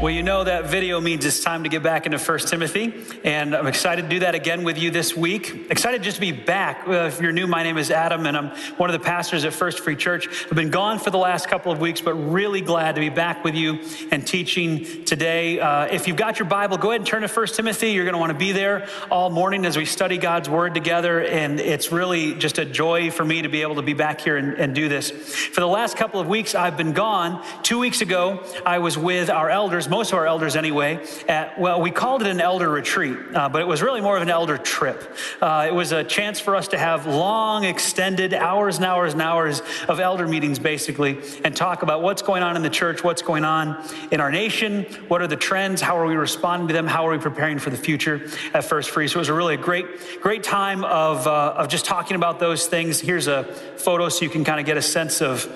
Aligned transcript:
Well, 0.00 0.10
you 0.10 0.22
know 0.22 0.44
that 0.44 0.64
video 0.64 0.98
means 0.98 1.26
it's 1.26 1.40
time 1.40 1.64
to 1.64 1.68
get 1.68 1.82
back 1.82 2.06
into 2.06 2.16
1 2.16 2.38
Timothy, 2.38 2.94
and 3.22 3.54
I'm 3.54 3.66
excited 3.66 4.00
to 4.00 4.08
do 4.08 4.20
that 4.20 4.34
again 4.34 4.64
with 4.64 4.78
you 4.78 4.90
this 4.90 5.14
week. 5.14 5.66
Excited 5.68 6.02
just 6.02 6.14
to 6.14 6.22
be 6.22 6.32
back. 6.32 6.88
Uh, 6.88 7.08
if 7.08 7.20
you're 7.20 7.32
new, 7.32 7.46
my 7.46 7.62
name 7.62 7.76
is 7.76 7.90
Adam, 7.90 8.24
and 8.24 8.34
I'm 8.34 8.48
one 8.78 8.88
of 8.88 8.98
the 8.98 9.04
pastors 9.04 9.44
at 9.44 9.52
First 9.52 9.80
Free 9.80 9.96
Church. 9.96 10.26
I've 10.46 10.54
been 10.54 10.70
gone 10.70 11.00
for 11.00 11.10
the 11.10 11.18
last 11.18 11.48
couple 11.48 11.70
of 11.70 11.80
weeks, 11.80 12.00
but 12.00 12.14
really 12.14 12.62
glad 12.62 12.94
to 12.94 13.00
be 13.02 13.10
back 13.10 13.44
with 13.44 13.54
you 13.54 13.80
and 14.10 14.26
teaching 14.26 15.04
today. 15.04 15.60
Uh, 15.60 15.84
if 15.84 16.08
you've 16.08 16.16
got 16.16 16.38
your 16.38 16.48
Bible, 16.48 16.78
go 16.78 16.92
ahead 16.92 17.02
and 17.02 17.06
turn 17.06 17.20
to 17.20 17.28
1 17.28 17.46
Timothy. 17.48 17.90
You're 17.90 18.06
going 18.06 18.14
to 18.14 18.20
want 18.20 18.32
to 18.32 18.38
be 18.38 18.52
there 18.52 18.88
all 19.10 19.28
morning 19.28 19.66
as 19.66 19.76
we 19.76 19.84
study 19.84 20.16
God's 20.16 20.48
Word 20.48 20.72
together, 20.72 21.20
and 21.26 21.60
it's 21.60 21.92
really 21.92 22.36
just 22.36 22.56
a 22.56 22.64
joy 22.64 23.10
for 23.10 23.26
me 23.26 23.42
to 23.42 23.50
be 23.50 23.60
able 23.60 23.74
to 23.74 23.82
be 23.82 23.92
back 23.92 24.22
here 24.22 24.38
and, 24.38 24.54
and 24.54 24.74
do 24.74 24.88
this. 24.88 25.10
For 25.10 25.60
the 25.60 25.68
last 25.68 25.98
couple 25.98 26.20
of 26.20 26.26
weeks, 26.26 26.54
I've 26.54 26.78
been 26.78 26.94
gone. 26.94 27.44
Two 27.62 27.78
weeks 27.78 28.00
ago, 28.00 28.42
I 28.64 28.78
was 28.78 28.96
with 28.96 29.28
our 29.28 29.50
elders 29.50 29.89
most 29.90 30.12
of 30.12 30.18
our 30.18 30.26
elders 30.26 30.54
anyway, 30.54 31.04
at, 31.28 31.58
well, 31.58 31.80
we 31.80 31.90
called 31.90 32.22
it 32.22 32.28
an 32.28 32.40
elder 32.40 32.68
retreat, 32.68 33.18
uh, 33.34 33.48
but 33.48 33.60
it 33.60 33.66
was 33.66 33.82
really 33.82 34.00
more 34.00 34.16
of 34.16 34.22
an 34.22 34.30
elder 34.30 34.56
trip. 34.56 35.02
Uh, 35.42 35.66
it 35.68 35.74
was 35.74 35.90
a 35.90 36.04
chance 36.04 36.38
for 36.38 36.54
us 36.54 36.68
to 36.68 36.78
have 36.78 37.06
long, 37.06 37.64
extended 37.64 38.32
hours 38.32 38.76
and 38.76 38.84
hours 38.84 39.12
and 39.14 39.20
hours 39.20 39.62
of 39.88 39.98
elder 39.98 40.28
meetings, 40.28 40.60
basically, 40.60 41.18
and 41.44 41.56
talk 41.56 41.82
about 41.82 42.02
what's 42.02 42.22
going 42.22 42.44
on 42.44 42.54
in 42.54 42.62
the 42.62 42.70
church, 42.70 43.02
what's 43.02 43.20
going 43.20 43.44
on 43.44 43.84
in 44.12 44.20
our 44.20 44.30
nation, 44.30 44.84
what 45.08 45.20
are 45.20 45.26
the 45.26 45.36
trends, 45.36 45.80
how 45.80 45.98
are 45.98 46.06
we 46.06 46.14
responding 46.14 46.68
to 46.68 46.74
them, 46.74 46.86
how 46.86 47.06
are 47.08 47.10
we 47.10 47.18
preparing 47.18 47.58
for 47.58 47.70
the 47.70 47.76
future 47.76 48.28
at 48.54 48.62
First 48.64 48.90
Free. 48.90 49.08
So 49.08 49.16
it 49.16 49.18
was 49.18 49.28
a 49.28 49.34
really 49.34 49.54
a 49.54 49.58
great, 49.58 49.86
great 50.20 50.44
time 50.44 50.84
of, 50.84 51.26
uh, 51.26 51.54
of 51.56 51.68
just 51.68 51.84
talking 51.84 52.14
about 52.14 52.38
those 52.38 52.68
things. 52.68 53.00
Here's 53.00 53.26
a 53.26 53.42
photo 53.44 54.08
so 54.08 54.24
you 54.24 54.30
can 54.30 54.44
kind 54.44 54.60
of 54.60 54.66
get 54.66 54.76
a 54.76 54.82
sense 54.82 55.20
of 55.20 55.48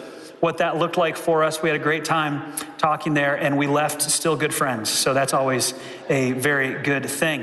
what 0.45 0.59
that 0.59 0.77
looked 0.77 0.99
like 0.99 1.17
for 1.17 1.43
us. 1.43 1.63
We 1.63 1.71
had 1.71 1.81
a 1.81 1.83
great 1.83 2.05
time 2.05 2.53
talking 2.77 3.15
there, 3.15 3.35
and 3.35 3.57
we 3.57 3.67
left 3.67 4.03
still 4.03 4.37
good 4.37 4.53
friends. 4.53 4.91
So 4.91 5.15
that's 5.15 5.33
always 5.33 5.73
a 6.11 6.33
very 6.33 6.83
good 6.83 7.09
thing. 7.09 7.41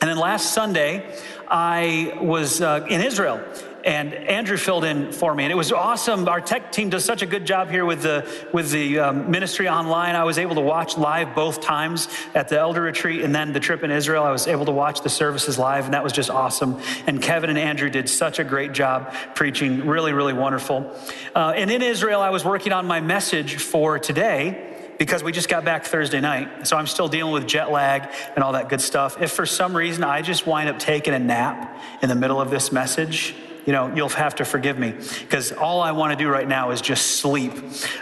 And 0.00 0.10
then 0.10 0.18
last 0.18 0.52
Sunday, 0.52 1.08
I 1.46 2.18
was 2.20 2.60
uh, 2.60 2.84
in 2.90 3.00
Israel 3.00 3.40
and 3.86 4.12
Andrew 4.12 4.56
filled 4.56 4.82
in 4.82 5.12
for 5.12 5.32
me, 5.32 5.44
and 5.44 5.52
it 5.52 5.56
was 5.56 5.70
awesome. 5.70 6.28
Our 6.28 6.40
tech 6.40 6.72
team 6.72 6.90
does 6.90 7.04
such 7.04 7.22
a 7.22 7.26
good 7.26 7.46
job 7.46 7.70
here 7.70 7.84
with 7.84 8.02
the 8.02 8.28
with 8.52 8.72
the 8.72 8.98
um, 8.98 9.30
ministry 9.30 9.68
online. 9.68 10.16
I 10.16 10.24
was 10.24 10.38
able 10.38 10.56
to 10.56 10.60
watch 10.60 10.98
live 10.98 11.36
both 11.36 11.60
times 11.60 12.08
at 12.34 12.48
the 12.48 12.58
elder 12.58 12.82
retreat 12.82 13.22
and 13.22 13.32
then 13.32 13.52
the 13.52 13.60
trip 13.60 13.84
in 13.84 13.92
Israel. 13.92 14.24
I 14.24 14.32
was 14.32 14.48
able 14.48 14.64
to 14.64 14.72
watch 14.72 15.02
the 15.02 15.08
services 15.08 15.56
live, 15.56 15.84
and 15.84 15.94
that 15.94 16.02
was 16.02 16.12
just 16.12 16.30
awesome. 16.30 16.80
And 17.06 17.22
Kevin 17.22 17.48
and 17.48 17.58
Andrew 17.58 17.88
did 17.88 18.08
such 18.08 18.40
a 18.40 18.44
great 18.44 18.72
job 18.72 19.14
preaching, 19.36 19.86
really, 19.86 20.12
really 20.12 20.32
wonderful. 20.32 20.92
Uh, 21.32 21.52
and 21.54 21.70
in 21.70 21.80
Israel, 21.80 22.20
I 22.20 22.30
was 22.30 22.44
working 22.44 22.72
on 22.72 22.86
my 22.86 23.00
message 23.00 23.54
for 23.58 24.00
today 24.00 24.74
because 24.98 25.22
we 25.22 25.30
just 25.30 25.48
got 25.48 25.64
back 25.64 25.84
Thursday 25.84 26.20
night. 26.20 26.66
So 26.66 26.76
I'm 26.76 26.88
still 26.88 27.06
dealing 27.06 27.32
with 27.32 27.46
jet 27.46 27.70
lag 27.70 28.10
and 28.34 28.42
all 28.42 28.54
that 28.54 28.68
good 28.68 28.80
stuff. 28.80 29.22
If 29.22 29.30
for 29.30 29.46
some 29.46 29.76
reason 29.76 30.02
I 30.02 30.22
just 30.22 30.44
wind 30.44 30.68
up 30.68 30.80
taking 30.80 31.14
a 31.14 31.20
nap 31.20 31.80
in 32.02 32.08
the 32.08 32.14
middle 32.16 32.40
of 32.40 32.50
this 32.50 32.72
message, 32.72 33.36
you 33.66 33.72
know, 33.72 33.92
you'll 33.94 34.08
have 34.10 34.36
to 34.36 34.44
forgive 34.44 34.78
me 34.78 34.94
because 35.20 35.52
all 35.52 35.82
I 35.82 35.92
want 35.92 36.16
to 36.16 36.16
do 36.16 36.30
right 36.30 36.46
now 36.46 36.70
is 36.70 36.80
just 36.80 37.18
sleep. 37.18 37.52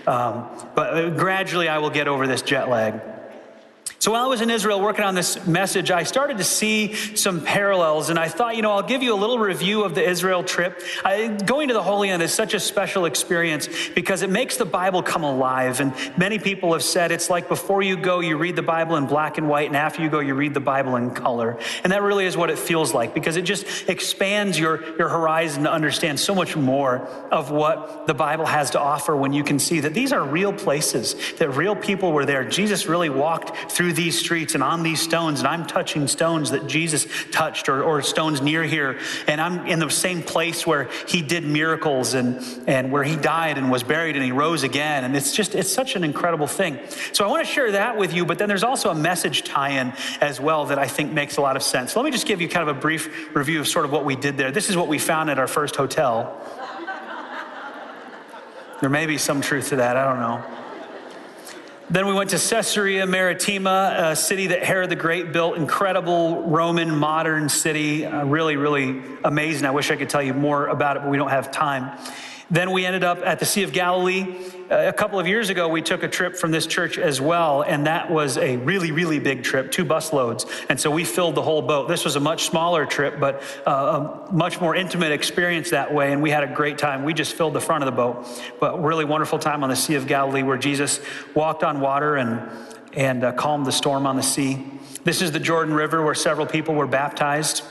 Um, 0.07 0.49
but 0.75 0.95
uh, 0.95 1.11
gradually 1.11 1.69
I 1.69 1.79
will 1.79 1.91
get 1.91 2.07
over 2.07 2.27
this 2.27 2.43
jet 2.43 2.69
lag. 2.69 3.01
So 4.05 4.13
while 4.13 4.25
I 4.25 4.27
was 4.27 4.43
in 4.43 4.51
Israel 4.51 4.83
working 4.83 5.03
on 5.03 5.15
this 5.15 5.47
message, 5.47 5.91
I 5.91 6.03
started 6.03 6.37
to 6.37 6.45
see 6.45 6.93
some 7.17 7.41
parallels, 7.41 8.11
and 8.11 8.19
I 8.19 8.29
thought, 8.29 8.55
you 8.55 8.61
know, 8.61 8.73
I'll 8.73 8.83
give 8.83 9.03
you 9.03 9.15
a 9.15 9.17
little 9.17 9.39
review 9.39 9.83
of 9.83 9.95
the 9.95 10.07
Israel 10.07 10.45
trip. 10.45 10.83
I, 11.03 11.29
going 11.29 11.69
to 11.69 11.75
the 11.75 11.83
Holy 11.83 12.11
Land 12.11 12.21
is 12.21 12.31
such 12.31 12.53
a 12.53 12.61
special 12.61 13.07
experience 13.07 13.67
because 13.95 14.21
it 14.21 14.29
makes 14.29 14.59
the 14.59 14.67
Bible 14.67 15.03
come 15.03 15.25
alive. 15.25 15.81
And 15.81 15.95
many 16.19 16.39
people 16.39 16.75
have 16.75 16.83
said 16.83 17.13
it's 17.13 17.31
like 17.31 17.49
before 17.49 17.81
you 17.81 17.97
go, 17.97 18.21
you 18.21 18.37
read 18.37 18.57
the 18.57 18.63
Bible 18.63 18.97
in 18.97 19.07
black 19.07 19.39
and 19.39 19.49
white, 19.49 19.69
and 19.69 19.77
after 19.77 20.03
you 20.03 20.11
go, 20.11 20.21
you 20.21 20.35
read 20.35 20.53
the 20.53 20.61
Bible 20.61 20.97
in 20.97 21.13
color. 21.13 21.59
And 21.83 21.91
that 21.91 22.03
really 22.03 22.27
is 22.27 22.37
what 22.37 22.51
it 22.51 22.59
feels 22.59 22.93
like 22.93 23.15
because 23.15 23.39
it 23.39 23.47
just 23.47 23.89
expands 23.89 24.59
your, 24.59 24.85
your 24.99 25.09
horizon 25.09 25.63
to 25.63 25.73
understand 25.73 26.21
so 26.21 26.35
much 26.35 26.57
more 26.57 26.99
of 27.31 27.51
what 27.51 28.07
the 28.07 28.13
Bible 28.13 28.45
has 28.45 28.69
to 28.73 28.79
offer 28.79 29.17
when 29.17 29.33
you 29.33 29.43
can 29.43 29.59
see 29.59 29.81
that 29.81 29.95
these 29.95 30.13
are 30.13 30.23
real 30.23 30.53
places, 30.53 31.17
that 31.39 31.49
real 31.53 31.75
people 31.75 32.13
were 32.13 32.27
there. 32.27 32.45
Jesus 32.47 32.85
really 32.85 33.09
walked 33.09 33.73
through 33.73 33.94
these 33.95 34.19
streets 34.19 34.55
and 34.55 34.63
on 34.63 34.83
these 34.83 35.01
stones, 35.01 35.41
and 35.41 35.49
I'm 35.49 35.67
touching 35.67 36.07
stones 36.09 36.51
that 36.51 36.67
Jesus 36.67 37.07
touched 37.31 37.69
or, 37.69 37.83
or 37.83 38.03
stones 38.03 38.41
near 38.41 38.65
here, 38.65 38.99
and 39.27 39.41
I'm 39.41 39.67
in 39.67 39.79
the 39.79 39.91
same 39.91 40.23
place 40.23 40.67
where 40.67 40.89
he 41.09 41.23
did 41.23 41.45
miracles 41.45 42.15
and, 42.15 42.45
and 42.67 42.91
where 42.91 43.05
he 43.05 43.17
died 43.17 43.59
and 43.59 43.71
was 43.71 43.83
buried 43.83 44.17
and 44.17 44.25
he 44.25 44.33
rose 44.33 44.63
again. 44.63 45.05
And 45.05 45.17
it's 45.17 45.33
just, 45.33 45.55
it's 45.55 45.73
such 45.73 45.97
an 45.97 46.05
incredible 46.05 46.47
thing. 46.47 46.79
So 47.13 47.25
I 47.25 47.29
want 47.29 47.47
to 47.47 47.53
share 47.53 47.73
that 47.73 47.97
with 47.97 48.13
you, 48.13 48.25
but 48.25 48.39
then 48.39 48.49
there's 48.49 48.65
also 48.65 48.91
a 48.91 48.95
message 48.95 49.45
tie 49.45 49.81
in 49.81 49.93
as 50.21 50.41
well 50.41 50.67
that 50.67 50.79
I 50.79 50.87
think 50.87 51.13
makes 51.13 51.37
a 51.37 51.41
lot 51.41 51.57
of 51.57 51.63
sense. 51.63 51.97
Let 51.97 52.05
me 52.05 52.11
just 52.11 52.27
give 52.27 52.41
you 52.41 52.49
kind 52.49 52.69
of 52.69 52.77
a 52.77 52.81
brief 52.81 53.35
review 53.35 53.61
of 53.61 53.69
sort 53.69 53.85
of 53.85 53.93
what 53.93 54.05
we 54.05 54.17
did 54.17 54.37
there. 54.37 54.51
This 54.51 54.71
is 54.71 54.77
what 54.77 54.89
we 54.89 54.99
found 54.99 55.31
at 55.31 55.39
our 55.39 55.49
first 55.49 55.77
hotel. 55.77 56.41
There 58.81 58.91
may 58.91 59.07
be 59.07 59.19
some 59.19 59.41
truth 59.41 59.71
to 59.71 59.77
that, 59.77 59.97
I 59.97 60.05
don't 60.05 60.21
know. 60.21 60.64
Then 61.91 62.07
we 62.07 62.15
went 62.15 62.31
to 62.31 62.39
Caesarea 62.39 63.07
Maritima, 63.07 64.13
a 64.13 64.17
city 64.17 64.47
that 64.49 64.63
Herod 64.65 64.89
the 64.89 64.97
Great 64.97 65.35
built, 65.35 65.59
incredible 65.59 66.43
Roman 66.45 66.97
modern 66.97 67.51
city, 67.51 68.07
uh, 68.07 68.25
really, 68.25 68.57
really 68.57 69.03
amazing. 69.23 69.67
I 69.67 69.71
wish 69.71 69.91
I 69.91 69.97
could 69.97 70.09
tell 70.09 70.23
you 70.23 70.33
more 70.33 70.69
about 70.69 70.97
it, 70.97 71.01
but 71.01 71.11
we 71.11 71.19
don't 71.19 71.29
have 71.29 71.51
time. 71.51 71.99
Then 72.51 72.71
we 72.71 72.87
ended 72.87 73.05
up 73.05 73.19
at 73.19 73.39
the 73.39 73.45
Sea 73.45 73.65
of 73.65 73.75
Galilee. 73.75 74.35
Uh, 74.71 74.77
a 74.87 74.93
couple 74.93 75.21
of 75.21 75.27
years 75.27 75.51
ago, 75.51 75.69
we 75.69 75.83
took 75.83 76.03
a 76.03 76.09
trip 76.09 76.37
from 76.37 76.51
this 76.51 76.67
church 76.67 76.97
as 76.97 77.21
well, 77.21 77.63
and 77.63 77.87
that 77.87 78.11
was 78.11 78.39
a 78.39 78.57
really, 78.59 78.93
really 78.93 79.19
big 79.19 79.43
trip, 79.43 79.71
two 79.71 79.85
bus 79.85 80.13
loads. 80.13 80.47
And 80.71 80.81
so 80.81 80.91
we 80.91 81.05
filled 81.05 81.35
the 81.35 81.43
whole 81.43 81.61
boat. 81.61 81.87
This 81.87 82.05
was 82.05 82.17
a 82.17 82.21
much 82.21 82.45
smaller 82.45 82.87
trip, 82.87 83.21
but 83.21 83.43
uh, 83.67 83.71
a 84.31 84.33
much 84.33 84.63
more 84.63 84.75
intimate 84.75 85.13
experience 85.13 85.71
that 85.71 85.93
way, 85.93 86.13
and 86.13 86.23
we 86.23 86.31
had 86.31 86.45
a 86.45 86.55
great 86.55 86.79
time. 86.79 87.05
We 87.05 87.13
just 87.13 87.35
filled 87.35 87.53
the 87.53 87.61
front 87.61 87.85
of 87.85 87.87
the 87.87 87.97
boat. 87.97 88.27
But 88.59 88.83
really 88.83 89.05
wonderful 89.05 89.39
time 89.39 89.63
on 89.63 89.69
the 89.69 89.77
Sea 89.77 89.97
of 89.97 90.07
Galilee 90.07 90.43
where 90.43 90.57
Jesus 90.57 90.99
walked 91.35 91.63
on 91.63 91.81
water 91.81 92.17
and, 92.17 92.49
and 92.95 93.23
uh, 93.23 93.33
calmed 93.33 93.67
the 93.67 93.73
storm 93.73 94.07
on 94.07 94.17
the 94.17 94.23
sea. 94.23 94.65
This 95.05 95.21
is 95.21 95.33
the 95.33 95.41
Jordan 95.41 95.75
River 95.75 96.03
where 96.03 96.15
several 96.15 96.47
people 96.47 96.75
were 96.75 96.87
baptized 96.87 97.63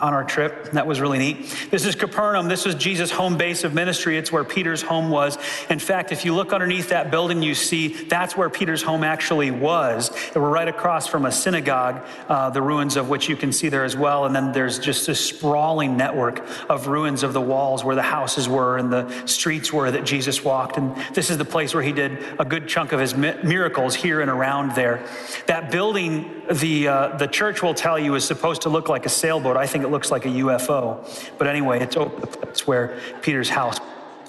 on 0.00 0.12
our 0.12 0.24
trip. 0.24 0.72
That 0.72 0.86
was 0.86 1.00
really 1.00 1.18
neat. 1.18 1.68
This 1.70 1.86
is 1.86 1.94
Capernaum. 1.94 2.48
This 2.48 2.66
was 2.66 2.74
Jesus' 2.74 3.10
home 3.10 3.38
base 3.38 3.64
of 3.64 3.72
ministry. 3.72 4.18
It's 4.18 4.30
where 4.30 4.44
Peter's 4.44 4.82
home 4.82 5.08
was. 5.08 5.38
In 5.70 5.78
fact, 5.78 6.12
if 6.12 6.24
you 6.24 6.34
look 6.34 6.52
underneath 6.52 6.90
that 6.90 7.10
building, 7.10 7.42
you 7.42 7.54
see 7.54 7.88
that's 7.88 8.36
where 8.36 8.50
Peter's 8.50 8.82
home 8.82 9.04
actually 9.04 9.50
was. 9.50 10.10
They 10.34 10.40
were 10.40 10.50
right 10.50 10.68
across 10.68 11.06
from 11.06 11.24
a 11.24 11.32
synagogue, 11.32 12.04
uh, 12.28 12.50
the 12.50 12.60
ruins 12.60 12.96
of 12.96 13.08
which 13.08 13.28
you 13.28 13.36
can 13.36 13.52
see 13.52 13.70
there 13.70 13.84
as 13.84 13.96
well. 13.96 14.26
And 14.26 14.36
then 14.36 14.52
there's 14.52 14.78
just 14.78 15.06
this 15.06 15.18
sprawling 15.18 15.96
network 15.96 16.46
of 16.68 16.88
ruins 16.88 17.22
of 17.22 17.32
the 17.32 17.40
walls 17.40 17.82
where 17.82 17.96
the 17.96 18.02
houses 18.02 18.48
were 18.48 18.76
and 18.76 18.92
the 18.92 19.26
streets 19.26 19.72
were 19.72 19.90
that 19.90 20.04
Jesus 20.04 20.44
walked. 20.44 20.76
And 20.76 20.94
this 21.14 21.30
is 21.30 21.38
the 21.38 21.44
place 21.46 21.72
where 21.72 21.82
he 21.82 21.92
did 21.92 22.22
a 22.38 22.44
good 22.44 22.68
chunk 22.68 22.92
of 22.92 23.00
his 23.00 23.14
miracles 23.14 23.94
here 23.94 24.20
and 24.20 24.30
around 24.30 24.74
there. 24.74 25.06
That 25.46 25.70
building, 25.70 26.42
the, 26.50 26.88
uh, 26.88 27.16
the 27.16 27.26
church 27.26 27.62
will 27.62 27.74
tell 27.74 27.98
you, 27.98 28.14
is 28.14 28.24
supposed 28.24 28.62
to 28.62 28.68
look 28.68 28.90
like 28.90 29.06
a 29.06 29.08
sailboat. 29.08 29.56
I 29.56 29.66
think 29.66 29.85
it 29.86 29.90
looks 29.90 30.10
like 30.10 30.26
a 30.26 30.28
UFO. 30.28 31.08
But 31.38 31.46
anyway, 31.46 31.80
it's, 31.80 31.96
it's 31.96 32.66
where 32.66 32.98
Peter's 33.22 33.48
house 33.48 33.78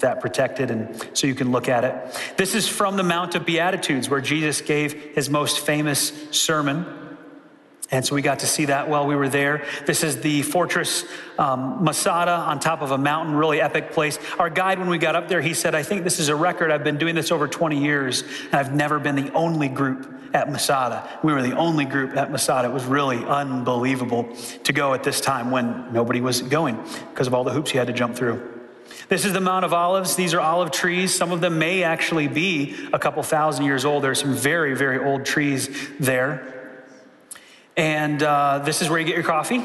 that 0.00 0.20
protected 0.20 0.70
and 0.70 1.08
so 1.12 1.26
you 1.26 1.34
can 1.34 1.50
look 1.50 1.68
at 1.68 1.84
it. 1.84 1.94
This 2.36 2.54
is 2.54 2.68
from 2.68 2.96
the 2.96 3.02
Mount 3.02 3.34
of 3.34 3.44
Beatitudes 3.44 4.08
where 4.08 4.20
Jesus 4.20 4.60
gave 4.60 4.92
his 5.14 5.28
most 5.28 5.60
famous 5.60 6.12
sermon. 6.30 6.86
And 7.90 8.04
so 8.04 8.14
we 8.14 8.20
got 8.20 8.40
to 8.40 8.46
see 8.46 8.66
that 8.66 8.88
while 8.88 9.06
we 9.06 9.16
were 9.16 9.30
there. 9.30 9.64
This 9.86 10.04
is 10.04 10.20
the 10.20 10.42
fortress 10.42 11.04
um, 11.38 11.82
Masada 11.82 12.32
on 12.32 12.60
top 12.60 12.82
of 12.82 12.90
a 12.90 12.98
mountain, 12.98 13.34
really 13.34 13.62
epic 13.62 13.92
place. 13.92 14.18
Our 14.38 14.50
guide, 14.50 14.78
when 14.78 14.90
we 14.90 14.98
got 14.98 15.16
up 15.16 15.28
there, 15.28 15.40
he 15.40 15.54
said, 15.54 15.74
I 15.74 15.82
think 15.82 16.04
this 16.04 16.18
is 16.18 16.28
a 16.28 16.36
record. 16.36 16.70
I've 16.70 16.84
been 16.84 16.98
doing 16.98 17.14
this 17.14 17.32
over 17.32 17.48
20 17.48 17.82
years, 17.82 18.24
and 18.44 18.54
I've 18.54 18.74
never 18.74 18.98
been 18.98 19.16
the 19.16 19.32
only 19.32 19.68
group 19.68 20.14
at 20.34 20.50
Masada. 20.50 21.08
We 21.22 21.32
were 21.32 21.40
the 21.40 21.56
only 21.56 21.86
group 21.86 22.14
at 22.14 22.30
Masada. 22.30 22.68
It 22.68 22.74
was 22.74 22.84
really 22.84 23.24
unbelievable 23.24 24.36
to 24.64 24.72
go 24.74 24.92
at 24.92 25.02
this 25.02 25.22
time 25.22 25.50
when 25.50 25.90
nobody 25.90 26.20
was 26.20 26.42
going 26.42 26.76
because 27.10 27.26
of 27.26 27.32
all 27.32 27.44
the 27.44 27.52
hoops 27.52 27.72
you 27.72 27.78
had 27.78 27.86
to 27.86 27.94
jump 27.94 28.16
through. 28.16 28.56
This 29.08 29.24
is 29.24 29.32
the 29.32 29.40
Mount 29.40 29.64
of 29.64 29.72
Olives. 29.72 30.16
These 30.16 30.34
are 30.34 30.40
olive 30.40 30.70
trees. 30.70 31.14
Some 31.14 31.32
of 31.32 31.40
them 31.40 31.58
may 31.58 31.82
actually 31.82 32.28
be 32.28 32.76
a 32.92 32.98
couple 32.98 33.22
thousand 33.22 33.64
years 33.64 33.86
old. 33.86 34.04
There's 34.04 34.20
some 34.20 34.34
very, 34.34 34.74
very 34.74 35.02
old 35.02 35.24
trees 35.24 35.70
there. 35.98 36.57
And 37.78 38.20
uh, 38.24 38.58
this 38.64 38.82
is 38.82 38.90
where 38.90 38.98
you 38.98 39.06
get 39.06 39.14
your 39.14 39.24
coffee. 39.24 39.64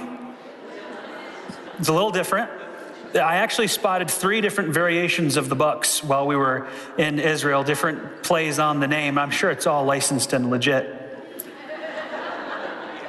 It's 1.79 1.89
a 1.89 1.93
little 1.93 2.11
different. 2.11 2.51
I 3.15 3.37
actually 3.37 3.67
spotted 3.67 4.09
three 4.09 4.39
different 4.39 4.71
variations 4.71 5.35
of 5.35 5.49
the 5.49 5.55
Bucks 5.55 6.03
while 6.03 6.27
we 6.27 6.35
were 6.35 6.67
in 6.99 7.17
Israel, 7.17 7.63
different 7.63 8.21
plays 8.21 8.59
on 8.59 8.79
the 8.79 8.87
name. 8.87 9.17
I'm 9.17 9.31
sure 9.31 9.49
it's 9.49 9.65
all 9.65 9.83
licensed 9.83 10.31
and 10.31 10.51
legit. 10.51 11.02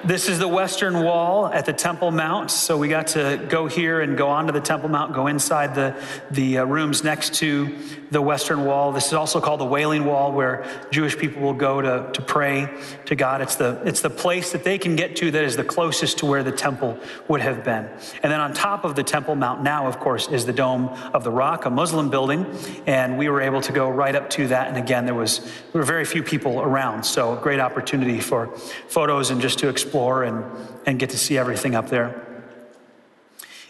This 0.07 0.29
is 0.29 0.39
the 0.39 0.47
western 0.47 1.03
wall 1.03 1.47
at 1.47 1.65
the 1.65 1.73
Temple 1.73 2.11
Mount. 2.11 2.51
So 2.51 2.77
we 2.77 2.89
got 2.89 3.07
to 3.09 3.43
go 3.49 3.69
here 3.69 4.03
and 4.03 4.19
go 4.19 4.29
onto 4.29 4.53
the 4.53 4.61
Temple 4.61 4.91
Mount, 4.91 5.15
go 5.15 5.29
inside 5.29 5.75
the, 5.75 5.99
the 6.31 6.59
uh, 6.59 6.65
rooms 6.67 7.03
next 7.03 7.37
to 7.37 7.75
the 8.11 8.21
western 8.21 8.67
wall. 8.67 8.93
This 8.93 9.07
is 9.07 9.15
also 9.15 9.41
called 9.41 9.61
the 9.61 9.65
Wailing 9.65 10.05
Wall, 10.05 10.31
where 10.31 10.67
Jewish 10.91 11.17
people 11.17 11.41
will 11.41 11.55
go 11.55 11.81
to, 11.81 12.13
to 12.13 12.21
pray 12.21 12.69
to 13.07 13.17
God. 13.17 13.41
It's 13.41 13.57
the, 13.57 13.81
it's 13.87 14.03
the 14.03 14.11
place 14.11 14.53
that 14.53 14.63
they 14.63 14.77
can 14.77 14.95
get 14.95 15.17
to 15.17 15.31
that 15.31 15.43
is 15.43 15.57
the 15.57 15.65
closest 15.65 16.19
to 16.19 16.27
where 16.27 16.43
the 16.43 16.53
temple 16.53 16.99
would 17.29 17.41
have 17.41 17.65
been. 17.65 17.89
And 18.23 18.31
then 18.31 18.41
on 18.41 18.53
top 18.53 18.85
of 18.85 18.97
the 18.97 19.05
Temple 19.05 19.37
Mount 19.37 19.63
now, 19.63 19.87
of 19.87 20.01
course, 20.01 20.29
is 20.29 20.45
the 20.45 20.53
Dome 20.53 20.89
of 21.15 21.25
the 21.25 21.31
Rock, 21.31 21.65
a 21.65 21.71
Muslim 21.71 22.11
building. 22.11 22.47
And 22.87 23.17
we 23.17 23.31
were 23.31 23.41
able 23.41 23.63
to 23.63 23.73
go 23.73 23.89
right 23.89 24.15
up 24.15 24.29
to 24.31 24.49
that. 24.49 24.69
And 24.69 24.77
again, 24.77 25.07
there 25.07 25.15
was 25.15 25.39
there 25.39 25.81
were 25.81 25.83
very 25.83 26.05
few 26.05 26.23
people 26.23 26.61
around. 26.61 27.05
So 27.05 27.37
great 27.37 27.59
opportunity 27.59 28.21
for 28.21 28.55
photos 28.89 29.31
and 29.31 29.41
just 29.41 29.59
to 29.61 29.69
explore 29.69 29.94
explore 29.95 30.25
and, 30.25 30.45
and 30.87 30.99
get 30.99 31.11
to 31.11 31.17
see 31.17 31.39
everything 31.39 31.77
up 31.77 31.89
there. 31.89 32.21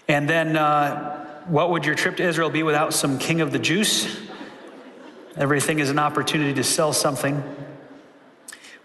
And 0.09 0.27
then, 0.27 0.57
uh, 0.57 1.43
what 1.49 1.69
would 1.71 1.85
your 1.85 1.95
trip 1.95 2.17
to 2.17 2.23
Israel 2.23 2.49
be 2.49 2.63
without 2.63 2.95
some 2.95 3.19
king 3.19 3.43
of 3.43 3.53
the 3.53 3.59
juice? 3.59 4.07
Everything 5.37 5.81
is 5.81 5.91
an 5.91 5.99
opportunity 5.99 6.55
to 6.55 6.65
sell 6.65 6.95
something. 6.95 7.43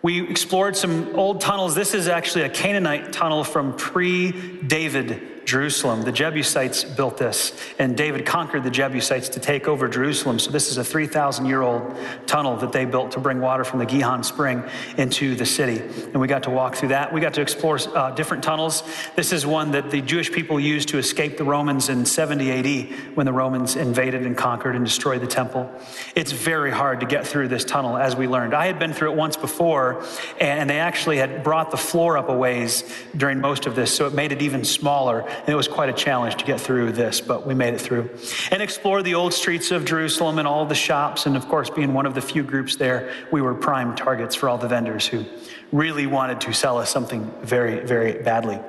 We 0.02 0.30
explored 0.30 0.76
some 0.76 1.16
old 1.16 1.40
tunnels. 1.40 1.76
This 1.76 1.94
is 1.94 2.10
actually 2.10 2.44
a 2.44 2.50
Canaanite 2.50 3.14
tunnel 3.14 3.46
from 3.46 3.78
pre 3.78 4.34
David 4.62 5.39
Jerusalem. 5.46 6.04
The 6.04 6.12
Jebusites 6.12 6.84
built 6.84 7.18
this, 7.18 7.58
and 7.80 7.96
David 7.96 8.26
conquered 8.26 8.64
the 8.64 8.70
Jebusites 8.70 9.30
to 9.30 9.40
take 9.40 9.68
over 9.68 9.88
Jerusalem. 9.88 10.40
So, 10.40 10.52
this 10.52 10.70
is 10.70 10.78
a 10.78 10.84
3,000 10.84 11.46
year 11.46 11.62
old 11.62 11.96
tunnel 12.26 12.56
that 12.58 12.72
they 12.72 12.86
built 12.86 13.12
to 13.12 13.20
bring 13.20 13.42
water 13.42 13.64
from 13.64 13.80
the 13.80 13.86
Gihon 13.86 14.24
Spring 14.24 14.64
into 14.98 15.36
the 15.36 15.46
city. 15.46 15.80
And 16.06 16.20
we 16.20 16.28
got 16.28 16.44
to 16.44 16.50
walk 16.50 16.76
through 16.76 16.90
that. 16.90 17.14
We 17.14 17.22
got 17.22 17.34
to 17.36 17.42
explore 17.42 17.80
uh, 17.96 18.12
different 18.12 18.44
tunnels. 18.44 18.84
This 19.16 19.32
is 19.32 19.46
one 19.46 19.72
that 19.72 19.92
the 19.92 20.02
Jewish 20.02 20.32
people 20.32 20.60
used 20.60 20.90
to 20.90 20.98
escape 20.98 21.38
the 21.38 21.44
Romans 21.44 21.90
in 21.90 22.06
70 22.06 22.52
AD 22.52 23.16
when 23.16 23.26
the 23.26 23.34
Romans 23.34 23.76
invaded 23.76 24.26
and 24.26 24.36
conquered 24.38 24.76
and 24.76 24.86
destroyed 24.86 25.22
the 25.22 25.28
temple. 25.28 25.72
It's 26.16 26.32
very 26.32 26.72
hard 26.72 27.00
to 27.00 27.06
get 27.06 27.26
through 27.26 27.48
this 27.48 27.66
tunnel, 27.66 27.98
as 27.98 28.16
we 28.16 28.28
learned. 28.28 28.54
I 28.54 28.68
had 28.68 28.80
been 28.80 28.94
through 28.94 29.12
it 29.12 29.18
once 29.18 29.38
before, 29.38 30.04
and 30.40 30.70
they 30.70 30.80
actually 30.80 31.18
had 31.18 31.44
brought 31.44 31.72
the 31.72 31.78
floor 31.78 32.18
up 32.18 32.30
a 32.30 32.34
ways 32.34 32.84
during 33.16 33.40
most 33.40 33.66
of 33.66 33.76
this, 33.76 33.94
so 33.94 34.08
it 34.08 34.14
made 34.14 34.32
it 34.32 34.42
even 34.42 34.64
smaller. 34.64 35.26
And 35.40 35.50
it 35.50 35.56
was 35.56 35.68
quite 35.68 35.90
a 35.90 35.94
challenge 35.94 36.36
to 36.38 36.46
get 36.46 36.60
through 36.60 36.92
this, 36.92 37.22
but 37.22 37.46
we 37.46 37.54
made 37.54 37.74
it 37.74 37.82
through. 37.82 38.10
And 38.52 38.62
explore 38.62 39.02
the 39.02 39.16
old 39.16 39.34
streets 39.34 39.72
of 39.72 39.86
Jerusalem 39.86 40.40
and 40.40 40.48
all 40.48 40.66
the 40.66 40.76
shops. 40.76 41.26
And 41.26 41.36
of 41.36 41.48
course, 41.48 41.70
being 41.70 41.94
one 41.94 42.06
of 42.06 42.14
the 42.14 42.22
few 42.22 42.44
groups 42.44 42.76
there, 42.76 43.14
we 43.32 43.42
were 43.42 43.54
prime 43.54 43.96
targets 43.96 44.36
for 44.36 44.50
all 44.50 44.58
the 44.58 44.68
vendors 44.68 45.08
who 45.08 45.26
really 45.72 46.08
wanted 46.08 46.42
to 46.42 46.54
sell 46.54 46.78
us 46.78 46.90
something 46.90 47.32
very, 47.42 47.86
very 47.86 48.22
badly. 48.24 48.60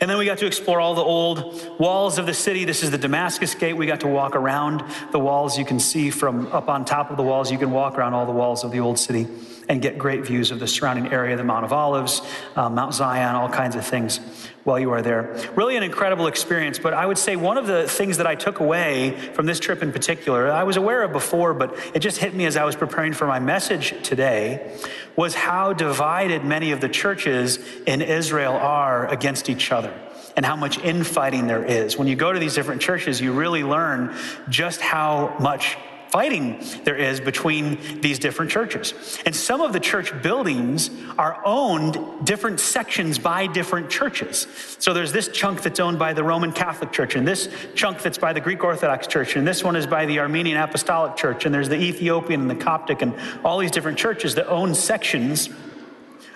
And 0.00 0.08
then 0.08 0.16
we 0.16 0.26
got 0.26 0.38
to 0.38 0.46
explore 0.46 0.78
all 0.78 0.94
the 0.94 1.02
old 1.02 1.78
walls 1.80 2.18
of 2.18 2.26
the 2.26 2.34
city. 2.34 2.64
This 2.64 2.84
is 2.84 2.92
the 2.92 2.98
Damascus 2.98 3.54
Gate. 3.54 3.72
We 3.72 3.86
got 3.86 4.00
to 4.00 4.08
walk 4.08 4.36
around 4.36 4.84
the 5.10 5.18
walls. 5.18 5.58
You 5.58 5.64
can 5.64 5.80
see 5.80 6.10
from 6.10 6.46
up 6.52 6.68
on 6.68 6.84
top 6.84 7.10
of 7.10 7.16
the 7.16 7.24
walls, 7.24 7.50
you 7.50 7.58
can 7.58 7.72
walk 7.72 7.98
around 7.98 8.14
all 8.14 8.24
the 8.24 8.32
walls 8.32 8.62
of 8.62 8.70
the 8.70 8.78
old 8.78 8.98
city 8.98 9.26
and 9.68 9.82
get 9.82 9.98
great 9.98 10.24
views 10.24 10.50
of 10.50 10.60
the 10.60 10.66
surrounding 10.66 11.12
area, 11.12 11.36
the 11.36 11.44
Mount 11.44 11.64
of 11.64 11.72
Olives, 11.72 12.22
uh, 12.56 12.70
Mount 12.70 12.94
Zion, 12.94 13.34
all 13.34 13.48
kinds 13.48 13.76
of 13.76 13.86
things 13.86 14.20
while 14.64 14.78
you 14.78 14.90
are 14.90 15.02
there. 15.02 15.36
Really 15.54 15.76
an 15.76 15.82
incredible 15.82 16.26
experience, 16.26 16.78
but 16.78 16.94
I 16.94 17.06
would 17.06 17.18
say 17.18 17.36
one 17.36 17.58
of 17.58 17.66
the 17.66 17.88
things 17.88 18.18
that 18.18 18.26
I 18.26 18.34
took 18.34 18.60
away 18.60 19.10
from 19.34 19.46
this 19.46 19.60
trip 19.60 19.82
in 19.82 19.92
particular, 19.92 20.50
I 20.50 20.64
was 20.64 20.76
aware 20.76 21.02
of 21.02 21.12
before, 21.12 21.54
but 21.54 21.76
it 21.94 22.00
just 22.00 22.18
hit 22.18 22.34
me 22.34 22.46
as 22.46 22.56
I 22.56 22.64
was 22.64 22.76
preparing 22.76 23.12
for 23.12 23.26
my 23.26 23.38
message 23.38 23.94
today, 24.02 24.78
was 25.16 25.34
how 25.34 25.72
divided 25.72 26.44
many 26.44 26.72
of 26.72 26.80
the 26.80 26.88
churches 26.88 27.58
in 27.86 28.02
Israel 28.02 28.54
are 28.54 29.06
against 29.08 29.48
each 29.48 29.72
other 29.72 29.92
and 30.36 30.46
how 30.46 30.54
much 30.54 30.78
infighting 30.78 31.46
there 31.46 31.64
is. 31.64 31.96
When 31.96 32.06
you 32.06 32.14
go 32.14 32.32
to 32.32 32.38
these 32.38 32.54
different 32.54 32.80
churches, 32.80 33.20
you 33.20 33.32
really 33.32 33.64
learn 33.64 34.14
just 34.48 34.80
how 34.80 35.34
much 35.40 35.76
fighting 36.10 36.62
there 36.84 36.96
is 36.96 37.20
between 37.20 38.00
these 38.00 38.18
different 38.18 38.50
churches. 38.50 39.18
And 39.26 39.34
some 39.34 39.60
of 39.60 39.72
the 39.72 39.80
church 39.80 40.12
buildings 40.22 40.90
are 41.18 41.40
owned 41.44 41.98
different 42.24 42.60
sections 42.60 43.18
by 43.18 43.46
different 43.46 43.90
churches. 43.90 44.46
So 44.78 44.92
there's 44.94 45.12
this 45.12 45.28
chunk 45.28 45.62
that's 45.62 45.80
owned 45.80 45.98
by 45.98 46.12
the 46.12 46.24
Roman 46.24 46.52
Catholic 46.52 46.92
Church, 46.92 47.14
and 47.14 47.26
this 47.26 47.48
chunk 47.74 48.02
that's 48.02 48.18
by 48.18 48.32
the 48.32 48.40
Greek 48.40 48.64
Orthodox 48.64 49.06
Church, 49.06 49.36
and 49.36 49.46
this 49.46 49.62
one 49.62 49.76
is 49.76 49.86
by 49.86 50.06
the 50.06 50.20
Armenian 50.20 50.56
Apostolic 50.56 51.16
Church, 51.16 51.44
and 51.44 51.54
there's 51.54 51.68
the 51.68 51.80
Ethiopian 51.80 52.40
and 52.42 52.50
the 52.50 52.54
Coptic, 52.54 53.02
and 53.02 53.14
all 53.44 53.58
these 53.58 53.70
different 53.70 53.98
churches 53.98 54.34
that 54.36 54.46
own 54.48 54.74
sections 54.74 55.48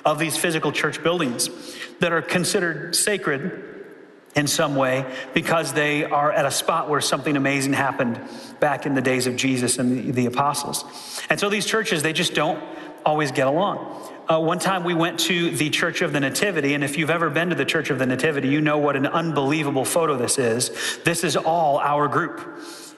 of 0.05 0.19
these 0.19 0.37
physical 0.37 0.73
church 0.73 1.03
buildings 1.03 1.49
that 2.01 2.13
are 2.13 2.23
considered 2.23 2.95
sacred 2.95 3.72
in 4.35 4.47
some 4.47 4.77
way 4.77 5.05
because 5.35 5.73
they 5.73 6.05
are 6.05 6.33
at 6.33 6.47
a 6.47 6.51
spot 6.51 6.89
where 6.89 7.01
something 7.01 7.37
amazing 7.37 7.73
happened 7.73 8.21
back 8.61 8.87
in 8.87 8.95
the 8.95 9.03
days 9.03 9.27
of 9.27 9.37
Jesus 9.37 9.79
and 9.79 9.93
the, 9.93 10.11
the 10.13 10.27
apostles. 10.27 10.85
And 11.29 11.39
so 11.39 11.49
these 11.49 11.67
churches, 11.67 12.03
they 12.03 12.13
just 12.13 12.35
don't 12.35 12.63
always 13.05 13.33
get 13.33 13.47
along. 13.47 14.11
Uh, 14.29 14.39
one 14.39 14.59
time 14.59 14.85
we 14.85 14.95
went 14.95 15.19
to 15.19 15.51
the 15.51 15.69
Church 15.69 16.01
of 16.01 16.13
the 16.13 16.21
Nativity, 16.21 16.75
and 16.75 16.85
if 16.85 16.97
you've 16.97 17.11
ever 17.11 17.29
been 17.29 17.51
to 17.51 17.57
the 17.57 17.65
Church 17.65 17.91
of 17.91 17.99
the 17.99 18.07
Nativity, 18.07 18.49
you 18.49 18.61
know 18.61 18.79
what 18.79 18.97
an 18.97 19.07
unbelievable 19.07 19.85
photo 19.85 20.17
this 20.17 20.39
is. 20.39 20.71
This 21.05 21.25
is 21.25 21.37
all 21.37 21.79
our 21.79 22.09
group. 22.09 22.41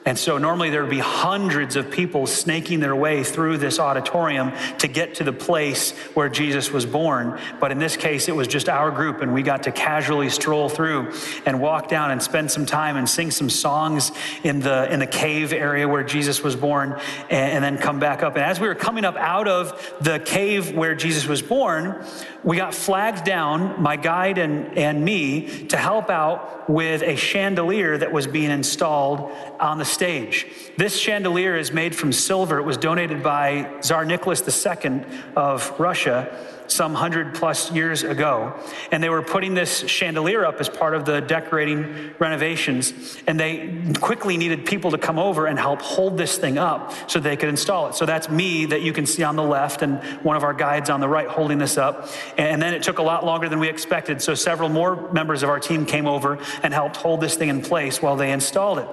And 0.05 0.19
so 0.19 0.37
normally 0.37 0.69
there 0.69 0.81
would 0.81 0.91
be 0.91 0.99
hundreds 0.99 1.75
of 1.75 1.89
people 1.89 2.27
snaking 2.27 2.79
their 2.79 2.95
way 2.95 3.23
through 3.23 3.57
this 3.57 3.79
auditorium 3.79 4.51
to 4.77 4.87
get 4.87 5.15
to 5.15 5.23
the 5.23 5.33
place 5.33 5.91
where 6.13 6.29
Jesus 6.29 6.71
was 6.71 6.85
born. 6.85 7.39
But 7.59 7.71
in 7.71 7.79
this 7.79 7.97
case, 7.97 8.27
it 8.27 8.35
was 8.35 8.47
just 8.47 8.69
our 8.69 8.91
group, 8.91 9.21
and 9.21 9.33
we 9.33 9.41
got 9.41 9.63
to 9.63 9.71
casually 9.71 10.29
stroll 10.29 10.69
through 10.69 11.11
and 11.47 11.59
walk 11.59 11.89
down 11.89 12.11
and 12.11 12.21
spend 12.21 12.51
some 12.51 12.67
time 12.67 12.97
and 12.97 13.09
sing 13.09 13.31
some 13.31 13.49
songs 13.49 14.11
in 14.43 14.59
the 14.59 14.91
in 14.93 14.99
the 14.99 15.07
cave 15.07 15.51
area 15.51 15.87
where 15.87 16.03
Jesus 16.03 16.43
was 16.43 16.55
born, 16.55 16.99
and, 17.31 17.53
and 17.53 17.63
then 17.63 17.77
come 17.79 17.99
back 17.99 18.21
up. 18.21 18.35
And 18.35 18.43
as 18.45 18.59
we 18.59 18.67
were 18.67 18.75
coming 18.75 19.05
up 19.05 19.15
out 19.15 19.47
of 19.47 19.95
the 20.01 20.19
cave 20.19 20.75
where 20.75 20.93
Jesus 20.93 21.25
was 21.25 21.41
born, 21.41 22.05
we 22.43 22.57
got 22.57 22.75
flagged 22.75 23.23
down, 23.25 23.81
my 23.81 23.95
guide 23.95 24.37
and, 24.37 24.77
and 24.77 25.03
me, 25.03 25.65
to 25.67 25.77
help 25.77 26.11
out 26.11 26.69
with 26.69 27.01
a 27.01 27.15
chandelier 27.15 27.97
that 27.97 28.11
was 28.11 28.27
being 28.27 28.51
installed 28.51 29.31
on 29.59 29.79
the 29.79 29.94
stage. 29.95 30.45
This 30.77 30.95
chandelier 30.95 31.55
is 31.55 31.71
made 31.71 31.95
from 31.95 32.11
silver. 32.11 32.59
It 32.59 32.63
was 32.63 32.77
donated 32.77 33.23
by 33.23 33.79
Tsar 33.79 34.05
Nicholas 34.05 34.41
II 34.45 35.01
of 35.35 35.73
Russia 35.79 36.37
some 36.67 36.93
hundred 36.95 37.35
plus 37.35 37.71
years 37.71 38.03
ago. 38.03 38.53
And 38.91 39.01
they 39.01 39.09
were 39.09 39.21
putting 39.21 39.53
this 39.53 39.87
chandelier 39.87 40.45
up 40.45 40.59
as 40.59 40.67
part 40.67 40.95
of 40.95 41.05
the 41.05 41.21
decorating 41.21 42.11
renovations. 42.19 43.17
And 43.27 43.39
they 43.39 43.93
quickly 44.01 44.35
needed 44.35 44.65
people 44.65 44.91
to 44.91 44.97
come 44.97 45.17
over 45.17 45.45
and 45.45 45.57
help 45.57 45.81
hold 45.81 46.17
this 46.17 46.37
thing 46.37 46.57
up 46.57 46.93
so 47.09 47.19
they 47.19 47.37
could 47.37 47.49
install 47.49 47.87
it. 47.89 47.95
So 47.95 48.05
that's 48.05 48.29
me 48.29 48.65
that 48.65 48.81
you 48.81 48.93
can 48.93 49.05
see 49.05 49.23
on 49.23 49.35
the 49.35 49.43
left 49.43 49.81
and 49.81 50.03
one 50.23 50.35
of 50.35 50.43
our 50.43 50.53
guides 50.53 50.89
on 50.89 50.99
the 50.99 51.07
right 51.07 51.27
holding 51.27 51.57
this 51.57 51.77
up. 51.77 52.09
And 52.37 52.61
then 52.61 52.73
it 52.73 52.83
took 52.83 52.97
a 52.97 53.03
lot 53.03 53.25
longer 53.25 53.47
than 53.47 53.59
we 53.59 53.69
expected. 53.69 54.21
So 54.21 54.35
several 54.35 54.69
more 54.69 55.11
members 55.13 55.43
of 55.43 55.49
our 55.49 55.59
team 55.59 55.85
came 55.85 56.07
over 56.07 56.37
and 56.63 56.73
helped 56.73 56.97
hold 56.97 57.21
this 57.21 57.35
thing 57.35 57.49
in 57.49 57.61
place 57.61 58.01
while 58.01 58.15
they 58.15 58.31
installed 58.31 58.79
it. 58.79 58.87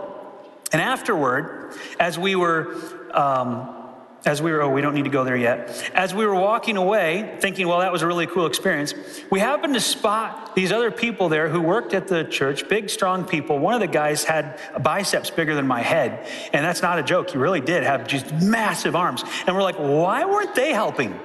And 0.73 0.81
afterward, 0.81 1.75
as 2.01 2.19
we 2.19 2.35
were, 2.35 2.77
um, 3.13 3.77
as 4.25 4.41
we 4.41 4.53
were, 4.53 4.63
oh, 4.63 4.71
we 4.71 4.81
don't 4.81 4.95
need 4.95 5.05
to 5.05 5.11
go 5.11 5.25
there 5.25 5.37
yet. 5.37 5.91
As 5.95 6.15
we 6.15 6.25
were 6.25 6.35
walking 6.35 6.77
away, 6.77 7.37
thinking, 7.41 7.67
well, 7.67 7.81
that 7.81 7.93
was 7.93 8.03
a 8.03 8.07
really 8.07 8.27
cool 8.27 8.47
experience, 8.47 8.95
we 9.31 9.41
happened 9.41 9.75
to 9.75 9.81
spot 9.81 10.55
these 10.55 10.71
other 10.71 10.91
people 10.91 11.29
there 11.29 11.49
who 11.49 11.61
worked 11.61 11.93
at 11.93 12.07
the 12.09 12.25
church, 12.25 12.69
big, 12.69 12.89
strong 12.89 13.25
people. 13.25 13.59
One 13.59 13.75
of 13.75 13.81
the 13.81 13.89
guys 13.89 14.25
had 14.25 14.61
biceps 14.81 15.29
bigger 15.31 15.55
than 15.55 15.67
my 15.67 15.83
head. 15.83 16.27
And 16.53 16.65
that's 16.65 16.83
not 16.83 16.99
a 16.99 17.03
joke. 17.03 17.31
He 17.31 17.39
really 17.39 17.61
did 17.61 17.83
have 17.83 18.07
just 18.07 18.33
massive 18.33 18.95
arms. 18.95 19.25
And 19.47 19.57
we're 19.57 19.63
like, 19.63 19.79
why 19.79 20.25
weren't 20.25 20.55
they 20.55 20.73
helping? 20.73 21.19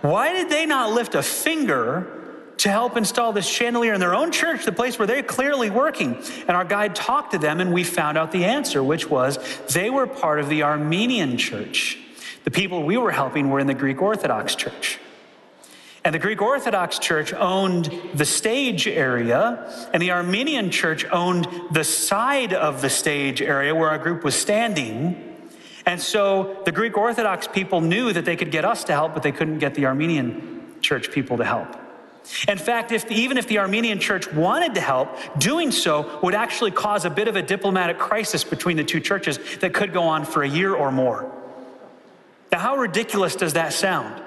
Why 0.00 0.34
did 0.34 0.50
they 0.50 0.66
not 0.66 0.92
lift 0.92 1.14
a 1.14 1.22
finger 1.22 2.13
to 2.58 2.70
help 2.70 2.96
install 2.96 3.32
this 3.32 3.46
chandelier 3.46 3.92
in 3.92 4.00
their 4.00 4.14
own 4.14 4.32
church, 4.32 4.64
the 4.64 4.72
place 4.72 4.98
where 4.98 5.06
they're 5.06 5.22
clearly 5.22 5.70
working. 5.70 6.16
And 6.46 6.50
our 6.50 6.64
guide 6.64 6.94
talked 6.94 7.32
to 7.32 7.38
them, 7.38 7.60
and 7.60 7.72
we 7.72 7.84
found 7.84 8.16
out 8.16 8.32
the 8.32 8.44
answer, 8.44 8.82
which 8.82 9.10
was 9.10 9.38
they 9.72 9.90
were 9.90 10.06
part 10.06 10.40
of 10.40 10.48
the 10.48 10.62
Armenian 10.62 11.36
church. 11.36 11.98
The 12.44 12.50
people 12.50 12.82
we 12.84 12.96
were 12.96 13.10
helping 13.10 13.50
were 13.50 13.58
in 13.58 13.66
the 13.66 13.74
Greek 13.74 14.00
Orthodox 14.00 14.54
church. 14.54 14.98
And 16.04 16.14
the 16.14 16.18
Greek 16.18 16.42
Orthodox 16.42 16.98
Church 16.98 17.32
owned 17.32 17.90
the 18.12 18.26
stage 18.26 18.86
area, 18.86 19.88
and 19.94 20.02
the 20.02 20.10
Armenian 20.10 20.70
Church 20.70 21.06
owned 21.06 21.48
the 21.72 21.82
side 21.82 22.52
of 22.52 22.82
the 22.82 22.90
stage 22.90 23.40
area 23.40 23.74
where 23.74 23.88
our 23.88 23.98
group 23.98 24.22
was 24.22 24.34
standing. 24.34 25.38
And 25.86 25.98
so 25.98 26.60
the 26.66 26.72
Greek 26.72 26.98
Orthodox 26.98 27.48
people 27.48 27.80
knew 27.80 28.12
that 28.12 28.26
they 28.26 28.36
could 28.36 28.50
get 28.50 28.66
us 28.66 28.84
to 28.84 28.92
help, 28.92 29.14
but 29.14 29.22
they 29.22 29.32
couldn't 29.32 29.60
get 29.60 29.74
the 29.74 29.86
Armenian 29.86 30.74
church 30.82 31.10
people 31.10 31.38
to 31.38 31.44
help. 31.44 31.74
In 32.48 32.58
fact, 32.58 32.90
if, 32.92 33.10
even 33.10 33.36
if 33.36 33.46
the 33.46 33.58
Armenian 33.58 33.98
church 33.98 34.32
wanted 34.32 34.74
to 34.74 34.80
help, 34.80 35.08
doing 35.38 35.70
so 35.70 36.18
would 36.22 36.34
actually 36.34 36.70
cause 36.70 37.04
a 37.04 37.10
bit 37.10 37.28
of 37.28 37.36
a 37.36 37.42
diplomatic 37.42 37.98
crisis 37.98 38.44
between 38.44 38.76
the 38.76 38.84
two 38.84 39.00
churches 39.00 39.38
that 39.60 39.74
could 39.74 39.92
go 39.92 40.02
on 40.02 40.24
for 40.24 40.42
a 40.42 40.48
year 40.48 40.74
or 40.74 40.90
more. 40.90 41.30
Now, 42.50 42.60
how 42.60 42.76
ridiculous 42.76 43.36
does 43.36 43.54
that 43.54 43.72
sound? 43.72 44.22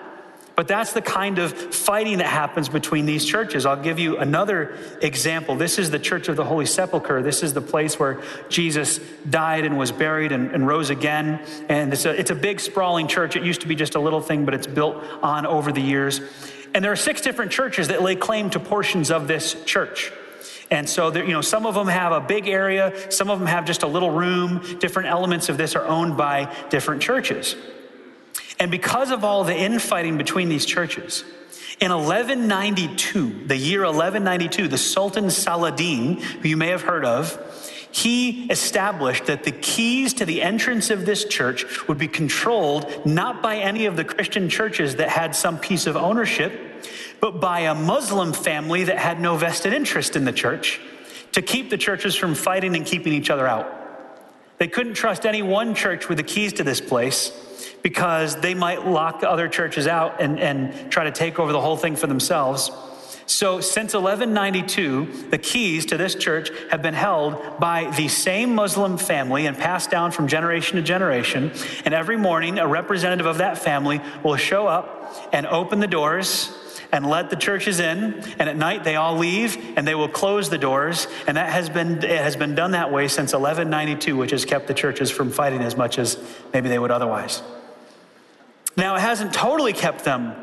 But 0.57 0.67
that's 0.67 0.91
the 0.91 1.03
kind 1.03 1.37
of 1.37 1.53
fighting 1.53 2.17
that 2.17 2.25
happens 2.25 2.67
between 2.67 3.05
these 3.05 3.23
churches. 3.23 3.63
I'll 3.65 3.81
give 3.81 3.99
you 3.99 4.17
another 4.17 4.75
example. 5.03 5.55
This 5.55 5.77
is 5.77 5.91
the 5.91 5.99
Church 5.99 6.29
of 6.29 6.35
the 6.35 6.43
Holy 6.43 6.65
Sepulchre. 6.65 7.21
This 7.21 7.43
is 7.43 7.53
the 7.53 7.61
place 7.61 7.99
where 7.99 8.23
Jesus 8.49 8.99
died 9.29 9.65
and 9.65 9.77
was 9.77 9.91
buried 9.91 10.31
and, 10.31 10.51
and 10.51 10.65
rose 10.65 10.89
again. 10.89 11.45
And 11.69 11.93
it's 11.93 12.05
a, 12.05 12.19
it's 12.19 12.31
a 12.31 12.35
big, 12.35 12.59
sprawling 12.59 13.07
church. 13.07 13.35
It 13.35 13.43
used 13.43 13.61
to 13.61 13.67
be 13.67 13.75
just 13.75 13.93
a 13.93 13.99
little 13.99 14.19
thing, 14.19 14.45
but 14.45 14.55
it's 14.55 14.65
built 14.65 15.03
on 15.21 15.45
over 15.45 15.71
the 15.71 15.81
years. 15.81 16.21
And 16.77 16.83
there 16.83 16.91
are 16.91 16.95
six 16.95 17.21
different 17.21 17.51
churches 17.51 17.87
that 17.87 18.03
lay 18.03 18.15
claim 18.15 18.51
to 18.51 18.59
portions 18.59 19.09
of 19.09 19.27
this 19.27 19.55
church. 19.65 20.11
And 20.69 20.87
so, 20.87 21.09
there, 21.09 21.25
you 21.25 21.33
know, 21.33 21.41
some 21.41 21.65
of 21.65 21.73
them 21.73 21.87
have 21.87 22.11
a 22.11 22.21
big 22.21 22.47
area, 22.47 22.93
some 23.11 23.31
of 23.31 23.39
them 23.39 23.47
have 23.47 23.65
just 23.65 23.81
a 23.81 23.87
little 23.87 24.11
room. 24.11 24.77
Different 24.77 25.09
elements 25.09 25.49
of 25.49 25.57
this 25.57 25.75
are 25.75 25.83
owned 25.83 26.17
by 26.17 26.53
different 26.69 27.01
churches. 27.01 27.55
And 28.59 28.69
because 28.69 29.09
of 29.09 29.23
all 29.23 29.43
the 29.43 29.55
infighting 29.57 30.19
between 30.19 30.49
these 30.49 30.67
churches, 30.67 31.23
in 31.79 31.91
1192, 31.91 33.47
the 33.47 33.57
year 33.57 33.79
1192, 33.79 34.67
the 34.67 34.77
Sultan 34.77 35.31
Saladin, 35.31 36.21
who 36.21 36.47
you 36.47 36.57
may 36.57 36.67
have 36.67 36.83
heard 36.83 37.05
of, 37.05 37.39
he 37.91 38.45
established 38.49 39.25
that 39.25 39.43
the 39.43 39.51
keys 39.51 40.13
to 40.15 40.25
the 40.25 40.41
entrance 40.41 40.89
of 40.89 41.05
this 41.05 41.25
church 41.25 41.87
would 41.87 41.97
be 41.97 42.07
controlled 42.07 43.05
not 43.05 43.41
by 43.41 43.57
any 43.57 43.85
of 43.85 43.95
the 43.95 44.03
Christian 44.03 44.49
churches 44.49 44.97
that 44.97 45.09
had 45.09 45.35
some 45.35 45.57
piece 45.57 45.87
of 45.87 45.95
ownership, 45.95 46.51
but 47.19 47.39
by 47.39 47.61
a 47.61 47.73
Muslim 47.73 48.33
family 48.33 48.83
that 48.83 48.97
had 48.97 49.19
no 49.19 49.37
vested 49.37 49.73
interest 49.73 50.15
in 50.15 50.25
the 50.25 50.31
church 50.31 50.79
to 51.31 51.41
keep 51.41 51.69
the 51.69 51.77
churches 51.77 52.15
from 52.15 52.35
fighting 52.35 52.75
and 52.75 52.85
keeping 52.85 53.13
each 53.13 53.29
other 53.29 53.47
out. 53.47 53.73
They 54.57 54.67
couldn't 54.67 54.95
trust 54.95 55.25
any 55.25 55.41
one 55.41 55.75
church 55.75 56.09
with 56.09 56.17
the 56.17 56.23
keys 56.23 56.53
to 56.53 56.63
this 56.63 56.81
place 56.81 57.31
because 57.83 58.35
they 58.37 58.53
might 58.53 58.87
lock 58.87 59.23
other 59.23 59.47
churches 59.47 59.87
out 59.87 60.19
and, 60.19 60.39
and 60.39 60.91
try 60.91 61.03
to 61.03 61.11
take 61.11 61.39
over 61.39 61.51
the 61.51 61.61
whole 61.61 61.77
thing 61.77 61.95
for 61.95 62.07
themselves. 62.07 62.71
So, 63.27 63.59
since 63.61 63.93
1192, 63.93 65.29
the 65.29 65.37
keys 65.37 65.85
to 65.87 65.97
this 65.97 66.15
church 66.15 66.49
have 66.71 66.81
been 66.81 66.93
held 66.93 67.59
by 67.59 67.91
the 67.95 68.07
same 68.07 68.55
Muslim 68.55 68.97
family 68.97 69.45
and 69.45 69.57
passed 69.57 69.91
down 69.91 70.11
from 70.11 70.27
generation 70.27 70.77
to 70.77 70.81
generation. 70.81 71.51
And 71.85 71.93
every 71.93 72.17
morning, 72.17 72.57
a 72.57 72.67
representative 72.67 73.25
of 73.25 73.37
that 73.37 73.57
family 73.57 74.01
will 74.23 74.37
show 74.37 74.65
up 74.65 75.29
and 75.31 75.45
open 75.45 75.79
the 75.79 75.87
doors 75.87 76.51
and 76.91 77.05
let 77.05 77.29
the 77.29 77.35
churches 77.35 77.81
in 77.81 78.13
and 78.39 78.49
at 78.49 78.55
night 78.55 78.85
they 78.85 78.95
all 78.95 79.17
leave 79.17 79.77
and 79.77 79.85
they 79.85 79.93
will 79.93 80.07
close 80.07 80.49
the 80.49 80.57
doors 80.57 81.05
and 81.27 81.35
that 81.35 81.51
has 81.51 81.69
been 81.69 82.01
it 82.01 82.21
has 82.21 82.37
been 82.37 82.55
done 82.55 82.71
that 82.71 82.93
way 82.93 83.09
since 83.09 83.33
1192 83.33 84.15
which 84.15 84.31
has 84.31 84.45
kept 84.45 84.67
the 84.67 84.73
churches 84.73 85.11
from 85.11 85.29
fighting 85.29 85.61
as 85.61 85.75
much 85.75 85.99
as 85.99 86.17
maybe 86.53 86.69
they 86.69 86.79
would 86.79 86.91
otherwise 86.91 87.41
now, 88.77 88.95
it 88.95 88.99
hasn't 88.99 89.33
totally 89.33 89.73
kept 89.73 90.03
them 90.03 90.35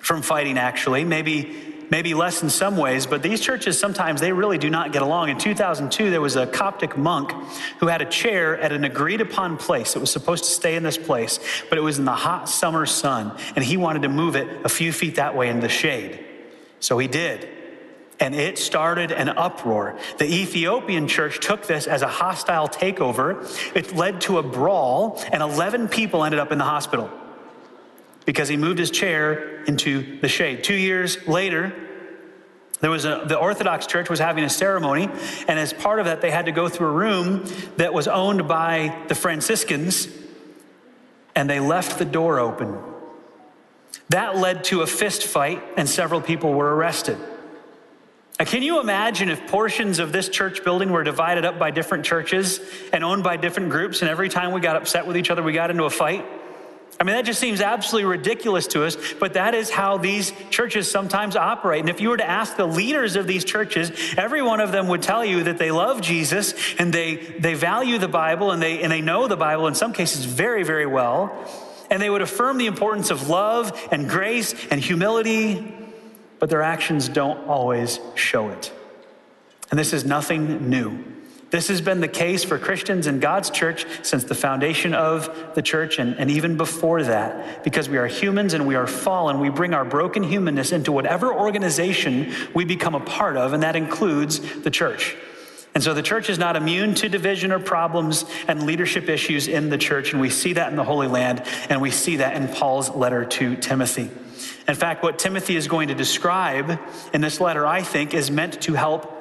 from 0.00 0.20
fighting, 0.22 0.58
actually, 0.58 1.04
maybe. 1.04 1.68
Maybe 1.92 2.14
less 2.14 2.42
in 2.42 2.48
some 2.48 2.78
ways, 2.78 3.04
but 3.04 3.22
these 3.22 3.38
churches 3.38 3.78
sometimes 3.78 4.22
they 4.22 4.32
really 4.32 4.56
do 4.56 4.70
not 4.70 4.94
get 4.94 5.02
along. 5.02 5.28
In 5.28 5.36
2002, 5.36 6.08
there 6.08 6.22
was 6.22 6.36
a 6.36 6.46
Coptic 6.46 6.96
monk 6.96 7.34
who 7.80 7.86
had 7.86 8.00
a 8.00 8.06
chair 8.06 8.58
at 8.58 8.72
an 8.72 8.84
agreed 8.84 9.20
upon 9.20 9.58
place. 9.58 9.94
It 9.94 9.98
was 9.98 10.10
supposed 10.10 10.44
to 10.44 10.50
stay 10.50 10.74
in 10.74 10.84
this 10.84 10.96
place, 10.96 11.38
but 11.68 11.76
it 11.76 11.82
was 11.82 11.98
in 11.98 12.06
the 12.06 12.12
hot 12.12 12.48
summer 12.48 12.86
sun, 12.86 13.36
and 13.54 13.62
he 13.62 13.76
wanted 13.76 14.00
to 14.02 14.08
move 14.08 14.36
it 14.36 14.64
a 14.64 14.70
few 14.70 14.90
feet 14.90 15.16
that 15.16 15.36
way 15.36 15.50
in 15.50 15.60
the 15.60 15.68
shade. 15.68 16.24
So 16.80 16.96
he 16.96 17.08
did 17.08 17.46
and 18.20 18.36
it 18.36 18.56
started 18.56 19.10
an 19.10 19.28
uproar. 19.28 19.98
The 20.18 20.26
Ethiopian 20.26 21.08
church 21.08 21.44
took 21.44 21.66
this 21.66 21.88
as 21.88 22.02
a 22.02 22.06
hostile 22.06 22.68
takeover. 22.68 23.44
It 23.74 23.96
led 23.96 24.20
to 24.22 24.38
a 24.38 24.44
brawl, 24.44 25.20
and 25.32 25.42
11 25.42 25.88
people 25.88 26.24
ended 26.24 26.38
up 26.38 26.52
in 26.52 26.58
the 26.58 26.64
hospital 26.64 27.10
because 28.24 28.48
he 28.48 28.56
moved 28.56 28.78
his 28.78 28.90
chair 28.90 29.62
into 29.64 30.20
the 30.20 30.28
shade. 30.28 30.64
Two 30.64 30.74
years 30.74 31.26
later, 31.26 31.74
there 32.80 32.90
was 32.90 33.04
a, 33.04 33.24
the 33.26 33.38
Orthodox 33.38 33.86
Church 33.86 34.10
was 34.10 34.18
having 34.18 34.42
a 34.44 34.50
ceremony, 34.50 35.08
and 35.46 35.58
as 35.58 35.72
part 35.72 36.00
of 36.00 36.06
that, 36.06 36.20
they 36.20 36.30
had 36.30 36.46
to 36.46 36.52
go 36.52 36.68
through 36.68 36.88
a 36.88 36.92
room 36.92 37.44
that 37.76 37.94
was 37.94 38.08
owned 38.08 38.48
by 38.48 39.04
the 39.06 39.14
Franciscans, 39.14 40.08
and 41.34 41.48
they 41.48 41.60
left 41.60 41.98
the 41.98 42.04
door 42.04 42.40
open. 42.40 42.76
That 44.08 44.36
led 44.36 44.64
to 44.64 44.82
a 44.82 44.86
fist 44.86 45.24
fight, 45.24 45.62
and 45.76 45.88
several 45.88 46.20
people 46.20 46.52
were 46.52 46.74
arrested. 46.74 47.18
Now, 48.40 48.46
can 48.46 48.62
you 48.62 48.80
imagine 48.80 49.28
if 49.28 49.46
portions 49.46 50.00
of 50.00 50.10
this 50.10 50.28
church 50.28 50.64
building 50.64 50.90
were 50.90 51.04
divided 51.04 51.44
up 51.44 51.60
by 51.60 51.70
different 51.70 52.04
churches 52.04 52.60
and 52.92 53.04
owned 53.04 53.22
by 53.22 53.36
different 53.36 53.70
groups, 53.70 54.02
and 54.02 54.10
every 54.10 54.28
time 54.28 54.50
we 54.52 54.60
got 54.60 54.74
upset 54.74 55.06
with 55.06 55.16
each 55.16 55.30
other, 55.30 55.44
we 55.44 55.52
got 55.52 55.70
into 55.70 55.84
a 55.84 55.90
fight? 55.90 56.26
I 57.02 57.04
mean, 57.04 57.16
that 57.16 57.24
just 57.24 57.40
seems 57.40 57.60
absolutely 57.60 58.08
ridiculous 58.08 58.68
to 58.68 58.84
us, 58.84 58.96
but 59.18 59.34
that 59.34 59.54
is 59.54 59.70
how 59.70 59.98
these 59.98 60.32
churches 60.50 60.88
sometimes 60.88 61.34
operate. 61.34 61.80
And 61.80 61.90
if 61.90 62.00
you 62.00 62.10
were 62.10 62.16
to 62.16 62.30
ask 62.30 62.56
the 62.56 62.64
leaders 62.64 63.16
of 63.16 63.26
these 63.26 63.44
churches, 63.44 63.90
every 64.16 64.40
one 64.40 64.60
of 64.60 64.70
them 64.70 64.86
would 64.86 65.02
tell 65.02 65.24
you 65.24 65.42
that 65.42 65.58
they 65.58 65.72
love 65.72 66.00
Jesus 66.00 66.54
and 66.78 66.92
they, 66.94 67.16
they 67.16 67.54
value 67.54 67.98
the 67.98 68.06
Bible 68.06 68.52
and 68.52 68.62
they, 68.62 68.82
and 68.82 68.92
they 68.92 69.00
know 69.00 69.26
the 69.26 69.36
Bible 69.36 69.66
in 69.66 69.74
some 69.74 69.92
cases 69.92 70.26
very, 70.26 70.62
very 70.62 70.86
well. 70.86 71.34
And 71.90 72.00
they 72.00 72.08
would 72.08 72.22
affirm 72.22 72.56
the 72.56 72.66
importance 72.66 73.10
of 73.10 73.28
love 73.28 73.76
and 73.90 74.08
grace 74.08 74.54
and 74.70 74.80
humility, 74.80 75.74
but 76.38 76.50
their 76.50 76.62
actions 76.62 77.08
don't 77.08 77.48
always 77.48 77.98
show 78.14 78.50
it. 78.50 78.72
And 79.72 79.80
this 79.80 79.92
is 79.92 80.04
nothing 80.04 80.70
new. 80.70 81.02
This 81.52 81.68
has 81.68 81.82
been 81.82 82.00
the 82.00 82.08
case 82.08 82.42
for 82.44 82.58
Christians 82.58 83.06
in 83.06 83.20
God's 83.20 83.50
church 83.50 83.84
since 84.00 84.24
the 84.24 84.34
foundation 84.34 84.94
of 84.94 85.52
the 85.54 85.60
church 85.60 85.98
and, 85.98 86.18
and 86.18 86.30
even 86.30 86.56
before 86.56 87.02
that. 87.02 87.62
Because 87.62 87.90
we 87.90 87.98
are 87.98 88.06
humans 88.06 88.54
and 88.54 88.66
we 88.66 88.74
are 88.74 88.86
fallen, 88.86 89.38
we 89.38 89.50
bring 89.50 89.74
our 89.74 89.84
broken 89.84 90.22
humanness 90.22 90.72
into 90.72 90.92
whatever 90.92 91.30
organization 91.30 92.32
we 92.54 92.64
become 92.64 92.94
a 92.94 93.00
part 93.00 93.36
of, 93.36 93.52
and 93.52 93.62
that 93.64 93.76
includes 93.76 94.40
the 94.62 94.70
church. 94.70 95.14
And 95.74 95.84
so 95.84 95.92
the 95.92 96.02
church 96.02 96.30
is 96.30 96.38
not 96.38 96.56
immune 96.56 96.94
to 96.96 97.10
division 97.10 97.52
or 97.52 97.58
problems 97.58 98.24
and 98.48 98.62
leadership 98.62 99.10
issues 99.10 99.46
in 99.46 99.68
the 99.68 99.78
church. 99.78 100.12
And 100.12 100.22
we 100.22 100.30
see 100.30 100.54
that 100.54 100.70
in 100.70 100.76
the 100.76 100.84
Holy 100.84 101.06
Land, 101.06 101.42
and 101.68 101.82
we 101.82 101.90
see 101.90 102.16
that 102.16 102.34
in 102.34 102.48
Paul's 102.48 102.88
letter 102.88 103.26
to 103.26 103.56
Timothy. 103.56 104.10
In 104.66 104.74
fact, 104.74 105.02
what 105.02 105.18
Timothy 105.18 105.56
is 105.56 105.68
going 105.68 105.88
to 105.88 105.94
describe 105.94 106.80
in 107.12 107.20
this 107.20 107.40
letter, 107.40 107.66
I 107.66 107.82
think, 107.82 108.14
is 108.14 108.30
meant 108.30 108.62
to 108.62 108.72
help 108.72 109.18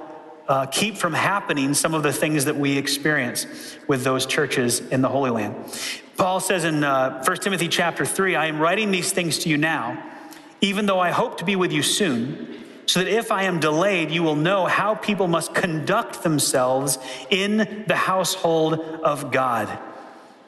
uh, 0.52 0.66
keep 0.66 0.98
from 0.98 1.14
happening 1.14 1.74
some 1.74 1.94
of 1.94 2.04
the 2.04 2.12
things 2.12 2.44
that 2.44 2.58
we 2.58 2.78
experience 2.78 3.46
with 3.88 4.04
those 4.04 4.26
churches 4.26 4.82
in 4.82 5.02
the 5.02 5.08
Holy 5.08 5.30
Land. 5.30 5.56
Paul 6.18 6.42
says 6.42 6.66
in 6.66 6.84
uh, 6.84 7.24
1 7.24 7.38
Timothy 7.38 7.70
chapter 7.70 8.06
3, 8.06 8.36
I 8.36 8.48
am 8.48 8.60
writing 8.60 8.92
these 8.92 9.14
things 9.14 9.40
to 9.40 9.50
you 9.50 9.56
now, 9.56 10.04
even 10.60 10.88
though 10.88 11.00
I 11.00 11.12
hope 11.12 11.38
to 11.38 11.46
be 11.46 11.56
with 11.56 11.72
you 11.72 11.82
soon, 11.82 12.66
so 12.86 13.00
that 13.02 13.08
if 13.08 13.32
I 13.32 13.44
am 13.44 13.62
delayed, 13.62 14.12
you 14.12 14.24
will 14.24 14.36
know 14.36 14.66
how 14.66 14.94
people 14.94 15.30
must 15.30 15.56
conduct 15.56 16.22
themselves 16.22 17.00
in 17.30 17.86
the 17.88 17.96
household 17.96 18.74
of 19.04 19.32
God. 19.32 19.80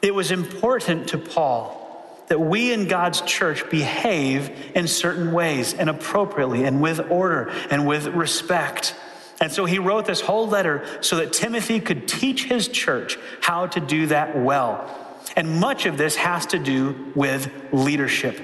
It 0.02 0.14
was 0.14 0.32
important 0.32 1.08
to 1.10 1.18
Paul 1.18 1.80
that 2.28 2.42
we 2.42 2.74
in 2.74 2.90
God's 2.90 3.22
church 3.22 3.70
behave 3.70 4.52
in 4.76 4.90
certain 4.90 5.32
ways 5.32 5.74
and 5.74 5.90
appropriately 5.90 6.66
and 6.66 6.82
with 6.82 7.10
order 7.10 7.54
and 7.70 7.88
with 7.88 8.08
respect. 8.08 8.96
And 9.44 9.52
so 9.52 9.66
he 9.66 9.78
wrote 9.78 10.06
this 10.06 10.22
whole 10.22 10.48
letter 10.48 10.86
so 11.02 11.18
that 11.18 11.34
Timothy 11.34 11.82
could 11.82 12.08
teach 12.08 12.46
his 12.46 12.70
church 12.70 13.20
how 13.42 13.68
to 13.68 13.82
do 13.82 14.08
that 14.08 14.38
well. 14.38 14.90
And 15.36 15.60
much 15.60 15.86
of 15.86 15.98
this 15.98 16.16
has 16.16 16.46
to 16.46 16.60
do 16.60 17.12
with 17.14 17.52
leadership. 17.74 18.40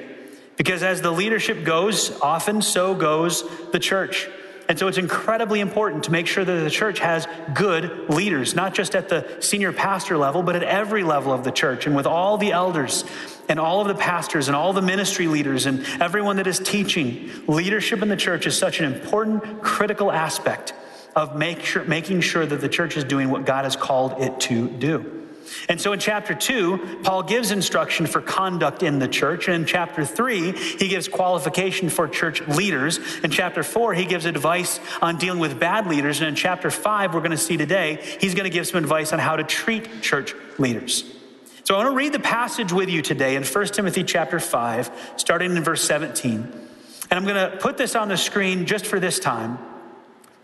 Because 0.57 0.83
as 0.83 1.01
the 1.01 1.11
leadership 1.11 1.63
goes, 1.63 2.19
often 2.19 2.61
so 2.61 2.93
goes 2.95 3.45
the 3.71 3.79
church. 3.79 4.27
And 4.67 4.77
so 4.77 4.89
it's 4.89 4.97
incredibly 4.97 5.61
important 5.61 6.03
to 6.03 6.11
make 6.11 6.27
sure 6.27 6.43
that 6.43 6.63
the 6.65 6.69
church 6.69 6.99
has 6.99 7.29
good 7.53 8.09
leaders, 8.09 8.53
not 8.53 8.73
just 8.73 8.93
at 8.93 9.07
the 9.07 9.37
senior 9.39 9.71
pastor 9.71 10.17
level, 10.17 10.43
but 10.43 10.57
at 10.57 10.63
every 10.63 11.05
level 11.05 11.31
of 11.31 11.45
the 11.45 11.51
church 11.51 11.87
and 11.87 11.95
with 11.95 12.07
all 12.07 12.37
the 12.37 12.51
elders 12.51 13.05
and 13.47 13.57
all 13.57 13.79
of 13.79 13.87
the 13.87 13.95
pastors 13.95 14.49
and 14.49 14.55
all 14.57 14.73
the 14.73 14.81
ministry 14.81 15.27
leaders 15.29 15.65
and 15.65 15.85
everyone 16.01 16.35
that 16.35 16.45
is 16.45 16.59
teaching. 16.59 17.31
Leadership 17.47 18.01
in 18.01 18.09
the 18.09 18.17
church 18.17 18.45
is 18.45 18.57
such 18.57 18.81
an 18.81 18.93
important, 18.93 19.61
critical 19.61 20.11
aspect 20.11 20.73
of 21.15 21.35
make 21.35 21.63
sure, 21.63 21.83
making 21.83 22.21
sure 22.21 22.45
that 22.45 22.61
the 22.61 22.69
church 22.69 22.97
is 22.97 23.03
doing 23.03 23.29
what 23.29 23.45
God 23.45 23.65
has 23.65 23.75
called 23.75 24.21
it 24.21 24.39
to 24.41 24.67
do. 24.69 25.19
And 25.67 25.79
so 25.79 25.93
in 25.93 25.99
chapter 25.99 26.33
two, 26.33 26.99
Paul 27.03 27.23
gives 27.23 27.51
instruction 27.51 28.05
for 28.05 28.21
conduct 28.21 28.83
in 28.83 28.99
the 28.99 29.07
church. 29.07 29.47
And 29.47 29.55
in 29.55 29.65
chapter 29.65 30.05
three, 30.05 30.51
he 30.51 30.87
gives 30.87 31.07
qualification 31.07 31.89
for 31.89 32.07
church 32.07 32.41
leaders. 32.47 32.99
In 33.23 33.31
chapter 33.31 33.63
four, 33.63 33.93
he 33.93 34.05
gives 34.05 34.25
advice 34.25 34.79
on 35.01 35.17
dealing 35.17 35.39
with 35.39 35.59
bad 35.59 35.87
leaders. 35.87 36.19
And 36.19 36.29
in 36.29 36.35
chapter 36.35 36.71
five, 36.71 37.13
we're 37.13 37.21
going 37.21 37.31
to 37.31 37.37
see 37.37 37.57
today, 37.57 37.99
he's 38.19 38.35
going 38.35 38.45
to 38.45 38.49
give 38.49 38.67
some 38.67 38.77
advice 38.77 39.13
on 39.13 39.19
how 39.19 39.35
to 39.35 39.43
treat 39.43 40.01
church 40.01 40.33
leaders. 40.57 41.03
So 41.63 41.75
I 41.75 41.83
want 41.83 41.91
to 41.91 41.97
read 41.97 42.13
the 42.13 42.19
passage 42.19 42.71
with 42.73 42.89
you 42.89 43.01
today 43.01 43.35
in 43.35 43.43
1 43.43 43.65
Timothy 43.67 44.03
chapter 44.03 44.39
5, 44.39 45.13
starting 45.17 45.55
in 45.55 45.63
verse 45.63 45.83
17. 45.83 46.35
And 47.11 47.11
I'm 47.11 47.25
going 47.25 47.51
to 47.51 47.57
put 47.57 47.77
this 47.77 47.95
on 47.95 48.07
the 48.07 48.17
screen 48.17 48.65
just 48.65 48.87
for 48.87 48.99
this 48.99 49.19
time. 49.19 49.59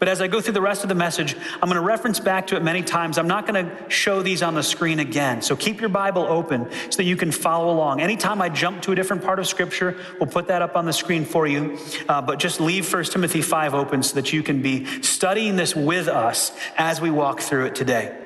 But 0.06 0.12
as 0.12 0.22
I 0.22 0.28
go 0.28 0.40
through 0.40 0.54
the 0.54 0.62
rest 0.62 0.84
of 0.84 0.90
the 0.90 0.94
message, 0.94 1.36
I'm 1.64 1.68
going 1.68 1.82
to 1.82 1.82
reference 1.82 2.20
back 2.20 2.46
to 2.48 2.56
it 2.56 2.62
many 2.62 2.84
times. 2.84 3.18
I'm 3.18 3.28
not 3.28 3.48
going 3.48 3.66
to 3.66 3.90
show 3.90 4.22
these 4.22 4.44
on 4.44 4.54
the 4.54 4.62
screen 4.62 5.00
again. 5.00 5.42
So 5.42 5.56
keep 5.56 5.80
your 5.80 5.90
Bible 5.90 6.22
open 6.22 6.70
so 6.92 6.98
that 6.98 7.06
you 7.06 7.18
can 7.18 7.32
follow 7.32 7.74
along. 7.74 8.02
Anytime 8.02 8.40
I 8.40 8.50
jump 8.50 8.84
to 8.84 8.92
a 8.92 8.96
different 8.96 9.24
part 9.24 9.40
of 9.40 9.48
Scripture, 9.48 9.98
we'll 10.20 10.30
put 10.30 10.50
that 10.50 10.62
up 10.62 10.76
on 10.76 10.86
the 10.86 10.94
screen 10.94 11.26
for 11.26 11.48
you. 11.48 11.80
Uh, 12.08 12.22
but 12.22 12.38
just 12.38 12.62
leave 12.62 12.94
1 12.94 13.06
Timothy 13.06 13.42
5 13.42 13.74
open 13.74 14.04
so 14.04 14.14
that 14.14 14.32
you 14.32 14.44
can 14.44 14.62
be 14.62 14.86
studying 15.02 15.56
this 15.56 15.76
with 15.76 16.08
us 16.08 16.52
as 16.78 17.02
we 17.02 17.10
walk 17.10 17.40
through 17.40 17.66
it 17.66 17.74
today. 17.74 18.25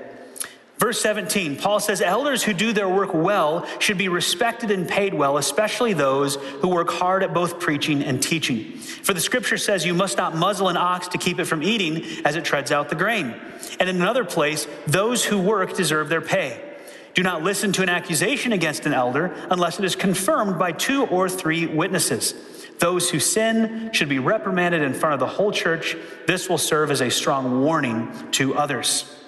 Verse 0.79 1.01
17, 1.01 1.57
Paul 1.57 1.81
says, 1.81 2.01
Elders 2.01 2.41
who 2.41 2.53
do 2.53 2.71
their 2.71 2.87
work 2.87 3.13
well 3.13 3.67
should 3.79 3.97
be 3.97 4.07
respected 4.07 4.71
and 4.71 4.87
paid 4.87 5.13
well, 5.13 5.37
especially 5.37 5.91
those 5.91 6.35
who 6.35 6.69
work 6.69 6.89
hard 6.89 7.21
at 7.21 7.33
both 7.33 7.59
preaching 7.59 8.01
and 8.01 8.23
teaching. 8.23 8.77
For 8.77 9.13
the 9.13 9.19
scripture 9.19 9.57
says, 9.57 9.85
You 9.85 9.93
must 9.93 10.15
not 10.15 10.37
muzzle 10.37 10.69
an 10.69 10.77
ox 10.77 11.09
to 11.09 11.17
keep 11.17 11.37
it 11.37 11.45
from 11.45 11.63
eating 11.63 12.25
as 12.25 12.37
it 12.37 12.45
treads 12.45 12.71
out 12.71 12.87
the 12.87 12.95
grain. 12.95 13.35
And 13.81 13.89
in 13.89 13.97
another 13.97 14.23
place, 14.23 14.67
those 14.87 15.25
who 15.25 15.37
work 15.37 15.75
deserve 15.75 16.07
their 16.07 16.21
pay. 16.21 16.61
Do 17.13 17.23
not 17.23 17.43
listen 17.43 17.73
to 17.73 17.81
an 17.81 17.89
accusation 17.89 18.53
against 18.53 18.85
an 18.85 18.93
elder 18.93 19.35
unless 19.51 19.79
it 19.79 19.85
is 19.85 19.97
confirmed 19.97 20.57
by 20.57 20.71
two 20.71 21.05
or 21.07 21.27
three 21.27 21.65
witnesses. 21.65 22.33
Those 22.77 23.09
who 23.09 23.19
sin 23.19 23.89
should 23.91 24.07
be 24.07 24.19
reprimanded 24.19 24.81
in 24.81 24.93
front 24.93 25.13
of 25.13 25.19
the 25.19 25.27
whole 25.27 25.51
church. 25.51 25.97
This 26.25 26.47
will 26.47 26.57
serve 26.57 26.89
as 26.89 27.01
a 27.01 27.11
strong 27.11 27.65
warning 27.65 28.13
to 28.31 28.55
others. 28.55 29.18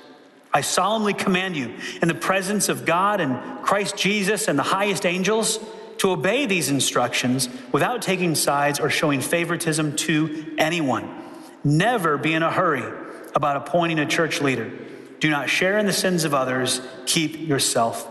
I 0.53 0.61
solemnly 0.61 1.13
command 1.13 1.55
you, 1.55 1.73
in 2.01 2.07
the 2.07 2.13
presence 2.13 2.67
of 2.67 2.85
God 2.85 3.21
and 3.21 3.63
Christ 3.63 3.95
Jesus 3.95 4.47
and 4.47 4.59
the 4.59 4.63
highest 4.63 5.05
angels, 5.05 5.59
to 5.99 6.11
obey 6.11 6.45
these 6.45 6.69
instructions 6.69 7.47
without 7.71 8.01
taking 8.01 8.35
sides 8.35 8.79
or 8.79 8.89
showing 8.89 9.21
favoritism 9.21 9.95
to 9.95 10.55
anyone. 10.57 11.09
Never 11.63 12.17
be 12.17 12.33
in 12.33 12.43
a 12.43 12.51
hurry 12.51 12.83
about 13.35 13.55
appointing 13.57 13.99
a 13.99 14.05
church 14.05 14.41
leader. 14.41 14.71
Do 15.19 15.29
not 15.29 15.49
share 15.49 15.77
in 15.77 15.85
the 15.85 15.93
sins 15.93 16.23
of 16.23 16.33
others. 16.33 16.81
Keep 17.05 17.47
yourself 17.47 18.07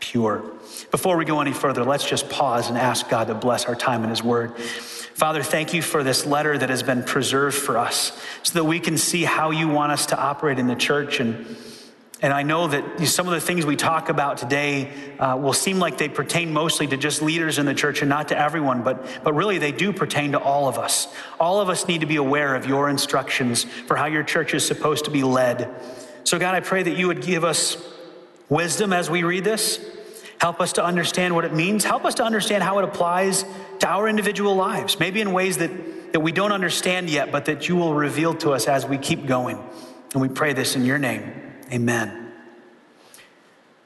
pure. 0.00 0.44
Before 0.90 1.16
we 1.16 1.24
go 1.24 1.40
any 1.40 1.52
further, 1.52 1.82
let's 1.82 2.08
just 2.08 2.28
pause 2.28 2.68
and 2.68 2.76
ask 2.76 3.08
God 3.08 3.28
to 3.28 3.34
bless 3.34 3.64
our 3.64 3.74
time 3.74 4.04
in 4.04 4.10
His 4.10 4.22
Word. 4.22 4.58
Father, 4.58 5.42
thank 5.42 5.74
you 5.74 5.82
for 5.82 6.02
this 6.02 6.26
letter 6.26 6.56
that 6.56 6.70
has 6.70 6.82
been 6.82 7.02
preserved 7.02 7.56
for 7.56 7.78
us 7.78 8.18
so 8.42 8.54
that 8.54 8.64
we 8.64 8.80
can 8.80 8.96
see 8.96 9.24
how 9.24 9.50
you 9.50 9.68
want 9.68 9.92
us 9.92 10.06
to 10.06 10.18
operate 10.18 10.58
in 10.58 10.66
the 10.66 10.74
church 10.74 11.20
and 11.20 11.56
and 12.22 12.34
I 12.34 12.42
know 12.42 12.66
that 12.68 13.06
some 13.06 13.26
of 13.26 13.32
the 13.32 13.40
things 13.40 13.64
we 13.64 13.76
talk 13.76 14.10
about 14.10 14.36
today 14.36 14.90
uh, 15.18 15.38
will 15.40 15.54
seem 15.54 15.78
like 15.78 15.96
they 15.96 16.08
pertain 16.08 16.52
mostly 16.52 16.86
to 16.88 16.96
just 16.98 17.22
leaders 17.22 17.58
in 17.58 17.64
the 17.64 17.74
church 17.74 18.02
and 18.02 18.10
not 18.10 18.28
to 18.28 18.38
everyone, 18.38 18.82
but, 18.82 19.06
but 19.24 19.32
really 19.32 19.56
they 19.56 19.72
do 19.72 19.90
pertain 19.92 20.32
to 20.32 20.38
all 20.38 20.68
of 20.68 20.76
us. 20.76 21.08
All 21.38 21.60
of 21.60 21.70
us 21.70 21.88
need 21.88 22.02
to 22.02 22.06
be 22.06 22.16
aware 22.16 22.54
of 22.54 22.66
your 22.66 22.90
instructions 22.90 23.64
for 23.64 23.96
how 23.96 24.04
your 24.04 24.22
church 24.22 24.52
is 24.52 24.66
supposed 24.66 25.06
to 25.06 25.10
be 25.10 25.22
led. 25.22 25.74
So, 26.24 26.38
God, 26.38 26.54
I 26.54 26.60
pray 26.60 26.82
that 26.82 26.96
you 26.96 27.06
would 27.06 27.22
give 27.22 27.42
us 27.42 27.78
wisdom 28.50 28.92
as 28.92 29.08
we 29.08 29.22
read 29.22 29.44
this. 29.44 29.80
Help 30.42 30.60
us 30.60 30.74
to 30.74 30.84
understand 30.84 31.34
what 31.34 31.46
it 31.46 31.54
means. 31.54 31.84
Help 31.84 32.04
us 32.04 32.14
to 32.16 32.24
understand 32.24 32.62
how 32.62 32.78
it 32.78 32.84
applies 32.84 33.46
to 33.78 33.88
our 33.88 34.08
individual 34.08 34.54
lives, 34.56 35.00
maybe 35.00 35.22
in 35.22 35.32
ways 35.32 35.56
that, 35.56 36.12
that 36.12 36.20
we 36.20 36.32
don't 36.32 36.52
understand 36.52 37.08
yet, 37.08 37.32
but 37.32 37.46
that 37.46 37.68
you 37.68 37.76
will 37.76 37.94
reveal 37.94 38.34
to 38.34 38.50
us 38.50 38.68
as 38.68 38.84
we 38.84 38.98
keep 38.98 39.24
going. 39.24 39.58
And 40.12 40.20
we 40.20 40.28
pray 40.28 40.52
this 40.52 40.76
in 40.76 40.84
your 40.84 40.98
name. 40.98 41.39
Amen. 41.72 42.32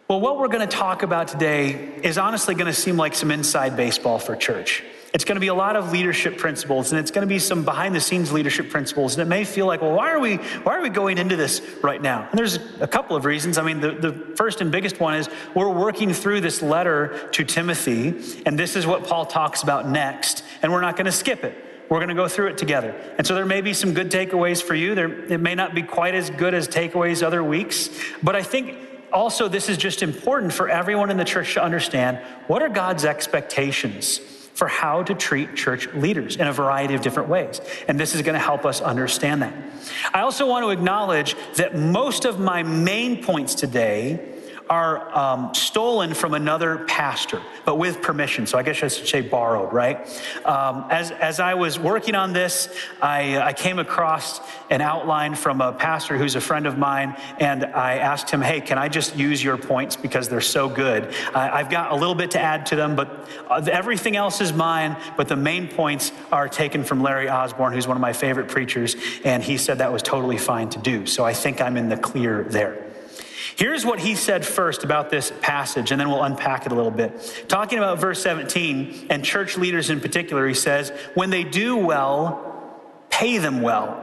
Well, 0.09 0.21
what 0.21 0.39
we're 0.39 0.49
going 0.49 0.67
to 0.67 0.77
talk 0.77 1.03
about 1.03 1.29
today 1.29 1.73
is 2.03 2.19
honestly 2.19 2.55
going 2.55 2.67
to 2.67 2.73
seem 2.73 2.97
like 2.97 3.15
some 3.15 3.31
inside 3.31 3.77
baseball 3.77 4.19
for 4.19 4.37
church. 4.37 4.83
It's 5.15 5.25
going 5.25 5.37
to 5.37 5.41
be 5.41 5.47
a 5.47 5.55
lot 5.55 5.77
of 5.77 5.93
leadership 5.93 6.39
principles, 6.39 6.91
and 6.91 7.01
it's 7.01 7.11
going 7.11 7.27
to 7.27 7.33
be 7.33 7.39
some 7.39 7.65
behind 7.65 7.95
the 7.95 8.01
scenes 8.01 8.33
leadership 8.33 8.69
principles. 8.69 9.15
And 9.15 9.23
it 9.23 9.29
may 9.29 9.45
feel 9.45 9.65
like, 9.65 9.81
well, 9.81 9.93
why 9.93 10.11
are 10.11 10.19
we 10.19 10.37
why 10.37 10.77
are 10.77 10.83
we 10.83 10.89
going 10.89 11.19
into 11.19 11.37
this 11.37 11.63
right 11.83 12.03
now? 12.03 12.29
And 12.29 12.39
there's 12.39 12.59
a 12.81 12.87
couple 12.89 13.17
of 13.17 13.25
reasons. 13.25 13.57
I 13.57 13.63
mean, 13.63 13.81
the, 13.81 13.93
the 13.93 14.13
first 14.37 14.61
and 14.61 14.73
biggest 14.73 14.99
one 14.99 15.15
is 15.15 15.29
we're 15.55 15.71
working 15.71 16.13
through 16.13 16.41
this 16.41 16.63
letter 16.63 17.29
to 17.33 17.45
Timothy, 17.45 18.41
and 18.45 18.59
this 18.59 18.77
is 18.77 18.87
what 18.87 19.07
Paul 19.07 19.25
talks 19.25 19.63
about 19.63 19.89
next, 19.89 20.43
and 20.63 20.73
we're 20.73 20.81
not 20.81 20.97
going 20.97 21.07
to 21.07 21.13
skip 21.13 21.45
it. 21.45 21.64
We're 21.95 22.01
going 22.01 22.09
to 22.09 22.17
go 22.17 22.27
through 22.27 22.49
it 22.49 22.59
together. 22.59 22.93
And 23.19 23.25
so 23.25 23.37
there 23.37 23.47
may 23.47 23.61
be 23.61 23.73
some 23.73 23.95
good 23.95 24.11
takeaways 24.11 24.61
for 24.61 24.75
you. 24.75 24.97
There, 24.97 25.33
it 25.33 25.39
may 25.39 25.55
not 25.55 25.77
be 25.77 25.83
quite 25.85 26.17
as 26.17 26.29
good 26.29 26.53
as 26.53 26.67
takeaways 26.67 27.23
other 27.23 27.45
weeks, 27.45 27.89
but 28.21 28.35
I 28.35 28.43
think 28.43 28.77
also 29.13 29.47
this 29.47 29.69
is 29.69 29.77
just 29.77 30.03
important 30.03 30.53
for 30.53 30.69
everyone 30.69 31.13
in 31.13 31.19
the 31.19 31.25
church 31.25 31.55
to 31.55 31.63
understand 31.63 32.19
what 32.49 32.63
are 32.63 32.69
God's 32.69 33.05
expectations 33.05 34.19
for 34.19 34.67
how 34.67 35.05
to 35.05 35.15
treat 35.15 35.55
church 35.55 35.87
leaders 35.95 36.35
in 36.35 36.49
a 36.49 36.53
variety 36.53 36.95
of 36.95 37.01
different 37.01 37.29
ways. 37.29 37.61
And 37.87 37.99
this 37.99 38.17
is 38.17 38.23
going 38.23 38.35
to 38.35 38.45
help 38.45 38.67
us 38.67 38.81
understand 38.81 39.43
that. 39.43 39.55
I 40.13 40.23
also 40.23 40.49
want 40.49 40.65
to 40.65 40.71
acknowledge 40.71 41.37
that 41.55 41.77
most 41.77 42.25
of 42.25 42.41
my 42.41 42.65
main 42.65 43.23
points 43.23 43.55
today 43.55 44.34
are 44.71 45.17
um, 45.17 45.55
stolen 45.55 46.15
from 46.15 46.35
another 46.35 46.79
pastor, 46.87 47.43
but 47.65 47.77
with 47.77 48.01
permission. 48.01 48.47
So 48.47 48.59
I 48.59 48.63
guess 48.63 48.83
I 48.83 48.89
should 48.89 49.07
say 49.07 49.21
borrowed, 49.21 49.73
right? 49.73 49.99
Um, 50.45 50.87
as, 50.91 51.11
as 51.11 51.41
I 51.41 51.55
was 51.55 51.79
working 51.79 52.15
on 52.15 52.33
this, 52.33 52.69
I, 53.03 53.39
I 53.39 53.53
came 53.53 53.79
across 53.79 54.41
an 54.71 54.81
outline 54.81 55.35
from 55.35 55.61
a 55.61 55.73
pastor 55.73 56.17
who's 56.17 56.35
a 56.35 56.41
friend 56.41 56.67
of 56.67 56.79
mine, 56.79 57.17
and 57.39 57.65
I 57.65 57.97
asked 57.97 58.31
him, 58.31 58.41
hey, 58.41 58.61
can 58.61 58.79
I 58.79 58.89
just 58.89 59.17
use 59.17 59.43
your 59.43 59.59
points 59.59 59.97
because 59.97 60.29
they're 60.29 60.41
so 60.41 60.69
good? 60.69 61.15
I've 61.35 61.71
got 61.71 61.93
a 61.93 61.97
little 61.97 62.15
bit 62.15 62.31
to 62.33 62.41
add 62.41 62.67
to 62.67 62.77
them, 62.77 62.97
but 62.97 63.29
uh, 63.49 63.63
everything 63.71 64.17
else 64.17 64.41
is 64.41 64.53
mine, 64.53 64.97
but 65.17 65.29
the 65.29 65.37
main 65.37 65.69
points 65.69 66.13
are 66.33 66.49
taken 66.49 66.85
from 66.85 67.03
Larry 67.03 67.29
Osborne, 67.29 67.73
who's 67.73 67.87
one 67.87 67.97
of 67.97 68.01
my 68.01 68.13
favorite 68.13 68.49
preachers, 68.49 68.97
and 69.25 69.43
he 69.43 69.59
said 69.59 69.79
that 69.79 69.93
was 69.93 70.03
totally 70.03 70.39
fine 70.39 70.71
to 70.71 70.79
do. 70.79 71.07
So 71.07 71.25
I 71.25 71.35
think 71.35 71.61
I'm 71.61 71.77
in 71.77 71.89
the 71.89 71.97
clear 71.97 72.45
there. 72.45 72.94
Here's 73.57 73.87
what 73.87 74.01
he 74.01 74.15
said 74.17 74.45
first 74.45 74.83
about 74.83 75.11
this 75.11 75.33
passage, 75.41 75.93
and 75.93 76.01
then 76.01 76.09
we'll 76.11 76.23
unpack 76.23 76.67
it 76.67 76.73
a 76.73 76.75
little 76.75 76.91
bit. 76.91 77.45
Talking 77.49 77.79
about 77.79 78.01
verse 78.01 78.23
17 78.23 79.07
and 79.11 79.25
church 79.25 79.57
leaders 79.57 79.91
in 79.91 80.01
particular, 80.01 80.47
he 80.47 80.55
says, 80.55 80.91
When 81.15 81.31
they 81.31 81.45
do 81.45 81.77
well, 81.77 82.81
pay 83.11 83.39
them 83.39 83.63
well. 83.63 84.01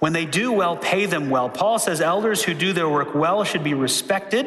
When 0.00 0.12
they 0.12 0.24
do 0.24 0.50
well, 0.50 0.76
pay 0.76 1.06
them 1.06 1.30
well. 1.30 1.50
Paul 1.50 1.78
says 1.78 2.00
elders 2.00 2.42
who 2.42 2.54
do 2.54 2.72
their 2.72 2.88
work 2.88 3.14
well 3.14 3.44
should 3.44 3.62
be 3.62 3.74
respected 3.74 4.46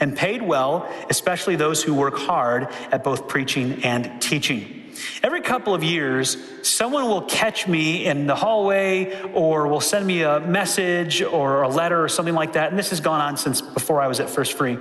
and 0.00 0.16
paid 0.16 0.42
well, 0.42 0.90
especially 1.10 1.56
those 1.56 1.82
who 1.82 1.94
work 1.94 2.16
hard 2.16 2.68
at 2.90 3.04
both 3.04 3.28
preaching 3.28 3.84
and 3.84 4.20
teaching. 4.20 4.85
Every 5.22 5.40
couple 5.40 5.74
of 5.74 5.82
years, 5.82 6.36
someone 6.62 7.08
will 7.08 7.22
catch 7.22 7.66
me 7.66 8.06
in 8.06 8.26
the 8.26 8.34
hallway 8.34 9.20
or 9.32 9.68
will 9.68 9.80
send 9.80 10.06
me 10.06 10.22
a 10.22 10.40
message 10.40 11.22
or 11.22 11.62
a 11.62 11.68
letter 11.68 12.02
or 12.02 12.08
something 12.08 12.34
like 12.34 12.54
that. 12.54 12.70
And 12.70 12.78
this 12.78 12.90
has 12.90 13.00
gone 13.00 13.20
on 13.20 13.36
since 13.36 13.60
before 13.60 14.00
I 14.00 14.06
was 14.06 14.20
at 14.20 14.30
First 14.30 14.54
Free. 14.54 14.78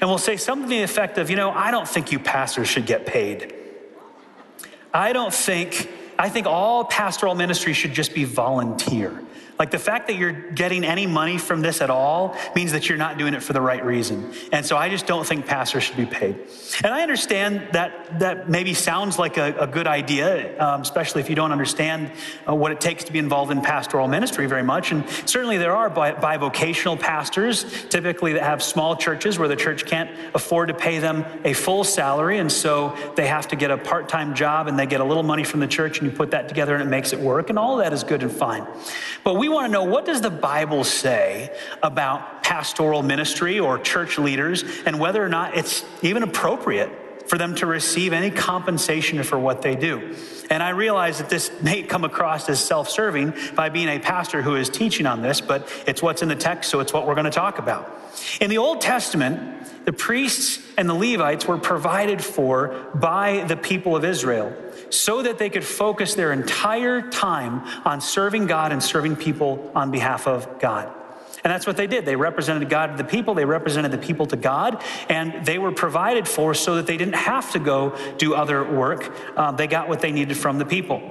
And 0.00 0.10
will 0.10 0.18
say 0.18 0.36
something 0.36 0.68
to 0.68 0.76
the 0.76 0.82
effect 0.82 1.18
of, 1.18 1.30
you 1.30 1.36
know, 1.36 1.50
I 1.50 1.70
don't 1.70 1.88
think 1.88 2.12
you 2.12 2.18
pastors 2.18 2.68
should 2.68 2.86
get 2.86 3.06
paid. 3.06 3.54
I 4.94 5.12
don't 5.12 5.32
think, 5.32 5.90
I 6.18 6.28
think 6.28 6.46
all 6.46 6.84
pastoral 6.84 7.34
ministry 7.34 7.72
should 7.72 7.92
just 7.92 8.14
be 8.14 8.24
volunteer. 8.24 9.22
Like 9.62 9.70
the 9.70 9.78
fact 9.78 10.08
that 10.08 10.16
you're 10.16 10.32
getting 10.32 10.82
any 10.82 11.06
money 11.06 11.38
from 11.38 11.60
this 11.60 11.80
at 11.80 11.88
all 11.88 12.36
means 12.56 12.72
that 12.72 12.88
you're 12.88 12.98
not 12.98 13.16
doing 13.16 13.32
it 13.32 13.44
for 13.44 13.52
the 13.52 13.60
right 13.60 13.84
reason. 13.84 14.34
And 14.50 14.66
so 14.66 14.76
I 14.76 14.88
just 14.88 15.06
don't 15.06 15.24
think 15.24 15.46
pastors 15.46 15.84
should 15.84 15.96
be 15.96 16.04
paid. 16.04 16.36
And 16.82 16.92
I 16.92 17.02
understand 17.02 17.68
that 17.70 18.18
that 18.18 18.48
maybe 18.48 18.74
sounds 18.74 19.20
like 19.20 19.36
a, 19.36 19.54
a 19.60 19.68
good 19.68 19.86
idea, 19.86 20.58
um, 20.60 20.80
especially 20.80 21.20
if 21.20 21.30
you 21.30 21.36
don't 21.36 21.52
understand 21.52 22.10
uh, 22.48 22.56
what 22.56 22.72
it 22.72 22.80
takes 22.80 23.04
to 23.04 23.12
be 23.12 23.20
involved 23.20 23.52
in 23.52 23.60
pastoral 23.60 24.08
ministry 24.08 24.46
very 24.46 24.64
much. 24.64 24.90
And 24.90 25.08
certainly 25.26 25.58
there 25.58 25.76
are 25.76 25.88
bivocational 25.88 26.98
pastors, 26.98 27.86
typically 27.88 28.32
that 28.32 28.42
have 28.42 28.64
small 28.64 28.96
churches 28.96 29.38
where 29.38 29.46
the 29.46 29.54
church 29.54 29.86
can't 29.86 30.10
afford 30.34 30.70
to 30.70 30.74
pay 30.74 30.98
them 30.98 31.24
a 31.44 31.52
full 31.52 31.84
salary. 31.84 32.38
And 32.38 32.50
so 32.50 32.96
they 33.14 33.28
have 33.28 33.46
to 33.46 33.54
get 33.54 33.70
a 33.70 33.78
part 33.78 34.08
time 34.08 34.34
job 34.34 34.66
and 34.66 34.76
they 34.76 34.86
get 34.86 35.00
a 35.00 35.04
little 35.04 35.22
money 35.22 35.44
from 35.44 35.60
the 35.60 35.68
church 35.68 36.00
and 36.00 36.10
you 36.10 36.16
put 36.16 36.32
that 36.32 36.48
together 36.48 36.74
and 36.74 36.82
it 36.82 36.90
makes 36.90 37.12
it 37.12 37.20
work. 37.20 37.48
And 37.48 37.60
all 37.60 37.76
that 37.76 37.92
is 37.92 38.02
good 38.02 38.24
and 38.24 38.32
fine. 38.32 38.66
But 39.22 39.34
we 39.34 39.51
want 39.52 39.66
to 39.66 39.72
know 39.72 39.84
what 39.84 40.04
does 40.04 40.20
the 40.20 40.30
Bible 40.30 40.84
say 40.84 41.56
about 41.82 42.42
pastoral 42.42 43.02
ministry 43.02 43.60
or 43.60 43.78
church 43.78 44.18
leaders 44.18 44.64
and 44.84 44.98
whether 44.98 45.24
or 45.24 45.28
not 45.28 45.56
it's 45.56 45.84
even 46.02 46.22
appropriate 46.22 46.90
for 47.28 47.38
them 47.38 47.54
to 47.54 47.66
receive 47.66 48.12
any 48.12 48.30
compensation 48.30 49.22
for 49.22 49.38
what 49.38 49.62
they 49.62 49.74
do. 49.74 50.14
And 50.50 50.62
I 50.62 50.70
realize 50.70 51.18
that 51.18 51.30
this 51.30 51.50
may 51.62 51.82
come 51.82 52.04
across 52.04 52.48
as 52.48 52.62
self 52.62 52.90
serving 52.90 53.32
by 53.54 53.68
being 53.68 53.88
a 53.88 53.98
pastor 53.98 54.42
who 54.42 54.56
is 54.56 54.68
teaching 54.68 55.06
on 55.06 55.22
this, 55.22 55.40
but 55.40 55.68
it's 55.86 56.02
what's 56.02 56.22
in 56.22 56.28
the 56.28 56.36
text, 56.36 56.70
so 56.70 56.80
it's 56.80 56.92
what 56.92 57.06
we're 57.06 57.14
going 57.14 57.24
to 57.24 57.30
talk 57.30 57.58
about. 57.58 57.90
In 58.40 58.50
the 58.50 58.58
Old 58.58 58.80
Testament, 58.80 59.84
the 59.84 59.92
priests 59.92 60.62
and 60.76 60.88
the 60.88 60.94
Levites 60.94 61.46
were 61.46 61.58
provided 61.58 62.22
for 62.22 62.90
by 62.94 63.44
the 63.48 63.56
people 63.56 63.96
of 63.96 64.04
Israel 64.04 64.54
so 64.92 65.22
that 65.22 65.38
they 65.38 65.50
could 65.50 65.64
focus 65.64 66.14
their 66.14 66.32
entire 66.32 67.10
time 67.10 67.62
on 67.84 68.00
serving 68.00 68.46
God 68.46 68.72
and 68.72 68.82
serving 68.82 69.16
people 69.16 69.70
on 69.74 69.90
behalf 69.90 70.26
of 70.26 70.58
God. 70.58 70.92
And 71.44 71.52
that's 71.52 71.66
what 71.66 71.76
they 71.76 71.88
did. 71.88 72.04
They 72.04 72.14
represented 72.14 72.68
God 72.68 72.96
to 72.96 73.02
the 73.02 73.08
people, 73.08 73.34
they 73.34 73.44
represented 73.44 73.90
the 73.90 73.98
people 73.98 74.26
to 74.26 74.36
God, 74.36 74.82
and 75.08 75.44
they 75.44 75.58
were 75.58 75.72
provided 75.72 76.28
for 76.28 76.54
so 76.54 76.76
that 76.76 76.86
they 76.86 76.96
didn't 76.96 77.16
have 77.16 77.50
to 77.52 77.58
go 77.58 77.96
do 78.16 78.34
other 78.34 78.62
work. 78.64 79.12
Uh, 79.36 79.50
they 79.50 79.66
got 79.66 79.88
what 79.88 80.00
they 80.00 80.12
needed 80.12 80.36
from 80.36 80.58
the 80.58 80.64
people. 80.64 81.02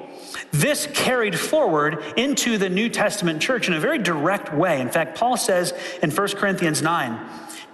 This 0.51 0.87
carried 0.93 1.37
forward 1.37 2.01
into 2.15 2.57
the 2.57 2.69
New 2.69 2.87
Testament 2.87 3.41
church 3.41 3.67
in 3.67 3.73
a 3.73 3.79
very 3.79 3.97
direct 3.97 4.53
way. 4.53 4.79
In 4.79 4.89
fact, 4.89 5.17
Paul 5.17 5.35
says 5.35 5.73
in 6.01 6.11
1 6.11 6.27
Corinthians 6.29 6.81
9, 6.81 7.19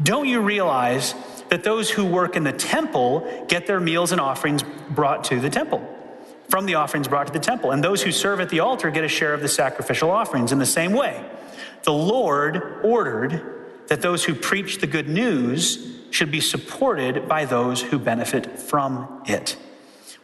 Don't 0.02 0.28
you 0.28 0.42
realize 0.42 1.14
that 1.50 1.64
those 1.64 1.92
who 1.92 2.06
work 2.06 2.36
in 2.36 2.44
the 2.44 2.54
temple 2.54 3.46
get 3.48 3.68
their 3.68 3.80
meals 3.80 4.12
and 4.12 4.20
offerings 4.20 4.64
brought 4.90 5.26
to 5.26 5.40
the 5.40 5.50
temple? 5.50 5.97
From 6.50 6.66
the 6.66 6.76
offerings 6.76 7.08
brought 7.08 7.28
to 7.28 7.34
the 7.34 7.40
temple. 7.40 7.72
And 7.72 7.84
those 7.84 8.02
who 8.02 8.12
serve 8.12 8.40
at 8.40 8.50
the 8.50 8.62
altar 8.62 8.90
get 8.90 9.04
a 9.04 9.10
share 9.10 9.34
of 9.34 9.42
the 9.42 9.50
sacrificial 9.50 10.10
offerings 10.10 10.52
in 10.52 10.60
the 10.60 10.66
same 10.66 10.94
way. 10.94 11.24
The 11.84 11.94
Lord 11.94 12.82
ordered 12.84 13.58
that 13.88 14.02
those 14.02 14.24
who 14.26 14.34
preach 14.34 14.80
the 14.80 14.88
good 14.88 15.08
news 15.08 15.96
should 16.12 16.32
be 16.32 16.42
supported 16.42 17.28
by 17.28 17.46
those 17.46 17.82
who 17.82 18.00
benefit 18.00 18.60
from 18.60 19.24
it. 19.26 19.58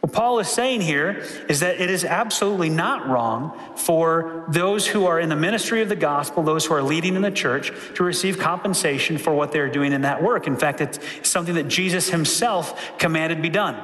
What 0.00 0.12
Paul 0.12 0.38
is 0.38 0.48
saying 0.48 0.82
here 0.82 1.24
is 1.48 1.60
that 1.60 1.80
it 1.80 1.88
is 1.88 2.04
absolutely 2.04 2.68
not 2.68 3.08
wrong 3.08 3.58
for 3.74 4.44
those 4.48 4.86
who 4.86 5.06
are 5.06 5.18
in 5.18 5.30
the 5.30 5.36
ministry 5.36 5.80
of 5.80 5.88
the 5.88 5.96
gospel, 5.96 6.42
those 6.42 6.66
who 6.66 6.74
are 6.74 6.82
leading 6.82 7.16
in 7.16 7.22
the 7.22 7.30
church, 7.30 7.72
to 7.94 8.04
receive 8.04 8.38
compensation 8.38 9.16
for 9.16 9.32
what 9.32 9.50
they're 9.50 9.70
doing 9.70 9.94
in 9.94 10.02
that 10.02 10.22
work. 10.22 10.46
In 10.46 10.56
fact, 10.56 10.82
it's 10.82 10.98
something 11.26 11.54
that 11.54 11.68
Jesus 11.68 12.10
himself 12.10 12.98
commanded 12.98 13.40
be 13.40 13.48
done. 13.48 13.82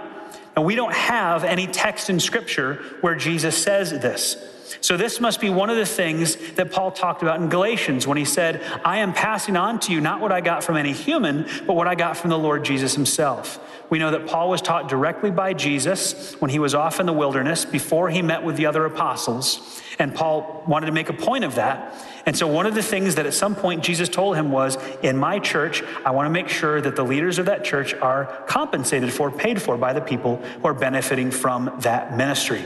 And 0.57 0.65
we 0.65 0.75
don't 0.75 0.95
have 0.95 1.45
any 1.45 1.67
text 1.67 2.11
in 2.11 2.21
Scripture 2.21 2.75
where 3.01 3.15
Jesus 3.15 3.57
says 3.57 3.91
this. 3.91 4.37
So, 4.81 4.97
this 4.97 5.21
must 5.21 5.41
be 5.41 5.51
one 5.51 5.69
of 5.69 5.77
the 5.77 5.87
things 5.87 6.37
that 6.53 6.71
Paul 6.71 6.93
talked 6.93 7.23
about 7.23 7.41
in 7.41 7.49
Galatians 7.49 8.07
when 8.07 8.17
he 8.17 8.25
said, 8.25 8.63
I 8.85 8.99
am 8.99 9.13
passing 9.13 9.57
on 9.57 9.81
to 9.81 9.93
you 9.93 10.01
not 10.01 10.21
what 10.21 10.33
I 10.33 10.41
got 10.41 10.63
from 10.63 10.77
any 10.77 10.93
human, 10.93 11.47
but 11.67 11.75
what 11.75 11.89
I 11.89 11.95
got 11.95 12.17
from 12.17 12.31
the 12.31 12.39
Lord 12.39 12.65
Jesus 12.65 12.95
himself. 12.95 13.59
We 13.91 13.99
know 13.99 14.13
that 14.13 14.29
Paul 14.29 14.49
was 14.49 14.63
taught 14.63 14.89
directly 14.89 15.33
by 15.33 15.53
Jesus 15.53 16.35
when 16.41 16.51
he 16.51 16.61
was 16.61 16.75
off 16.75 17.01
in 17.01 17.07
the 17.07 17.13
wilderness 17.13 17.65
before 17.65 18.09
he 18.09 18.23
met 18.23 18.45
with 18.45 18.57
the 18.57 18.67
other 18.67 18.87
apostles. 18.87 19.83
And 20.01 20.15
Paul 20.15 20.65
wanted 20.67 20.87
to 20.87 20.93
make 20.93 21.11
a 21.11 21.13
point 21.13 21.45
of 21.45 21.57
that. 21.57 21.95
And 22.25 22.37
so, 22.37 22.47
one 22.47 22.65
of 22.65 22.75
the 22.75 22.83
things 22.83 23.17
that 23.17 23.27
at 23.27 23.35
some 23.35 23.55
point 23.55 23.85
Jesus 23.85 24.09
told 24.09 24.35
him 24.35 24.51
was, 24.51 24.79
In 25.03 25.19
my 25.19 25.39
church, 25.39 25.83
I 26.07 26.11
want 26.13 26.25
to 26.25 26.31
make 26.31 26.49
sure 26.49 26.81
that 26.81 26.97
the 26.97 27.05
leaders 27.05 27.39
of 27.39 27.47
that 27.47 27.65
church 27.65 27.93
are 27.93 28.25
compensated 28.47 29.13
for, 29.13 29.31
paid 29.31 29.61
for 29.61 29.77
by 29.77 29.93
the 29.93 30.01
people 30.01 30.37
who 30.37 30.67
are 30.67 30.75
benefiting 30.75 31.31
from 31.31 31.71
that 31.81 32.17
ministry. 32.17 32.65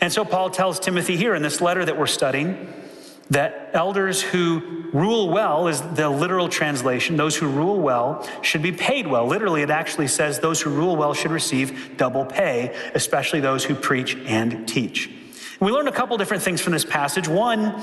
And 0.00 0.12
so 0.12 0.24
Paul 0.24 0.50
tells 0.50 0.80
Timothy 0.80 1.16
here 1.16 1.36
in 1.36 1.42
this 1.42 1.60
letter 1.60 1.84
that 1.84 1.96
we're 1.96 2.06
studying 2.08 2.72
that 3.30 3.70
elders 3.72 4.20
who 4.20 4.88
rule 4.92 5.30
well 5.30 5.68
is 5.68 5.80
the 5.80 6.10
literal 6.10 6.48
translation. 6.48 7.16
Those 7.16 7.36
who 7.36 7.48
rule 7.48 7.78
well 7.78 8.28
should 8.42 8.60
be 8.60 8.72
paid 8.72 9.06
well. 9.06 9.26
Literally, 9.26 9.62
it 9.62 9.70
actually 9.70 10.08
says 10.08 10.40
those 10.40 10.60
who 10.60 10.70
rule 10.70 10.96
well 10.96 11.14
should 11.14 11.30
receive 11.30 11.96
double 11.96 12.24
pay, 12.24 12.76
especially 12.94 13.38
those 13.38 13.64
who 13.64 13.76
preach 13.76 14.16
and 14.26 14.66
teach. 14.66 15.10
We 15.62 15.70
learned 15.70 15.88
a 15.88 15.92
couple 15.92 16.16
different 16.16 16.42
things 16.42 16.60
from 16.60 16.72
this 16.72 16.84
passage. 16.84 17.28
One, 17.28 17.80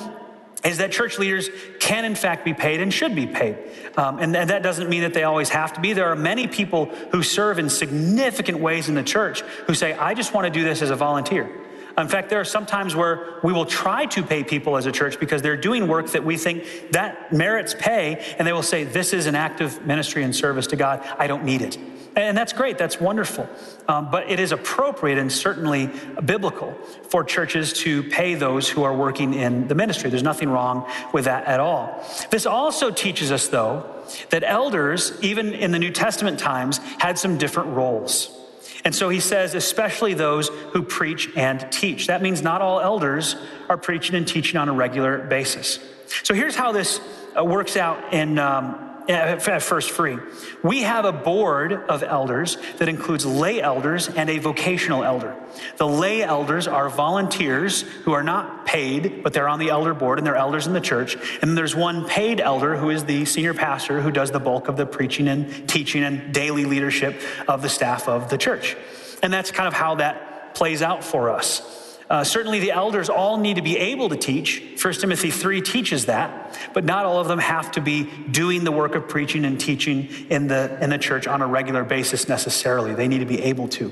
is 0.66 0.80
that 0.80 0.92
church 0.92 1.18
leaders 1.18 1.50
can, 1.80 2.04
in 2.04 2.14
fact, 2.14 2.44
be 2.44 2.54
paid 2.54 2.82
and 2.82 2.94
should 2.94 3.16
be 3.16 3.26
paid. 3.26 3.58
Um, 3.96 4.20
and, 4.20 4.36
and 4.36 4.50
that 4.50 4.62
doesn't 4.62 4.90
mean 4.90 5.04
that 5.04 5.14
they 5.14 5.24
always 5.24 5.48
have 5.48 5.72
to 5.74 5.80
be. 5.80 5.94
There 5.94 6.12
are 6.12 6.16
many 6.18 6.48
people 6.48 6.88
who 7.14 7.24
serve 7.24 7.58
in 7.58 7.70
significant 7.70 8.60
ways 8.60 8.90
in 8.90 8.96
the 8.96 9.04
church 9.04 9.40
who 9.68 9.74
say, 9.74 9.94
I 9.94 10.14
just 10.14 10.34
want 10.34 10.46
to 10.46 10.52
do 10.52 10.66
this 10.66 10.82
as 10.82 10.90
a 10.90 10.98
volunteer. 10.98 11.50
In 11.98 12.10
fact, 12.10 12.30
there 12.30 12.42
are 12.42 12.46
some 12.46 12.66
times 12.66 12.98
where 12.98 13.40
we 13.46 13.54
will 13.54 13.66
try 13.66 14.06
to 14.08 14.24
pay 14.24 14.44
people 14.44 14.76
as 14.76 14.86
a 14.86 14.92
church 14.92 15.18
because 15.18 15.42
they're 15.42 15.56
doing 15.56 15.88
work 15.88 16.08
that 16.12 16.26
we 16.26 16.36
think 16.36 16.92
that 16.92 17.32
merits 17.32 17.74
pay, 17.80 18.36
and 18.38 18.46
they 18.46 18.52
will 18.52 18.62
say, 18.62 18.84
This 18.84 19.14
is 19.14 19.26
an 19.26 19.36
active 19.36 19.86
ministry 19.86 20.24
and 20.24 20.36
service 20.36 20.68
to 20.68 20.76
God. 20.76 21.02
I 21.18 21.28
don't 21.28 21.46
need 21.46 21.62
it. 21.62 21.78
And 22.20 22.38
that's 22.38 22.52
great, 22.52 22.78
that's 22.78 23.00
wonderful. 23.00 23.48
Um, 23.88 24.12
but 24.12 24.30
it 24.30 24.42
is 24.42 24.52
appropriate 24.52 25.18
and 25.18 25.32
certainly 25.32 25.90
biblical 26.24 26.74
for 27.10 27.24
churches 27.24 27.72
to 27.74 28.04
pay 28.04 28.36
those 28.36 28.68
who 28.68 28.84
are 28.84 28.94
working 28.94 29.34
in 29.34 29.70
the 29.70 29.76
ministry. 29.76 30.10
There's 30.10 30.22
nothing 30.22 30.50
wrong 30.50 30.86
with 31.14 31.26
that 31.26 31.46
at 31.46 31.62
all. 31.62 32.06
This 32.30 32.46
also 32.46 32.92
teaches 32.92 33.32
us, 33.32 33.48
though, 33.48 33.90
that 34.32 34.44
elders, 34.44 35.14
even 35.22 35.54
in 35.54 35.72
the 35.72 35.80
New 35.80 35.92
Testament 35.92 36.40
times, 36.40 36.80
had 37.00 37.18
some 37.18 37.38
different 37.38 37.70
roles. 37.70 38.36
And 38.84 38.94
so 38.94 39.08
he 39.08 39.22
says, 39.22 39.56
especially 39.56 40.14
those 40.14 40.50
who 40.74 40.84
preach 40.84 41.30
and 41.38 41.72
teach. 41.72 42.08
That 42.08 42.22
means 42.22 42.42
not 42.42 42.62
all 42.62 42.82
elders 42.82 43.38
are 43.70 43.78
preaching 43.78 44.16
and 44.16 44.28
teaching 44.28 44.58
on 44.58 44.68
a 44.68 44.74
regular 44.74 45.20
basis. 45.20 45.80
So 46.24 46.34
here's 46.34 46.56
how 46.56 46.74
this 46.74 47.00
uh, 47.38 47.46
works 47.46 47.78
out 47.78 48.14
in. 48.14 48.38
Um, 48.40 48.89
at 49.10 49.62
First 49.64 49.90
Free. 49.92 50.18
We 50.64 50.84
have 50.84 51.06
a 51.06 51.12
board 51.12 51.74
of 51.74 52.04
elders 52.04 52.58
that 52.78 52.88
includes 52.88 53.26
lay 53.26 53.60
elders 53.62 54.08
and 54.08 54.30
a 54.30 54.38
vocational 54.38 55.04
elder. 55.04 55.36
The 55.78 55.88
lay 55.88 56.22
elders 56.22 56.68
are 56.68 56.90
volunteers 56.90 57.82
who 57.82 58.14
are 58.14 58.22
not 58.22 58.68
paid, 58.68 59.24
but 59.24 59.34
they're 59.34 59.48
on 59.48 59.58
the 59.58 59.70
elder 59.70 59.96
board 59.96 60.20
and 60.20 60.28
they're 60.28 60.36
elders 60.36 60.68
in 60.68 60.74
the 60.74 60.82
church. 60.82 61.16
And 61.16 61.42
then 61.42 61.56
there's 61.56 61.76
one 61.76 62.06
paid 62.06 62.40
elder 62.40 62.78
who 62.78 62.92
is 62.92 63.06
the 63.06 63.26
senior 63.26 63.56
pastor 63.56 64.00
who 64.00 64.12
does 64.12 64.30
the 64.30 64.40
bulk 64.40 64.68
of 64.68 64.78
the 64.78 64.86
preaching 64.86 65.28
and 65.28 65.68
teaching 65.68 66.04
and 66.04 66.32
daily 66.34 66.66
leadership 66.66 67.20
of 67.48 67.64
the 67.64 67.70
staff 67.70 68.08
of 68.08 68.30
the 68.30 68.38
church. 68.38 68.78
And 69.24 69.34
that's 69.34 69.50
kind 69.52 69.68
of 69.68 69.74
how 69.74 69.96
that 69.96 70.54
plays 70.54 70.82
out 70.82 71.04
for 71.04 71.32
us. 71.32 71.79
Uh, 72.10 72.24
certainly, 72.24 72.60
the 72.60 72.72
elders 72.72 73.08
all 73.08 73.38
need 73.38 73.56
to 73.58 73.62
be 73.62 73.78
able 73.78 74.10
to 74.10 74.16
teach. 74.16 74.64
1 74.82 74.94
Timothy 74.96 75.30
3 75.30 75.62
teaches 75.62 76.08
that, 76.08 76.58
but 76.74 76.84
not 76.84 77.06
all 77.06 77.20
of 77.20 77.28
them 77.28 77.38
have 77.38 77.72
to 77.72 77.82
be 77.82 78.10
doing 78.32 78.64
the 78.64 78.72
work 78.72 78.96
of 78.96 79.08
preaching 79.08 79.46
and 79.46 79.60
teaching 79.60 80.10
in 80.30 80.48
the, 80.48 80.76
in 80.82 80.90
the 80.90 80.98
church 80.98 81.28
on 81.28 81.44
a 81.44 81.48
regular 81.48 81.84
basis 81.84 82.28
necessarily. 82.28 82.96
They 82.96 83.08
need 83.08 83.20
to 83.20 83.26
be 83.26 83.42
able 83.44 83.68
to. 83.70 83.92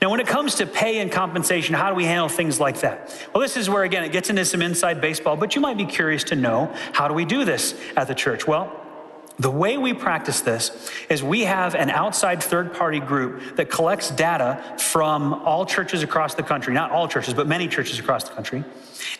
Now, 0.00 0.10
when 0.10 0.20
it 0.20 0.26
comes 0.26 0.56
to 0.56 0.66
pay 0.66 0.98
and 0.98 1.12
compensation, 1.12 1.74
how 1.74 1.90
do 1.90 1.94
we 1.94 2.04
handle 2.04 2.28
things 2.28 2.58
like 2.58 2.80
that? 2.80 3.14
Well, 3.34 3.42
this 3.42 3.56
is 3.56 3.68
where, 3.68 3.84
again, 3.84 4.02
it 4.04 4.12
gets 4.12 4.30
into 4.30 4.44
some 4.44 4.62
inside 4.62 5.00
baseball, 5.00 5.36
but 5.36 5.54
you 5.54 5.60
might 5.60 5.76
be 5.76 5.86
curious 5.86 6.24
to 6.24 6.36
know 6.36 6.74
how 6.92 7.06
do 7.06 7.14
we 7.14 7.24
do 7.24 7.44
this 7.44 7.78
at 7.96 8.08
the 8.08 8.14
church? 8.14 8.46
Well, 8.46 8.81
the 9.38 9.50
way 9.50 9.78
we 9.78 9.94
practice 9.94 10.40
this 10.42 10.90
is 11.08 11.22
we 11.22 11.42
have 11.42 11.74
an 11.74 11.90
outside 11.90 12.42
third 12.42 12.74
party 12.74 13.00
group 13.00 13.56
that 13.56 13.70
collects 13.70 14.10
data 14.10 14.62
from 14.78 15.34
all 15.34 15.64
churches 15.64 16.02
across 16.02 16.34
the 16.34 16.42
country, 16.42 16.74
not 16.74 16.90
all 16.90 17.08
churches, 17.08 17.34
but 17.34 17.46
many 17.46 17.66
churches 17.66 17.98
across 17.98 18.24
the 18.24 18.34
country, 18.34 18.62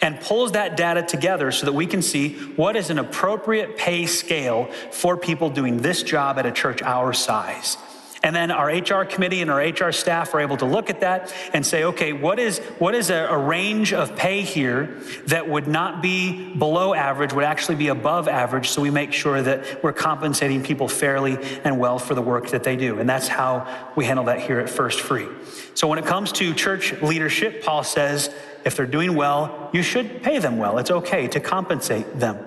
and 0.01 0.20
pulls 0.20 0.53
that 0.53 0.77
data 0.77 1.03
together 1.03 1.51
so 1.51 1.66
that 1.66 1.72
we 1.72 1.87
can 1.87 2.03
see 2.03 2.35
what 2.57 2.77
is 2.77 2.90
an 2.90 2.98
appropriate 2.98 3.77
pay 3.77 4.07
scale 4.07 4.66
for 4.90 5.16
people 5.16 5.48
doing 5.48 5.79
this 5.79 6.03
job 6.03 6.38
at 6.38 6.46
a 6.46 6.53
church 6.53 6.83
our 6.83 7.12
size. 7.12 7.77
And 8.24 8.37
then 8.37 8.52
our 8.52 8.68
HR 8.68 9.04
committee 9.04 9.42
and 9.42 9.50
our 9.50 9.58
HR 9.58 9.90
staff 9.90 10.32
are 10.32 10.40
able 10.40 10.56
to 10.58 10.64
look 10.64 10.90
at 10.90 11.00
that 11.00 11.35
and 11.52 11.66
say, 11.66 11.85
okay, 11.85 12.12
what 12.12 12.38
is, 12.38 12.61
what 12.78 12.94
is 12.94 13.11
a, 13.11 13.26
a, 13.26 13.37
range 13.37 13.92
of 13.92 14.14
pay 14.14 14.42
here 14.42 15.00
that 15.26 15.48
would 15.48 15.66
not 15.66 16.00
be 16.00 16.54
below 16.54 16.94
average, 16.94 17.32
would 17.32 17.44
actually 17.44 17.74
be 17.74 17.88
above 17.88 18.28
average, 18.28 18.68
so 18.68 18.80
we 18.80 18.90
make 18.90 19.12
sure 19.12 19.42
that 19.42 19.82
we're 19.82 19.92
compensating 19.92 20.62
people 20.62 20.87
fairly 20.87 21.37
and 21.64 21.80
well 21.80 21.98
for 21.98 22.14
the 22.14 22.22
work 22.22 22.50
that 22.50 22.62
they 22.62 22.76
do. 22.76 23.00
And 23.00 23.08
that's 23.08 23.26
how 23.26 23.90
we 23.96 24.04
handle 24.04 24.26
that 24.26 24.40
here 24.40 24.61
at 24.61 24.70
First 24.70 25.00
Free. 25.00 25.26
So 25.74 25.88
when 25.88 25.98
it 25.98 26.06
comes 26.06 26.30
to 26.32 26.54
church 26.54 26.92
leadership, 27.02 27.64
Paul 27.64 27.82
says, 27.82 28.32
if 28.64 28.76
they're 28.76 28.87
doing 28.87 29.16
well, 29.16 29.70
you 29.72 29.82
should 29.82 30.22
pay 30.22 30.38
them 30.38 30.58
well. 30.58 30.78
It's 30.78 30.92
okay 30.92 31.26
to 31.26 31.40
compensate 31.40 32.20
them. 32.20 32.38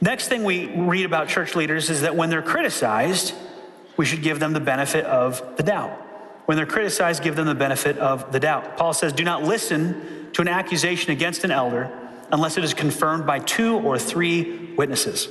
Next 0.00 0.28
thing 0.28 0.44
we 0.44 0.66
read 0.66 1.04
about 1.04 1.28
church 1.28 1.56
leaders 1.56 1.90
is 1.90 2.02
that 2.02 2.14
when 2.14 2.30
they're 2.30 2.42
criticized, 2.42 3.34
we 3.98 4.06
should 4.06 4.22
give 4.22 4.40
them 4.40 4.54
the 4.54 4.60
benefit 4.60 5.04
of 5.04 5.56
the 5.58 5.62
doubt. 5.62 5.90
When 6.46 6.56
they're 6.56 6.64
criticized, 6.64 7.22
give 7.22 7.36
them 7.36 7.46
the 7.46 7.54
benefit 7.54 7.98
of 7.98 8.32
the 8.32 8.40
doubt. 8.40 8.78
Paul 8.78 8.94
says, 8.94 9.12
Do 9.12 9.24
not 9.24 9.42
listen 9.42 10.30
to 10.32 10.40
an 10.40 10.48
accusation 10.48 11.10
against 11.10 11.44
an 11.44 11.50
elder 11.50 11.90
unless 12.32 12.56
it 12.56 12.64
is 12.64 12.72
confirmed 12.72 13.26
by 13.26 13.40
two 13.40 13.76
or 13.76 13.98
three 13.98 14.72
witnesses. 14.76 15.28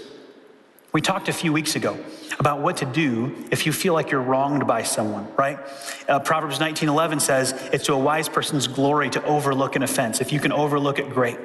We 0.91 1.01
talked 1.01 1.29
a 1.29 1.33
few 1.33 1.53
weeks 1.53 1.75
ago 1.75 1.97
about 2.39 2.59
what 2.61 2.77
to 2.77 2.85
do 2.85 3.35
if 3.51 3.65
you 3.65 3.71
feel 3.71 3.93
like 3.93 4.11
you're 4.11 4.21
wronged 4.21 4.67
by 4.67 4.83
someone, 4.83 5.27
right? 5.37 5.59
Uh, 6.07 6.19
Proverbs 6.19 6.59
19:11 6.59 7.19
says, 7.19 7.53
"It's 7.71 7.85
to 7.85 7.93
a 7.93 7.97
wise 7.97 8.29
person's 8.29 8.67
glory 8.67 9.09
to 9.11 9.23
overlook 9.23 9.75
an 9.75 9.83
offense. 9.83 10.21
If 10.21 10.31
you 10.31 10.39
can 10.39 10.51
overlook 10.51 10.99
it, 10.99 11.09
great. 11.09 11.37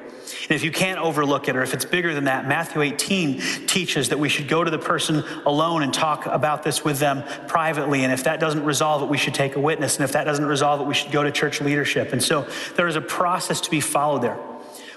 And 0.43 0.53
if 0.53 0.65
you 0.65 0.71
can't 0.71 0.99
overlook 0.99 1.49
it, 1.49 1.57
or 1.57 1.63
if 1.63 1.75
it's 1.75 1.85
bigger 1.85 2.15
than 2.15 2.25
that, 2.25 2.47
Matthew 2.47 2.83
18 2.83 3.41
teaches 3.67 4.09
that 4.11 4.19
we 4.19 4.29
should 4.29 4.49
go 4.49 4.65
to 4.65 4.71
the 4.71 4.79
person 4.79 5.25
alone 5.47 5.83
and 5.83 5.93
talk 5.93 6.27
about 6.27 6.63
this 6.63 6.85
with 6.85 6.99
them 6.99 7.23
privately. 7.47 8.05
And 8.05 8.13
if 8.13 8.25
that 8.25 8.41
doesn't 8.41 8.65
resolve 8.65 9.03
it, 9.03 9.09
we 9.09 9.19
should 9.19 9.35
take 9.35 9.57
a 9.57 9.61
witness. 9.61 9.97
And 9.97 10.05
if 10.05 10.13
that 10.13 10.25
doesn't 10.25 10.45
resolve 10.45 10.81
it, 10.81 10.87
we 10.87 10.95
should 10.95 11.13
go 11.13 11.23
to 11.23 11.31
church 11.31 11.61
leadership. 11.61 12.13
And 12.13 12.23
so 12.23 12.47
there 12.77 12.87
is 12.87 12.97
a 12.97 13.01
process 13.01 13.61
to 13.63 13.71
be 13.71 13.81
followed 13.81 14.23
there. 14.23 14.39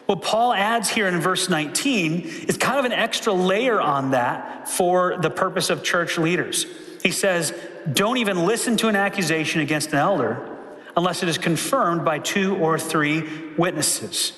What 0.06 0.22
Paul 0.22 0.54
adds 0.54 0.90
here 0.90 1.08
in 1.08 1.20
verse 1.20 1.50
19 1.50 2.22
is 2.48 2.58
kind 2.58 2.78
of 2.78 2.86
an 2.86 2.92
extra 2.92 3.34
layer 3.34 3.82
on 3.82 4.12
that 4.12 4.70
for 4.70 5.18
the 5.18 5.32
purpose 5.32 5.70
of 5.70 5.84
church 5.84 6.18
leaders. 6.18 6.66
He 7.02 7.12
says, 7.12 7.54
Don't 7.92 8.18
even 8.18 8.46
listen 8.46 8.78
to 8.78 8.88
an 8.88 8.96
accusation 8.96 9.62
against 9.62 9.94
an 9.94 9.98
elder 9.98 10.52
unless 10.96 11.24
it 11.24 11.30
is 11.30 11.38
confirmed 11.38 12.06
by 12.06 12.20
two 12.20 12.56
or 12.58 12.80
three 12.80 13.54
witnesses. 13.58 14.34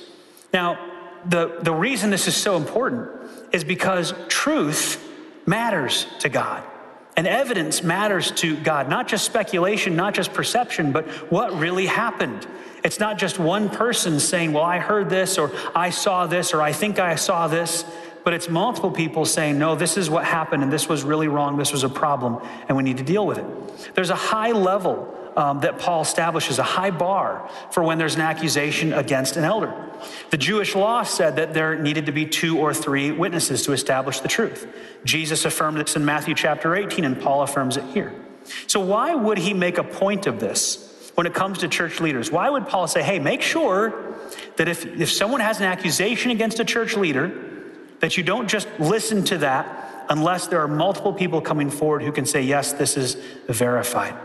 Now, 0.54 0.87
the, 1.28 1.58
the 1.62 1.74
reason 1.74 2.10
this 2.10 2.28
is 2.28 2.36
so 2.36 2.58
important 2.58 3.10
is 3.52 3.64
because 3.64 4.14
truth 4.28 5.04
matters 5.46 6.06
to 6.20 6.30
God. 6.30 6.64
And 7.16 7.26
evidence 7.26 7.82
matters 7.82 8.32
to 8.32 8.56
God, 8.58 8.90
not 8.90 9.08
just 9.08 9.26
speculation, 9.26 9.96
not 9.96 10.14
just 10.14 10.34
perception, 10.34 10.92
but 10.92 11.08
what 11.32 11.58
really 11.58 11.88
happened. 11.88 12.46
It's 12.84 13.00
not 13.00 13.18
just 13.18 13.40
one 13.40 13.70
person 13.70 14.20
saying, 14.20 14.54
Well, 14.54 14.64
I 14.64 14.78
heard 14.78 15.10
this, 15.10 15.40
or 15.40 15.52
I 15.76 15.90
saw 15.90 16.28
this, 16.28 16.54
or 16.54 16.62
I 16.62 16.74
think 16.74 17.00
I 17.00 17.16
saw 17.16 17.48
this, 17.48 17.84
but 18.24 18.34
it's 18.34 18.50
multiple 18.50 18.92
people 18.92 19.26
saying, 19.26 19.58
No, 19.58 19.74
this 19.76 19.98
is 19.98 20.12
what 20.12 20.26
happened, 20.26 20.62
and 20.62 20.72
this 20.72 20.88
was 20.88 21.04
really 21.04 21.28
wrong, 21.28 21.58
this 21.58 21.72
was 21.72 21.84
a 21.84 21.90
problem, 21.90 22.40
and 22.68 22.78
we 22.78 22.84
need 22.84 22.98
to 22.98 23.04
deal 23.04 23.26
with 23.26 23.40
it. 23.40 23.96
There's 23.96 24.12
a 24.12 24.16
high 24.16 24.52
level 24.52 25.14
um, 25.38 25.62
that 25.62 25.80
Paul 25.80 26.02
establishes, 26.02 26.60
a 26.60 26.64
high 26.64 26.92
bar 26.92 27.50
for 27.72 27.84
when 27.84 27.98
there's 27.98 28.16
an 28.16 28.22
accusation 28.22 28.92
against 28.92 29.38
an 29.38 29.46
elder. 29.46 29.74
The 30.32 30.38
Jewish 30.38 30.76
law 30.76 31.04
said 31.04 31.38
that 31.38 31.54
there 31.54 31.78
needed 31.80 32.08
to 32.08 32.12
be 32.12 32.26
two 32.26 32.58
or 32.58 32.74
three 32.74 33.12
witnesses 33.12 33.64
to 33.64 33.72
establish 33.72 34.20
the 34.20 34.28
truth. 34.28 34.68
Jesus 35.06 35.46
affirmed 35.46 35.78
this 35.78 35.96
in 35.96 36.04
Matthew 36.04 36.36
chapter 36.36 36.76
18, 36.76 37.06
and 37.06 37.22
Paul 37.22 37.44
affirms 37.44 37.78
it 37.78 37.86
here. 37.86 38.14
So, 38.66 38.80
why 38.80 39.16
would 39.16 39.38
he 39.38 39.54
make 39.54 39.78
a 39.78 39.84
point 39.84 40.28
of 40.28 40.40
this? 40.40 40.84
when 41.18 41.26
it 41.26 41.34
comes 41.34 41.58
to 41.58 41.68
church 41.68 42.00
leaders? 42.00 42.32
Why 42.32 42.48
would 42.48 42.68
Paul 42.68 42.88
say, 42.88 43.02
hey, 43.02 43.18
make 43.18 43.42
sure 43.42 44.16
that 44.58 44.68
if, 44.68 44.86
if 44.86 45.12
someone 45.12 45.42
has 45.42 45.58
an 45.58 45.66
accusation 45.66 46.30
against 46.30 46.60
a 46.60 46.64
church 46.64 46.96
leader, 46.96 47.32
that 48.02 48.18
you 48.18 48.24
don't 48.24 48.48
just 48.48 48.68
listen 48.78 49.24
to 49.24 49.40
that 49.40 50.06
unless 50.10 50.46
there 50.46 50.62
are 50.62 50.68
multiple 50.68 51.12
people 51.12 51.42
coming 51.42 51.72
forward 51.72 52.04
who 52.04 52.12
can 52.12 52.28
say, 52.28 52.44
yes, 52.44 52.74
this 52.74 52.98
is 52.98 53.16
verified. 53.48 54.16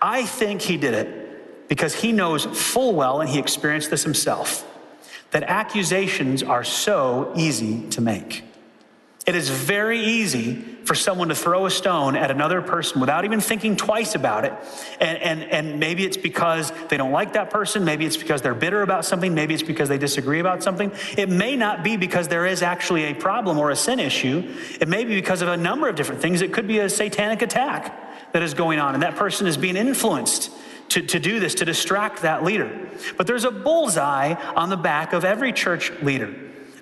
I 0.00 0.24
think 0.24 0.62
he 0.62 0.76
did 0.76 0.94
it 0.94 1.68
because 1.68 1.94
he 1.94 2.12
knows 2.12 2.44
full 2.44 2.94
well, 2.94 3.20
and 3.20 3.28
he 3.28 3.38
experienced 3.38 3.90
this 3.90 4.02
himself, 4.02 4.66
that 5.30 5.42
accusations 5.42 6.42
are 6.42 6.64
so 6.64 7.32
easy 7.36 7.88
to 7.90 8.00
make. 8.00 8.44
It 9.26 9.34
is 9.34 9.50
very 9.50 10.00
easy 10.00 10.54
for 10.84 10.94
someone 10.94 11.28
to 11.28 11.34
throw 11.34 11.66
a 11.66 11.70
stone 11.70 12.16
at 12.16 12.30
another 12.30 12.62
person 12.62 12.98
without 12.98 13.26
even 13.26 13.40
thinking 13.40 13.76
twice 13.76 14.14
about 14.14 14.46
it. 14.46 14.54
And, 15.00 15.18
and, 15.18 15.42
and 15.52 15.78
maybe 15.78 16.06
it's 16.06 16.16
because 16.16 16.72
they 16.88 16.96
don't 16.96 17.12
like 17.12 17.34
that 17.34 17.50
person. 17.50 17.84
Maybe 17.84 18.06
it's 18.06 18.16
because 18.16 18.40
they're 18.40 18.54
bitter 18.54 18.80
about 18.80 19.04
something. 19.04 19.34
Maybe 19.34 19.52
it's 19.52 19.62
because 19.62 19.90
they 19.90 19.98
disagree 19.98 20.40
about 20.40 20.62
something. 20.62 20.90
It 21.18 21.28
may 21.28 21.56
not 21.56 21.84
be 21.84 21.98
because 21.98 22.28
there 22.28 22.46
is 22.46 22.62
actually 22.62 23.04
a 23.04 23.14
problem 23.14 23.58
or 23.58 23.70
a 23.70 23.76
sin 23.76 24.00
issue. 24.00 24.50
It 24.80 24.88
may 24.88 25.04
be 25.04 25.14
because 25.14 25.42
of 25.42 25.48
a 25.48 25.58
number 25.58 25.90
of 25.90 25.94
different 25.94 26.22
things. 26.22 26.40
It 26.40 26.54
could 26.54 26.66
be 26.66 26.78
a 26.78 26.88
satanic 26.88 27.42
attack 27.42 28.07
that 28.32 28.42
is 28.42 28.54
going 28.54 28.78
on, 28.78 28.94
and 28.94 29.02
that 29.02 29.16
person 29.16 29.46
is 29.46 29.56
being 29.56 29.76
influenced 29.76 30.50
to, 30.90 31.02
to 31.02 31.18
do 31.18 31.40
this, 31.40 31.56
to 31.56 31.64
distract 31.64 32.22
that 32.22 32.44
leader. 32.44 32.88
But 33.16 33.26
there's 33.26 33.44
a 33.44 33.50
bullseye 33.50 34.34
on 34.54 34.70
the 34.70 34.76
back 34.76 35.12
of 35.12 35.24
every 35.24 35.52
church 35.52 35.92
leader 36.02 36.34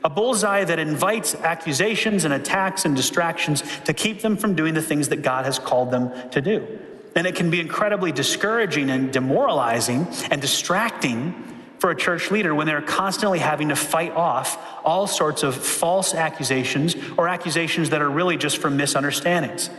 a 0.07 0.09
bullseye 0.09 0.63
that 0.63 0.79
invites 0.79 1.35
accusations 1.35 2.25
and 2.25 2.33
attacks 2.33 2.85
and 2.85 2.95
distractions 2.95 3.65
to 3.87 3.93
keep 3.93 4.23
them 4.23 4.37
from 4.37 4.55
doing 4.55 4.73
the 4.73 4.81
things 4.81 5.09
that 5.09 5.21
God 5.21 5.45
has 5.45 5.59
called 5.59 5.91
them 5.91 6.13
to 6.31 6.41
do. 6.41 6.79
And 7.17 7.27
it 7.27 7.35
can 7.35 7.51
be 7.51 7.59
incredibly 7.59 8.13
discouraging 8.13 8.89
and 8.89 9.13
demoralizing 9.13 10.07
and 10.31 10.41
distracting 10.41 11.35
for 11.81 11.91
a 11.91 11.97
church 11.97 12.31
leader 12.31 12.55
when 12.55 12.69
they're 12.69 12.83
constantly 12.83 13.41
having 13.41 13.71
to 13.71 13.77
fight 13.77 14.13
off 14.13 14.57
all 14.85 15.09
sorts 15.09 15.43
of 15.43 15.57
false 15.57 16.15
accusations 16.15 16.95
or 17.19 17.27
accusations 17.27 17.91
that 17.91 18.01
are 18.01 18.09
really 18.09 18.37
just 18.37 18.59
from 18.59 18.77
misunderstandings. 18.77 19.71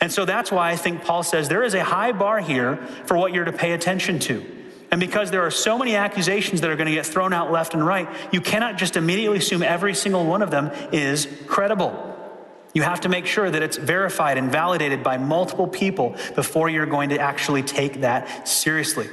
And 0.00 0.12
so 0.12 0.24
that's 0.24 0.50
why 0.50 0.70
I 0.70 0.76
think 0.76 1.04
Paul 1.04 1.22
says 1.22 1.48
there 1.48 1.62
is 1.62 1.74
a 1.74 1.84
high 1.84 2.12
bar 2.12 2.40
here 2.40 2.76
for 3.06 3.16
what 3.16 3.32
you're 3.32 3.44
to 3.44 3.52
pay 3.52 3.72
attention 3.72 4.18
to. 4.20 4.44
And 4.90 5.00
because 5.00 5.30
there 5.30 5.42
are 5.42 5.50
so 5.50 5.78
many 5.78 5.96
accusations 5.96 6.60
that 6.60 6.70
are 6.70 6.76
going 6.76 6.86
to 6.86 6.94
get 6.94 7.06
thrown 7.06 7.32
out 7.32 7.50
left 7.50 7.74
and 7.74 7.84
right, 7.84 8.08
you 8.32 8.40
cannot 8.40 8.76
just 8.76 8.96
immediately 8.96 9.38
assume 9.38 9.62
every 9.62 9.94
single 9.94 10.24
one 10.24 10.42
of 10.42 10.50
them 10.50 10.70
is 10.92 11.26
credible. 11.46 12.12
You 12.74 12.82
have 12.82 13.00
to 13.00 13.08
make 13.08 13.26
sure 13.26 13.50
that 13.50 13.62
it's 13.62 13.76
verified 13.76 14.36
and 14.36 14.50
validated 14.50 15.02
by 15.02 15.16
multiple 15.16 15.68
people 15.68 16.16
before 16.34 16.68
you're 16.68 16.86
going 16.86 17.10
to 17.10 17.18
actually 17.18 17.62
take 17.62 18.02
that 18.02 18.48
seriously. 18.48 19.08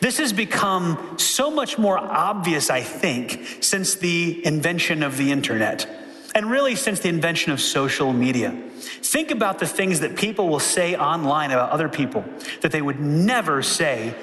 This 0.00 0.18
has 0.18 0.32
become 0.32 1.18
so 1.18 1.50
much 1.50 1.78
more 1.78 1.98
obvious, 1.98 2.70
I 2.70 2.82
think, 2.82 3.58
since 3.60 3.96
the 3.96 4.44
invention 4.44 5.02
of 5.02 5.16
the 5.16 5.32
internet. 5.32 5.86
And 6.34 6.50
really, 6.50 6.76
since 6.76 7.00
the 7.00 7.08
invention 7.08 7.52
of 7.52 7.60
social 7.60 8.12
media. 8.12 8.50
Think 8.80 9.30
about 9.30 9.58
the 9.58 9.66
things 9.66 10.00
that 10.00 10.16
people 10.16 10.48
will 10.48 10.60
say 10.60 10.96
online 10.96 11.50
about 11.50 11.70
other 11.70 11.88
people 11.88 12.24
that 12.60 12.72
they 12.72 12.82
would 12.82 13.00
never 13.00 13.62
say 13.62 14.14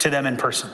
to 0.00 0.10
them 0.10 0.26
in 0.26 0.36
person. 0.36 0.70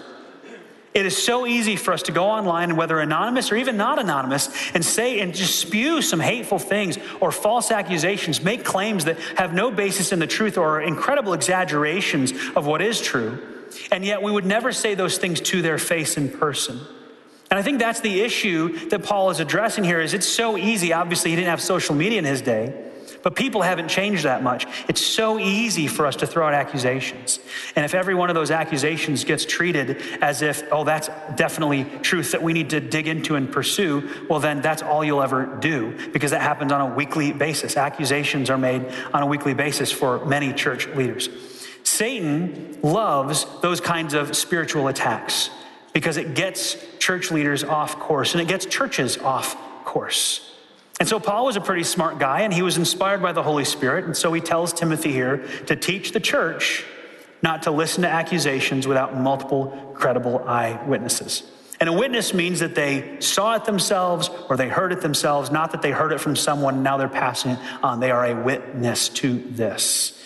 It 0.93 1.07
is 1.07 1.17
so 1.17 1.47
easy 1.47 1.77
for 1.77 1.93
us 1.93 2.03
to 2.03 2.13
go 2.13 2.25
online, 2.25 2.75
whether 2.75 2.99
anonymous 2.99 3.53
or 3.53 3.57
even 3.57 3.77
not 3.77 4.01
anonymous, 4.01 4.49
and 4.75 4.85
say 4.85 5.21
and 5.21 5.33
just 5.33 5.61
spew 5.61 6.03
some 6.03 6.19
hateful 6.19 6.59
things 6.59 6.99
or 7.21 7.31
false 7.31 7.71
accusations, 7.71 8.43
make 8.43 8.65
claims 8.65 9.05
that 9.05 9.17
have 9.37 9.55
no 9.55 9.71
basis 9.71 10.11
in 10.11 10.19
the 10.19 10.27
truth 10.27 10.59
or 10.59 10.79
are 10.79 10.83
incredible 10.83 11.33
exaggerations 11.33 12.33
of 12.57 12.67
what 12.67 12.83
is 12.83 13.01
true. 13.01 13.39
And 13.93 14.05
yet 14.05 14.21
we 14.21 14.33
would 14.33 14.47
never 14.47 14.73
say 14.73 14.97
those 14.97 15.17
things 15.17 15.41
to 15.43 15.63
their 15.63 15.79
face 15.79 16.17
in 16.17 16.29
person. 16.29 16.81
And 17.51 17.59
I 17.59 17.63
think 17.63 17.81
that's 17.81 18.01
the 18.01 18.21
issue 18.21 18.89
that 18.91 19.03
Paul 19.03 19.31
is 19.31 19.41
addressing 19.41 19.83
here 19.83 20.01
is 20.01 20.15
it's 20.15 20.29
so 20.29 20.57
easy. 20.57 20.93
Obviously, 20.93 21.31
he 21.31 21.37
didn't 21.37 21.49
have 21.49 21.61
social 21.61 21.97
media 21.97 22.19
in 22.19 22.25
his 22.25 22.43
day. 22.43 22.91
But 23.23 23.37
people 23.37 23.61
haven't 23.61 23.89
changed 23.89 24.25
that 24.25 24.43
much. 24.43 24.67
It's 24.89 25.05
so 25.05 25.39
easy 25.39 25.87
for 25.87 26.07
us 26.07 26.17
to 26.17 26.27
throw 26.27 26.47
out 26.47 26.55
accusations. 26.55 27.39
And 27.77 27.85
if 27.85 27.95
every 27.95 28.15
one 28.15 28.31
of 28.31 28.35
those 28.35 28.51
accusations 28.51 29.25
gets 29.25 29.45
treated 29.45 30.01
as 30.23 30.43
if, 30.43 30.63
oh, 30.73 30.85
that's 30.85 31.11
definitely 31.37 31.85
truth 32.01 32.33
that 32.33 32.43
we 32.43 32.53
need 32.53 32.71
to 32.71 32.81
dig 32.81 33.09
into 33.09 33.35
and 33.35 33.51
pursue, 33.51 34.09
well, 34.29 34.41
then 34.41 34.63
that's 34.63 34.83
all 34.83 35.05
you'll 35.05 35.23
ever 35.23 35.45
do 35.61 36.11
because 36.13 36.31
that 36.31 36.41
happens 36.41 36.73
on 36.73 36.81
a 36.81 36.95
weekly 36.95 37.33
basis. 37.33 37.77
Accusations 37.77 38.49
are 38.49 38.59
made 38.59 38.87
on 39.13 39.23
a 39.23 39.27
weekly 39.27 39.55
basis 39.55 39.93
for 39.93 40.25
many 40.25 40.53
church 40.55 40.87
leaders. 40.89 41.29
Satan 41.83 42.79
loves 42.83 43.45
those 43.61 43.81
kinds 43.81 44.15
of 44.15 44.35
spiritual 44.35 44.89
attacks 44.89 45.51
because 45.93 46.17
it 46.17 46.35
gets 46.35 46.77
church 46.99 47.31
leaders 47.31 47.65
off 47.65 47.99
course 47.99 48.35
and 48.35 48.41
it 48.41 48.49
gets 48.49 48.67
churches 48.67 49.19
off 49.19 49.57
course. 49.85 50.47
And 50.99 51.09
so 51.09 51.19
Paul 51.19 51.47
was 51.47 51.57
a 51.57 51.61
pretty 51.61 51.85
smart 51.85 52.19
guy 52.19 52.43
and 52.43 52.53
he 52.53 52.63
was 52.63 52.77
inspired 52.77 53.23
by 53.23 53.33
the 53.33 53.43
Holy 53.43 53.65
Spirit. 53.65 54.05
And 54.05 54.17
so 54.17 54.33
he 54.33 54.41
tells 54.41 54.73
Timothy 54.73 55.13
here 55.13 55.39
to 55.67 55.75
teach 55.75 56.13
the 56.13 56.21
church 56.21 56.85
not 57.43 57.63
to 57.63 57.71
listen 57.71 58.03
to 58.03 58.09
accusations 58.09 58.87
without 58.87 59.17
multiple 59.17 59.93
credible 59.95 60.47
eyewitnesses. 60.47 61.43
And 61.81 61.89
a 61.89 61.93
witness 61.95 62.35
means 62.35 62.61
that 62.61 62.75
they 62.75 63.17
saw 63.21 63.55
it 63.57 63.65
themselves 63.65 64.29
or 64.51 64.59
they 64.59 64.69
heard 64.69 64.93
it 64.93 65.01
themselves, 65.01 65.51
not 65.51 65.73
that 65.73 65.81
they 65.81 65.91
heard 65.91 66.13
it 66.13 66.21
from 66.21 66.37
someone 66.37 66.83
now 66.83 66.99
they're 66.99 67.09
passing 67.09 67.53
it 67.53 67.59
on. 67.83 68.01
They 68.01 68.11
are 68.11 68.27
a 68.27 68.35
witness 68.35 69.09
to 69.09 69.39
this. 69.39 70.20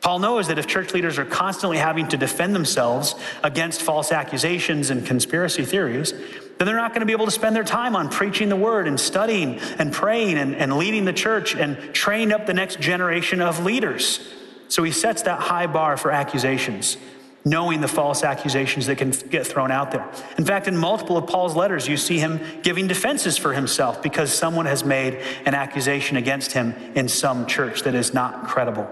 Paul 0.00 0.18
knows 0.18 0.48
that 0.48 0.58
if 0.58 0.66
church 0.66 0.94
leaders 0.94 1.18
are 1.18 1.26
constantly 1.26 1.76
having 1.76 2.08
to 2.08 2.16
defend 2.16 2.54
themselves 2.54 3.14
against 3.44 3.82
false 3.82 4.12
accusations 4.12 4.88
and 4.90 5.06
conspiracy 5.06 5.64
theories, 5.64 6.12
then 6.12 6.66
they're 6.66 6.76
not 6.76 6.92
going 6.92 7.00
to 7.00 7.06
be 7.06 7.12
able 7.12 7.26
to 7.26 7.32
spend 7.32 7.54
their 7.54 7.64
time 7.64 7.94
on 7.94 8.08
preaching 8.08 8.48
the 8.48 8.56
word 8.56 8.88
and 8.88 8.98
studying 8.98 9.58
and 9.78 9.92
praying 9.92 10.38
and, 10.38 10.54
and 10.56 10.76
leading 10.76 11.04
the 11.04 11.12
church 11.12 11.54
and 11.54 11.94
training 11.94 12.32
up 12.32 12.46
the 12.46 12.54
next 12.54 12.80
generation 12.80 13.42
of 13.42 13.64
leaders. 13.64 14.20
So 14.68 14.82
he 14.82 14.92
sets 14.92 15.22
that 15.22 15.40
high 15.40 15.66
bar 15.66 15.96
for 15.96 16.10
accusations, 16.10 16.96
knowing 17.44 17.80
the 17.80 17.88
false 17.88 18.22
accusations 18.22 18.86
that 18.86 18.96
can 18.96 19.10
get 19.10 19.46
thrown 19.46 19.70
out 19.70 19.90
there. 19.90 20.06
In 20.38 20.44
fact, 20.44 20.68
in 20.68 20.76
multiple 20.76 21.16
of 21.16 21.26
Paul's 21.26 21.56
letters, 21.56 21.88
you 21.88 21.96
see 21.96 22.18
him 22.18 22.40
giving 22.62 22.86
defenses 22.86 23.36
for 23.36 23.52
himself 23.52 24.02
because 24.02 24.32
someone 24.32 24.66
has 24.66 24.84
made 24.84 25.14
an 25.44 25.54
accusation 25.54 26.16
against 26.16 26.52
him 26.52 26.74
in 26.94 27.08
some 27.08 27.46
church 27.46 27.82
that 27.82 27.94
is 27.94 28.14
not 28.14 28.48
credible. 28.48 28.88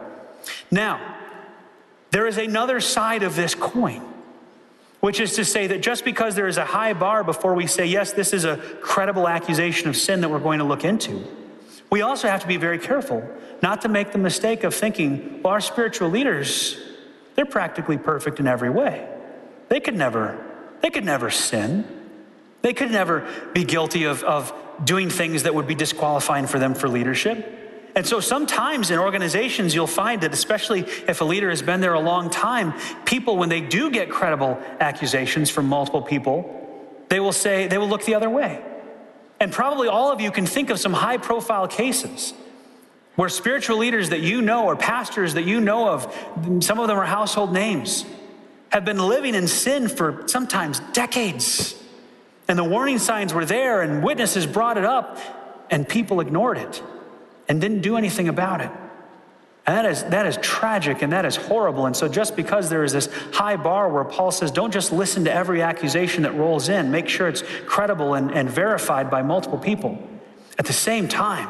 Now, 0.71 1.17
there 2.11 2.27
is 2.27 2.39
another 2.39 2.81
side 2.81 3.23
of 3.23 3.37
this 3.37 3.55
coin. 3.55 4.03
Which 5.01 5.21
is 5.21 5.37
to 5.37 5.45
say 5.45 5.69
that 5.69 5.81
just 5.81 6.05
because 6.05 6.35
there 6.35 6.49
is 6.49 6.57
a 6.57 6.65
high 6.65 6.93
bar 6.93 7.23
before 7.23 7.55
we 7.55 7.69
say, 7.69 7.87
yes, 7.87 8.13
this 8.13 8.33
is 8.33 8.45
a 8.45 8.57
credible 8.81 9.29
accusation 9.29 9.89
of 9.89 9.97
sin 9.97 10.23
that 10.23 10.29
we're 10.29 10.41
going 10.41 10.59
to 10.59 10.65
look 10.65 10.85
into, 10.85 11.25
we 11.89 12.03
also 12.03 12.27
have 12.27 12.41
to 12.41 12.49
be 12.49 12.57
very 12.57 12.79
careful 12.79 13.23
not 13.63 13.83
to 13.83 13.89
make 13.89 14.11
the 14.11 14.19
mistake 14.19 14.65
of 14.65 14.75
thinking, 14.75 15.41
well, 15.43 15.53
our 15.53 15.61
spiritual 15.61 16.09
leaders, 16.09 16.77
they're 17.37 17.47
practically 17.47 17.97
perfect 17.97 18.41
in 18.41 18.49
every 18.49 18.71
way. 18.71 19.09
They 19.69 19.79
could 19.79 19.97
never, 19.97 20.45
they 20.83 20.91
could 20.91 21.05
never 21.05 21.31
sin. 21.31 21.85
They 22.63 22.75
could 22.75 22.91
never 22.91 23.29
be 23.55 23.65
guilty 23.65 24.05
of, 24.05 24.25
of 24.25 24.53
doing 24.85 25.11
things 25.11 25.45
that 25.45 25.55
would 25.55 25.67
be 25.67 25.77
disqualifying 25.77 26.47
for 26.49 26.59
them 26.59 26.75
for 26.75 26.89
leadership. 26.89 27.58
And 27.99 28.07
so 28.07 28.21
sometimes 28.21 28.93
in 28.93 29.01
organizations, 29.01 29.75
you'll 29.75 29.89
find 29.89 30.21
that, 30.21 30.33
especially 30.33 30.83
if 30.83 31.21
a 31.21 31.25
leader 31.25 31.51
has 31.51 31.63
been 31.63 31.81
there 31.81 31.95
a 31.95 32.01
long 32.01 32.31
time, 32.31 32.75
people, 33.05 33.37
when 33.37 33.49
they 33.49 33.61
do 33.61 33.91
get 33.91 34.09
credible 34.09 34.57
accusations 34.79 35.51
from 35.51 35.67
multiple 35.67 36.01
people, 36.01 36.95
they 37.09 37.19
will 37.19 37.33
say, 37.33 37.67
they 37.67 37.77
will 37.77 37.89
look 37.89 38.05
the 38.05 38.15
other 38.15 38.31
way. 38.31 38.63
And 39.41 39.51
probably 39.51 39.89
all 39.89 40.13
of 40.13 40.21
you 40.21 40.31
can 40.31 40.47
think 40.47 40.71
of 40.71 40.79
some 40.79 40.93
high 40.93 41.17
profile 41.17 41.67
cases 41.67 42.35
where 43.17 43.29
spiritual 43.29 43.79
leaders 43.79 44.11
that 44.11 44.21
you 44.21 44.43
know 44.43 44.67
or 44.67 44.77
pastors 44.77 45.35
that 45.35 45.43
you 45.43 45.61
know 45.61 45.89
of, 45.89 46.63
some 46.63 46.79
of 46.79 46.87
them 46.87 46.97
are 46.97 47.05
household 47.05 47.53
names, 47.53 48.05
have 48.69 48.85
been 48.85 49.01
living 49.01 49.35
in 49.35 49.49
sin 49.49 49.89
for 49.89 50.23
sometimes 50.29 50.79
decades. 50.93 51.75
And 52.47 52.57
the 52.57 52.63
warning 52.63 53.01
signs 53.01 53.35
were 53.35 53.45
there, 53.45 53.83
and 53.83 54.05
witnesses 54.05 54.47
brought 54.47 54.79
it 54.79 54.85
up, 54.85 55.19
and 55.69 55.89
people 55.89 56.21
ignored 56.21 56.59
it 56.59 56.81
and 57.49 57.61
didn't 57.61 57.81
do 57.81 57.97
anything 57.97 58.29
about 58.29 58.61
it. 58.61 58.71
And 59.67 59.77
that 59.77 59.85
is, 59.85 60.03
that 60.05 60.25
is 60.25 60.39
tragic 60.41 61.03
and 61.03 61.13
that 61.13 61.27
is 61.27 61.37
horrible. 61.37 61.85
And 61.85 61.95
so, 61.95 62.09
just 62.09 62.37
because 62.37 62.71
there 62.71 62.85
is 62.85 62.93
this 62.95 63.11
high 63.33 63.57
bar 63.57 63.91
where 63.91 64.05
Paul 64.05 64.31
says, 64.31 64.51
don't 64.51 64.73
just 64.73 64.93
listen 64.93 65.25
to 65.25 65.33
every 65.33 65.61
accusation 65.61 66.23
that 66.23 66.35
rolls 66.35 66.71
in, 66.71 66.91
make 66.91 67.07
sure 67.07 67.29
it's 67.29 67.43
credible 67.67 68.15
and, 68.15 68.33
and 68.33 68.49
verified 68.49 69.11
by 69.11 69.21
multiple 69.21 69.59
people. 69.59 70.03
At 70.59 70.65
the 70.65 70.73
same 70.73 71.07
time, 71.07 71.49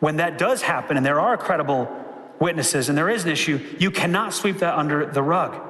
when 0.00 0.16
that 0.16 0.38
does 0.38 0.62
happen 0.62 0.96
and 0.96 1.04
there 1.04 1.20
are 1.20 1.36
credible 1.36 1.94
witnesses 2.40 2.88
and 2.88 2.96
there 2.96 3.10
is 3.10 3.24
an 3.24 3.30
issue, 3.30 3.60
you 3.78 3.90
cannot 3.90 4.32
sweep 4.32 4.58
that 4.58 4.78
under 4.78 5.04
the 5.04 5.22
rug. 5.22 5.60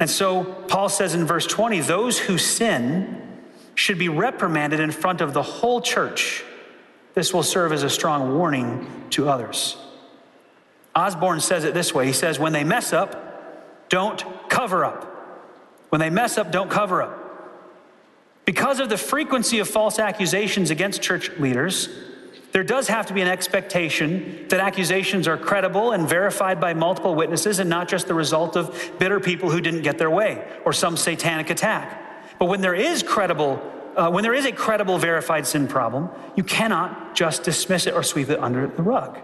And 0.00 0.10
so, 0.10 0.44
Paul 0.66 0.88
says 0.88 1.14
in 1.14 1.26
verse 1.26 1.46
20, 1.46 1.80
those 1.80 2.18
who 2.18 2.38
sin 2.38 3.22
should 3.76 3.98
be 3.98 4.08
reprimanded 4.08 4.80
in 4.80 4.90
front 4.90 5.20
of 5.20 5.32
the 5.32 5.44
whole 5.44 5.80
church. 5.80 6.42
This 7.14 7.34
will 7.34 7.42
serve 7.42 7.72
as 7.72 7.82
a 7.82 7.90
strong 7.90 8.36
warning 8.36 9.06
to 9.10 9.28
others. 9.28 9.76
Osborne 10.94 11.40
says 11.40 11.64
it 11.64 11.74
this 11.74 11.94
way 11.94 12.06
He 12.06 12.12
says, 12.12 12.38
When 12.38 12.52
they 12.52 12.64
mess 12.64 12.92
up, 12.92 13.88
don't 13.88 14.24
cover 14.48 14.84
up. 14.84 15.04
When 15.90 16.00
they 16.00 16.10
mess 16.10 16.36
up, 16.38 16.52
don't 16.52 16.70
cover 16.70 17.02
up. 17.02 17.24
Because 18.44 18.80
of 18.80 18.88
the 18.88 18.96
frequency 18.96 19.58
of 19.58 19.68
false 19.68 19.98
accusations 19.98 20.70
against 20.70 21.02
church 21.02 21.30
leaders, 21.38 21.88
there 22.52 22.64
does 22.64 22.88
have 22.88 23.06
to 23.06 23.14
be 23.14 23.20
an 23.20 23.28
expectation 23.28 24.46
that 24.48 24.60
accusations 24.60 25.28
are 25.28 25.36
credible 25.36 25.92
and 25.92 26.08
verified 26.08 26.60
by 26.60 26.72
multiple 26.72 27.14
witnesses 27.14 27.58
and 27.58 27.68
not 27.68 27.88
just 27.88 28.08
the 28.08 28.14
result 28.14 28.56
of 28.56 28.92
bitter 28.98 29.20
people 29.20 29.50
who 29.50 29.60
didn't 29.60 29.82
get 29.82 29.98
their 29.98 30.10
way 30.10 30.46
or 30.64 30.72
some 30.72 30.96
satanic 30.96 31.50
attack. 31.50 32.38
But 32.38 32.46
when 32.46 32.60
there 32.62 32.74
is 32.74 33.02
credible, 33.02 33.62
uh, 33.98 34.08
when 34.10 34.22
there 34.22 34.32
is 34.32 34.46
a 34.46 34.52
credible 34.52 34.96
verified 34.96 35.46
sin 35.46 35.66
problem, 35.66 36.08
you 36.36 36.44
cannot 36.44 37.16
just 37.16 37.42
dismiss 37.42 37.86
it 37.86 37.94
or 37.94 38.02
sweep 38.02 38.30
it 38.30 38.38
under 38.38 38.68
the 38.68 38.82
rug. 38.82 39.18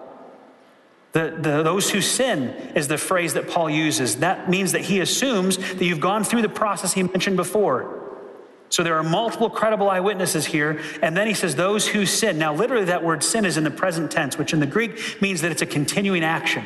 The, 1.13 1.37
the, 1.41 1.63
those 1.63 1.91
who 1.91 2.01
sin 2.01 2.49
is 2.75 2.89
the 2.89 2.99
phrase 2.99 3.35
that 3.35 3.49
Paul 3.49 3.71
uses. 3.71 4.17
That 4.17 4.51
means 4.51 4.73
that 4.73 4.81
he 4.81 4.99
assumes 4.99 5.57
that 5.57 5.85
you've 5.85 6.01
gone 6.01 6.25
through 6.25 6.43
the 6.43 6.49
process 6.49 6.93
he 6.93 7.05
mentioned 7.05 7.37
before. 7.37 8.01
So 8.69 8.83
there 8.83 8.97
are 8.97 9.05
multiple 9.05 9.49
credible 9.49 9.89
eyewitnesses 9.89 10.45
here. 10.45 10.81
And 11.01 11.17
then 11.17 11.29
he 11.29 11.35
says, 11.35 11.55
those 11.55 11.87
who 11.87 12.05
sin. 12.05 12.37
Now, 12.37 12.53
literally, 12.53 12.87
that 12.87 13.05
word 13.05 13.23
sin 13.23 13.45
is 13.45 13.57
in 13.57 13.63
the 13.63 13.71
present 13.71 14.11
tense, 14.11 14.37
which 14.37 14.53
in 14.53 14.59
the 14.59 14.67
Greek 14.67 15.23
means 15.23 15.43
that 15.43 15.53
it's 15.53 15.63
a 15.63 15.67
continuing 15.67 16.25
action. 16.25 16.65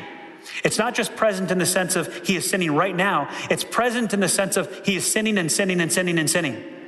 It's 0.63 0.79
not 0.79 0.95
just 0.95 1.15
present 1.15 1.51
in 1.51 1.59
the 1.59 1.65
sense 1.67 1.95
of 1.95 2.25
he 2.25 2.35
is 2.35 2.49
sinning 2.49 2.73
right 2.73 2.95
now, 2.95 3.29
it's 3.51 3.63
present 3.63 4.15
in 4.15 4.19
the 4.19 4.29
sense 4.29 4.57
of 4.57 4.83
he 4.83 4.95
is 4.95 5.05
sinning 5.05 5.37
and 5.37 5.51
sinning 5.51 5.79
and 5.79 5.91
sinning 5.91 6.17
and 6.17 6.27
sinning. 6.27 6.78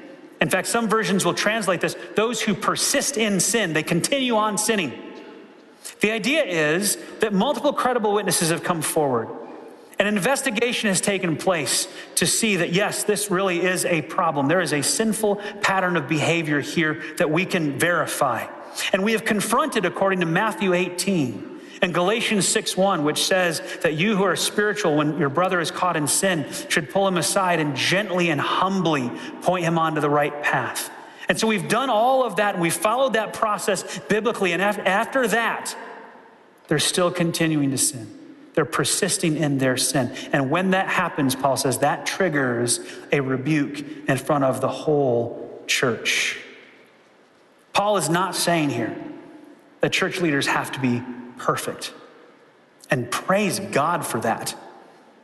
In 0.42 0.50
fact, 0.50 0.68
some 0.68 0.90
versions 0.90 1.24
will 1.24 1.36
translate 1.36 1.82
this 1.82 1.96
those 2.16 2.42
who 2.42 2.56
persist 2.56 3.16
in 3.16 3.40
sin, 3.40 3.74
they 3.74 3.84
continue 3.84 4.36
on 4.36 4.58
sinning. 4.58 4.92
The 6.02 6.12
idea 6.12 6.44
is 6.44 6.98
that 7.20 7.32
multiple 7.32 7.74
credible 7.74 8.14
witnesses 8.14 8.50
have 8.50 8.64
come 8.64 8.82
forward. 8.82 9.30
An 10.00 10.08
investigation 10.08 10.90
has 10.90 11.00
taken 11.00 11.38
place 11.38 11.88
to 12.16 12.26
see 12.26 12.56
that, 12.56 12.74
yes, 12.74 13.04
this 13.04 13.30
really 13.30 13.62
is 13.62 13.86
a 13.86 14.02
problem. 14.02 14.48
There 14.48 14.62
is 14.62 14.74
a 14.74 14.82
sinful 14.82 15.36
pattern 15.62 15.96
of 15.96 16.08
behavior 16.08 16.60
here 16.60 17.04
that 17.18 17.30
we 17.30 17.46
can 17.46 17.78
verify. 17.78 18.48
And 18.94 19.04
we 19.04 19.12
have 19.12 19.26
confronted, 19.26 19.86
according 19.86 20.22
to 20.22 20.26
Matthew 20.26 20.74
18 20.74 21.51
and 21.82 21.94
Galatians 21.94 22.48
6 22.48 22.78
1, 22.78 23.04
which 23.04 23.24
says 23.24 23.62
that 23.82 23.96
you 23.96 24.16
who 24.16 24.24
are 24.24 24.36
spiritual, 24.36 24.98
when 24.98 25.18
your 25.18 25.30
brother 25.30 25.60
is 25.60 25.72
caught 25.72 25.98
in 25.98 26.08
sin, 26.08 26.46
should 26.70 26.92
pull 26.92 27.08
him 27.08 27.18
aside 27.18 27.60
and 27.60 27.76
gently 27.76 28.30
and 28.30 28.40
humbly 28.40 29.12
point 29.42 29.66
him 29.66 29.80
onto 29.80 30.00
the 30.00 30.10
right 30.10 30.44
path. 30.44 30.92
And 31.28 31.40
so 31.40 31.48
we've 31.48 31.68
done 31.68 31.90
all 31.90 32.24
of 32.24 32.36
that 32.36 32.56
and 32.56 32.62
we've 32.62 32.74
followed 32.74 33.14
that 33.14 33.34
process 33.34 34.00
biblically. 34.00 34.52
And 34.52 34.62
after 34.62 35.28
that, 35.30 35.76
they're 36.68 36.78
still 36.78 37.10
continuing 37.10 37.72
to 37.72 37.78
sin. 37.78 38.18
They're 38.54 38.66
persisting 38.66 39.38
in 39.38 39.58
their 39.58 39.78
sin. 39.78 40.14
And 40.34 40.52
when 40.52 40.72
that 40.72 40.88
happens, 40.88 41.36
Paul 41.36 41.58
says, 41.58 41.80
that 41.80 42.06
triggers 42.06 42.80
a 43.12 43.22
rebuke 43.22 43.80
in 44.08 44.18
front 44.18 44.44
of 44.44 44.62
the 44.62 44.68
whole 44.68 45.64
church. 45.68 46.38
Paul 47.74 47.98
is 47.98 48.10
not 48.10 48.36
saying 48.36 48.70
here 48.70 48.96
that 49.80 49.94
church 49.94 50.20
leaders 50.20 50.48
have 50.48 50.74
to 50.74 50.80
be 50.80 51.02
perfect. 51.42 51.94
And 52.90 53.10
praise 53.10 53.60
God 53.60 54.06
for 54.06 54.20
that. 54.22 54.56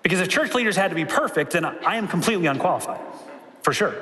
Because 0.02 0.20
if 0.20 0.30
church 0.30 0.54
leaders 0.54 0.76
had 0.76 0.90
to 0.90 0.96
be 0.96 1.06
perfect, 1.06 1.52
then 1.52 1.64
I 1.66 1.98
am 1.98 2.08
completely 2.08 2.48
unqualified, 2.48 3.00
for 3.62 3.72
sure. 3.72 3.96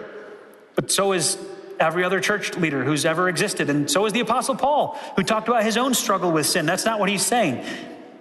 But 0.75 0.91
so 0.91 1.13
is 1.13 1.37
every 1.79 2.03
other 2.03 2.19
church 2.19 2.55
leader 2.55 2.83
who's 2.83 3.05
ever 3.05 3.27
existed. 3.27 3.69
And 3.69 3.89
so 3.89 4.05
is 4.05 4.13
the 4.13 4.21
Apostle 4.21 4.55
Paul, 4.55 4.97
who 5.15 5.23
talked 5.23 5.47
about 5.47 5.63
his 5.63 5.77
own 5.77 5.93
struggle 5.93 6.31
with 6.31 6.45
sin. 6.45 6.65
That's 6.65 6.85
not 6.85 6.99
what 6.99 7.09
he's 7.09 7.25
saying. 7.25 7.65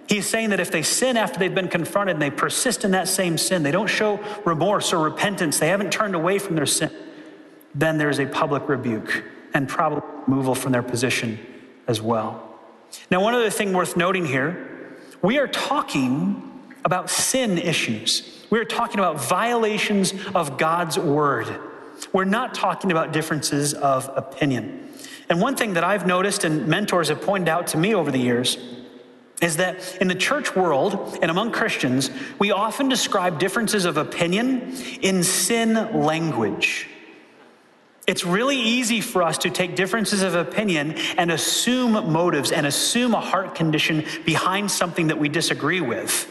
He's 0.07 0.27
saying 0.27 0.49
that 0.49 0.59
if 0.59 0.71
they 0.71 0.81
sin 0.81 1.15
after 1.15 1.39
they've 1.39 1.55
been 1.55 1.69
confronted 1.69 2.15
and 2.15 2.21
they 2.21 2.29
persist 2.29 2.83
in 2.83 2.91
that 2.91 3.07
same 3.07 3.37
sin, 3.37 3.63
they 3.63 3.71
don't 3.71 3.87
show 3.87 4.19
remorse 4.45 4.93
or 4.93 4.99
repentance, 4.99 5.59
they 5.59 5.69
haven't 5.69 5.91
turned 5.91 6.15
away 6.15 6.37
from 6.37 6.55
their 6.55 6.65
sin, 6.65 6.91
then 7.73 7.97
there's 7.97 8.19
a 8.19 8.25
public 8.25 8.67
rebuke 8.67 9.23
and 9.53 9.69
probably 9.69 10.01
removal 10.27 10.53
from 10.53 10.73
their 10.73 10.83
position 10.83 11.39
as 11.87 12.01
well. 12.01 12.44
Now, 13.11 13.21
one 13.21 13.33
other 13.33 13.49
thing 13.49 13.73
worth 13.73 13.95
noting 13.97 14.25
here 14.25 14.71
we 15.21 15.39
are 15.39 15.47
talking 15.47 16.51
about 16.83 17.09
sin 17.09 17.57
issues. 17.57 18.45
We 18.51 18.59
are 18.59 18.65
talking 18.65 18.99
about 18.99 19.19
violations 19.19 20.13
of 20.35 20.57
God's 20.57 20.99
word. 20.99 21.59
We're 22.13 22.25
not 22.25 22.53
talking 22.53 22.91
about 22.91 23.11
differences 23.11 23.73
of 23.73 24.09
opinion. 24.15 24.89
And 25.29 25.41
one 25.41 25.55
thing 25.55 25.73
that 25.73 25.83
I've 25.83 26.05
noticed 26.05 26.43
and 26.43 26.67
mentors 26.67 27.09
have 27.09 27.21
pointed 27.21 27.49
out 27.49 27.67
to 27.67 27.77
me 27.77 27.95
over 27.95 28.11
the 28.11 28.19
years 28.19 28.57
is 29.41 29.57
that 29.57 29.97
in 29.99 30.07
the 30.07 30.15
church 30.15 30.55
world 30.55 31.17
and 31.21 31.31
among 31.31 31.51
Christians, 31.51 32.09
we 32.39 32.51
often 32.51 32.87
describe 32.87 33.39
differences 33.39 33.85
of 33.85 33.97
opinion 33.97 34.75
in 35.01 35.23
sin 35.23 35.73
language. 36.03 36.87
It's 38.07 38.23
really 38.23 38.57
easy 38.57 39.01
for 39.01 39.23
us 39.23 39.39
to 39.39 39.49
take 39.49 39.75
differences 39.75 40.21
of 40.21 40.35
opinion 40.35 40.93
and 41.17 41.31
assume 41.31 41.93
motives 42.11 42.51
and 42.51 42.65
assume 42.65 43.15
a 43.15 43.19
heart 43.19 43.55
condition 43.55 44.05
behind 44.25 44.69
something 44.69 45.07
that 45.07 45.17
we 45.17 45.27
disagree 45.27 45.81
with. 45.81 46.29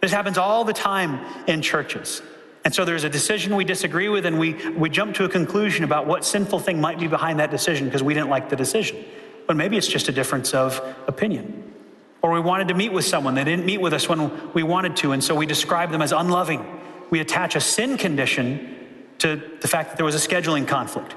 This 0.00 0.12
happens 0.12 0.38
all 0.38 0.64
the 0.64 0.72
time 0.72 1.20
in 1.46 1.60
churches. 1.60 2.22
And 2.64 2.74
so 2.74 2.84
there's 2.84 3.04
a 3.04 3.10
decision 3.10 3.56
we 3.56 3.64
disagree 3.64 4.08
with, 4.08 4.26
and 4.26 4.38
we, 4.38 4.54
we 4.70 4.88
jump 4.88 5.14
to 5.16 5.24
a 5.24 5.28
conclusion 5.28 5.84
about 5.84 6.06
what 6.06 6.24
sinful 6.24 6.60
thing 6.60 6.80
might 6.80 6.98
be 6.98 7.06
behind 7.06 7.38
that 7.40 7.50
decision 7.50 7.86
because 7.86 8.02
we 8.02 8.14
didn't 8.14 8.28
like 8.30 8.48
the 8.48 8.56
decision. 8.56 9.02
But 9.46 9.56
maybe 9.56 9.76
it's 9.76 9.88
just 9.88 10.08
a 10.08 10.12
difference 10.12 10.54
of 10.54 10.80
opinion. 11.06 11.74
Or 12.22 12.32
we 12.32 12.40
wanted 12.40 12.68
to 12.68 12.74
meet 12.74 12.92
with 12.92 13.04
someone, 13.04 13.34
they 13.34 13.44
didn't 13.44 13.64
meet 13.64 13.80
with 13.80 13.92
us 13.94 14.08
when 14.08 14.52
we 14.52 14.62
wanted 14.62 14.96
to, 14.96 15.12
and 15.12 15.24
so 15.24 15.34
we 15.34 15.46
describe 15.46 15.90
them 15.90 16.02
as 16.02 16.12
unloving. 16.12 16.64
We 17.08 17.20
attach 17.20 17.56
a 17.56 17.60
sin 17.60 17.96
condition 17.96 18.79
to 19.20 19.40
the 19.60 19.68
fact 19.68 19.90
that 19.90 19.96
there 19.96 20.06
was 20.06 20.14
a 20.14 20.28
scheduling 20.28 20.66
conflict. 20.66 21.14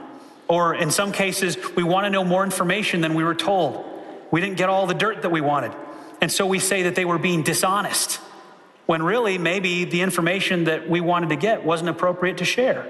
Or 0.47 0.75
in 0.75 0.91
some 0.91 1.11
cases, 1.11 1.57
we 1.75 1.83
want 1.83 2.05
to 2.05 2.09
know 2.09 2.23
more 2.23 2.43
information 2.43 3.01
than 3.01 3.13
we 3.13 3.23
were 3.23 3.35
told. 3.35 3.85
We 4.31 4.41
didn't 4.41 4.57
get 4.57 4.69
all 4.69 4.87
the 4.87 4.93
dirt 4.93 5.21
that 5.21 5.31
we 5.31 5.41
wanted. 5.41 5.73
And 6.21 6.31
so 6.31 6.45
we 6.45 6.59
say 6.59 6.83
that 6.83 6.95
they 6.95 7.05
were 7.05 7.17
being 7.17 7.43
dishonest 7.43 8.19
when 8.85 9.01
really 9.01 9.37
maybe 9.37 9.85
the 9.85 10.01
information 10.01 10.65
that 10.65 10.89
we 10.89 11.01
wanted 11.01 11.29
to 11.29 11.35
get 11.35 11.65
wasn't 11.65 11.89
appropriate 11.89 12.37
to 12.37 12.45
share 12.45 12.85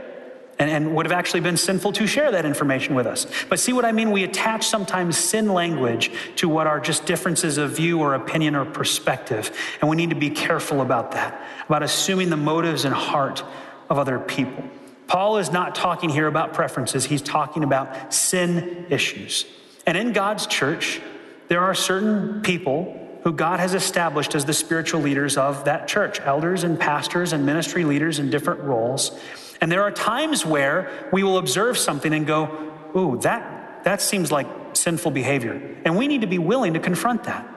and, 0.60 0.70
and, 0.70 0.96
would 0.96 1.06
have 1.06 1.12
actually 1.14 1.40
been 1.40 1.58
sinful 1.58 1.92
to 1.94 2.08
share 2.08 2.32
that 2.32 2.46
information 2.46 2.96
with 2.96 3.08
us. 3.08 3.26
But 3.50 3.60
see 3.60 3.74
what 3.74 3.86
I 3.86 3.92
mean? 3.92 4.12
We 4.12 4.24
attach 4.24 4.68
sometimes 4.68 5.18
sin 5.18 5.54
language 5.54 6.12
to 6.38 6.48
what 6.48 6.68
are 6.68 6.80
just 6.80 7.06
differences 7.06 7.58
of 7.58 7.76
view 7.76 8.00
or 8.00 8.14
opinion 8.14 8.56
or 8.56 8.66
perspective. 8.66 9.52
And 9.82 9.90
we 9.90 9.96
need 9.96 10.12
to 10.12 10.16
be 10.16 10.30
careful 10.30 10.82
about 10.82 11.12
that, 11.12 11.42
about 11.68 11.84
assuming 11.84 12.30
the 12.30 12.38
motives 12.38 12.86
and 12.86 12.94
heart 12.94 13.44
of 13.90 13.98
other 13.98 14.20
people. 14.20 14.64
Paul 15.14 15.38
is 15.38 15.52
not 15.52 15.76
talking 15.76 16.10
here 16.10 16.26
about 16.26 16.56
preferences, 16.56 17.06
he's 17.06 17.22
talking 17.22 17.64
about 17.64 18.12
sin 18.12 18.88
issues. 18.90 19.46
And 19.86 19.96
in 19.96 20.12
God's 20.12 20.48
church, 20.48 21.00
there 21.50 21.62
are 21.62 21.76
certain 21.76 22.42
people 22.42 23.00
who 23.24 23.32
God 23.32 23.60
has 23.60 23.76
established 23.76 24.34
as 24.34 24.46
the 24.46 24.54
spiritual 24.54 25.02
leaders 25.02 25.38
of 25.38 25.66
that 25.66 25.88
church, 25.88 26.20
elders 26.20 26.64
and 26.64 26.80
pastors 26.80 27.32
and 27.32 27.46
ministry 27.46 27.86
leaders 27.86 28.18
in 28.18 28.32
different 28.32 28.62
roles. 28.62 29.12
And 29.62 29.72
there 29.72 29.84
are 29.84 29.92
times 29.92 30.48
where 30.48 30.90
we 31.14 31.22
will 31.22 31.38
observe 31.38 31.78
something 31.78 32.12
and 32.12 32.26
go, 32.26 32.72
ooh, 32.96 33.20
that, 33.22 33.84
that 33.84 34.02
seems 34.02 34.32
like 34.32 34.48
sinful 34.74 35.12
behavior. 35.12 35.78
And 35.86 35.96
we 35.96 36.08
need 36.08 36.22
to 36.22 36.28
be 36.28 36.40
willing 36.40 36.74
to 36.74 36.80
confront 36.80 37.26
that. 37.26 37.48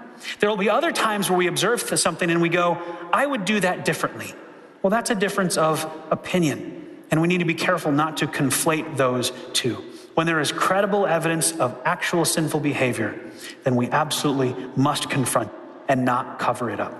There 0.40 0.50
will 0.50 0.58
be 0.58 0.68
other 0.68 0.92
times 0.92 1.30
where 1.30 1.38
we 1.38 1.46
observe 1.46 1.80
something 1.80 2.30
and 2.30 2.42
we 2.42 2.50
go, 2.50 2.76
I 3.14 3.24
would 3.24 3.46
do 3.46 3.60
that 3.60 3.86
differently. 3.86 4.34
Well, 4.82 4.90
that's 4.90 5.08
a 5.08 5.14
difference 5.14 5.56
of 5.56 5.90
opinion. 6.10 6.75
And 7.10 7.20
we 7.20 7.28
need 7.28 7.38
to 7.38 7.44
be 7.44 7.54
careful 7.54 7.92
not 7.92 8.16
to 8.18 8.26
conflate 8.26 8.96
those 8.96 9.32
two. 9.52 9.84
When 10.14 10.26
there 10.26 10.40
is 10.40 10.50
credible 10.50 11.06
evidence 11.06 11.52
of 11.52 11.78
actual 11.84 12.24
sinful 12.24 12.60
behavior, 12.60 13.20
then 13.64 13.76
we 13.76 13.88
absolutely 13.88 14.54
must 14.74 15.10
confront 15.10 15.52
and 15.88 16.04
not 16.04 16.38
cover 16.38 16.70
it 16.70 16.80
up. 16.80 16.94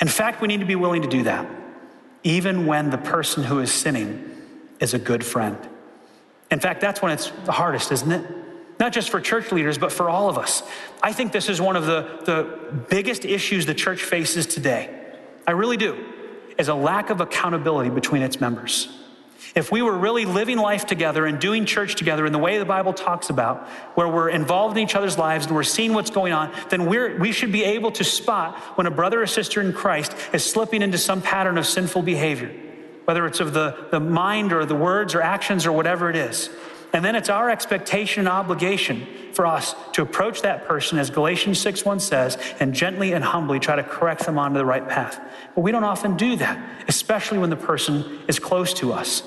In 0.00 0.08
fact, 0.08 0.40
we 0.40 0.48
need 0.48 0.60
to 0.60 0.66
be 0.66 0.76
willing 0.76 1.02
to 1.02 1.08
do 1.08 1.22
that, 1.24 1.46
even 2.22 2.66
when 2.66 2.90
the 2.90 2.98
person 2.98 3.42
who 3.44 3.58
is 3.58 3.72
sinning 3.72 4.30
is 4.80 4.94
a 4.94 4.98
good 4.98 5.24
friend. 5.24 5.56
In 6.50 6.60
fact, 6.60 6.80
that's 6.80 7.00
when 7.00 7.10
it's 7.10 7.32
the 7.44 7.52
hardest, 7.52 7.90
isn't 7.90 8.12
it? 8.12 8.42
not 8.82 8.92
just 8.92 9.10
for 9.10 9.20
church 9.20 9.52
leaders, 9.52 9.78
but 9.78 9.92
for 9.92 10.10
all 10.10 10.28
of 10.28 10.36
us. 10.36 10.60
I 11.00 11.12
think 11.12 11.30
this 11.30 11.48
is 11.48 11.60
one 11.60 11.76
of 11.76 11.86
the, 11.86 12.18
the 12.24 12.82
biggest 12.90 13.24
issues 13.24 13.64
the 13.64 13.74
church 13.74 14.02
faces 14.02 14.44
today. 14.44 14.92
I 15.46 15.52
really 15.52 15.76
do, 15.76 16.04
is 16.58 16.66
a 16.66 16.74
lack 16.74 17.08
of 17.08 17.20
accountability 17.20 17.90
between 17.90 18.22
its 18.22 18.40
members. 18.40 18.88
If 19.54 19.70
we 19.70 19.82
were 19.82 19.96
really 19.96 20.24
living 20.24 20.56
life 20.56 20.86
together 20.86 21.26
and 21.26 21.38
doing 21.38 21.66
church 21.66 21.94
together 21.94 22.24
in 22.24 22.32
the 22.32 22.38
way 22.38 22.58
the 22.58 22.64
Bible 22.64 22.94
talks 22.94 23.28
about, 23.28 23.68
where 23.94 24.08
we're 24.08 24.30
involved 24.30 24.78
in 24.78 24.82
each 24.82 24.94
other's 24.94 25.18
lives 25.18 25.44
and 25.44 25.54
we're 25.54 25.62
seeing 25.62 25.92
what's 25.92 26.10
going 26.10 26.32
on, 26.32 26.50
then 26.70 26.86
we're, 26.86 27.18
we 27.18 27.32
should 27.32 27.52
be 27.52 27.62
able 27.62 27.92
to 27.92 28.04
spot 28.04 28.56
when 28.76 28.86
a 28.86 28.90
brother 28.90 29.20
or 29.20 29.26
sister 29.26 29.60
in 29.60 29.74
Christ 29.74 30.16
is 30.32 30.42
slipping 30.42 30.80
into 30.80 30.96
some 30.96 31.20
pattern 31.20 31.58
of 31.58 31.66
sinful 31.66 32.00
behavior, 32.00 32.50
whether 33.04 33.26
it's 33.26 33.40
of 33.40 33.52
the, 33.52 33.88
the 33.90 34.00
mind 34.00 34.54
or 34.54 34.64
the 34.64 34.74
words 34.74 35.14
or 35.14 35.20
actions 35.20 35.66
or 35.66 35.72
whatever 35.72 36.08
it 36.08 36.16
is. 36.16 36.48
And 36.94 37.04
then 37.04 37.14
it's 37.14 37.28
our 37.28 37.50
expectation 37.50 38.20
and 38.20 38.28
obligation 38.28 39.06
for 39.32 39.46
us 39.46 39.74
to 39.92 40.02
approach 40.02 40.42
that 40.42 40.66
person, 40.66 40.98
as 40.98 41.10
Galatians 41.10 41.58
6:1 41.62 42.00
says, 42.00 42.36
and 42.60 42.74
gently 42.74 43.12
and 43.12 43.24
humbly 43.24 43.58
try 43.58 43.76
to 43.76 43.82
correct 43.82 44.24
them 44.26 44.38
onto 44.38 44.58
the 44.58 44.64
right 44.64 44.86
path. 44.86 45.18
But 45.54 45.62
we 45.62 45.72
don't 45.72 45.84
often 45.84 46.16
do 46.16 46.36
that, 46.36 46.58
especially 46.88 47.38
when 47.38 47.50
the 47.50 47.56
person 47.56 48.20
is 48.28 48.38
close 48.38 48.74
to 48.74 48.92
us. 48.92 49.22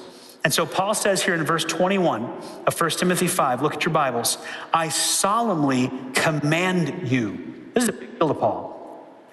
And 0.46 0.54
so 0.54 0.68
Paul 0.68 0.94
says 0.94 1.24
here 1.24 1.34
in 1.34 1.44
verse 1.44 1.66
21 1.66 2.24
of 2.68 2.80
1 2.80 2.90
Timothy 2.92 3.26
5, 3.26 3.64
look 3.64 3.74
at 3.74 3.84
your 3.84 3.92
Bibles, 3.92 4.38
I 4.72 4.90
solemnly 4.90 5.92
command 6.14 7.10
you. 7.10 7.72
This 7.74 7.86
is 7.86 7.90
a 7.90 7.94
big 7.94 8.20
deal 8.20 8.28
to 8.28 8.36
Paul. 8.36 8.72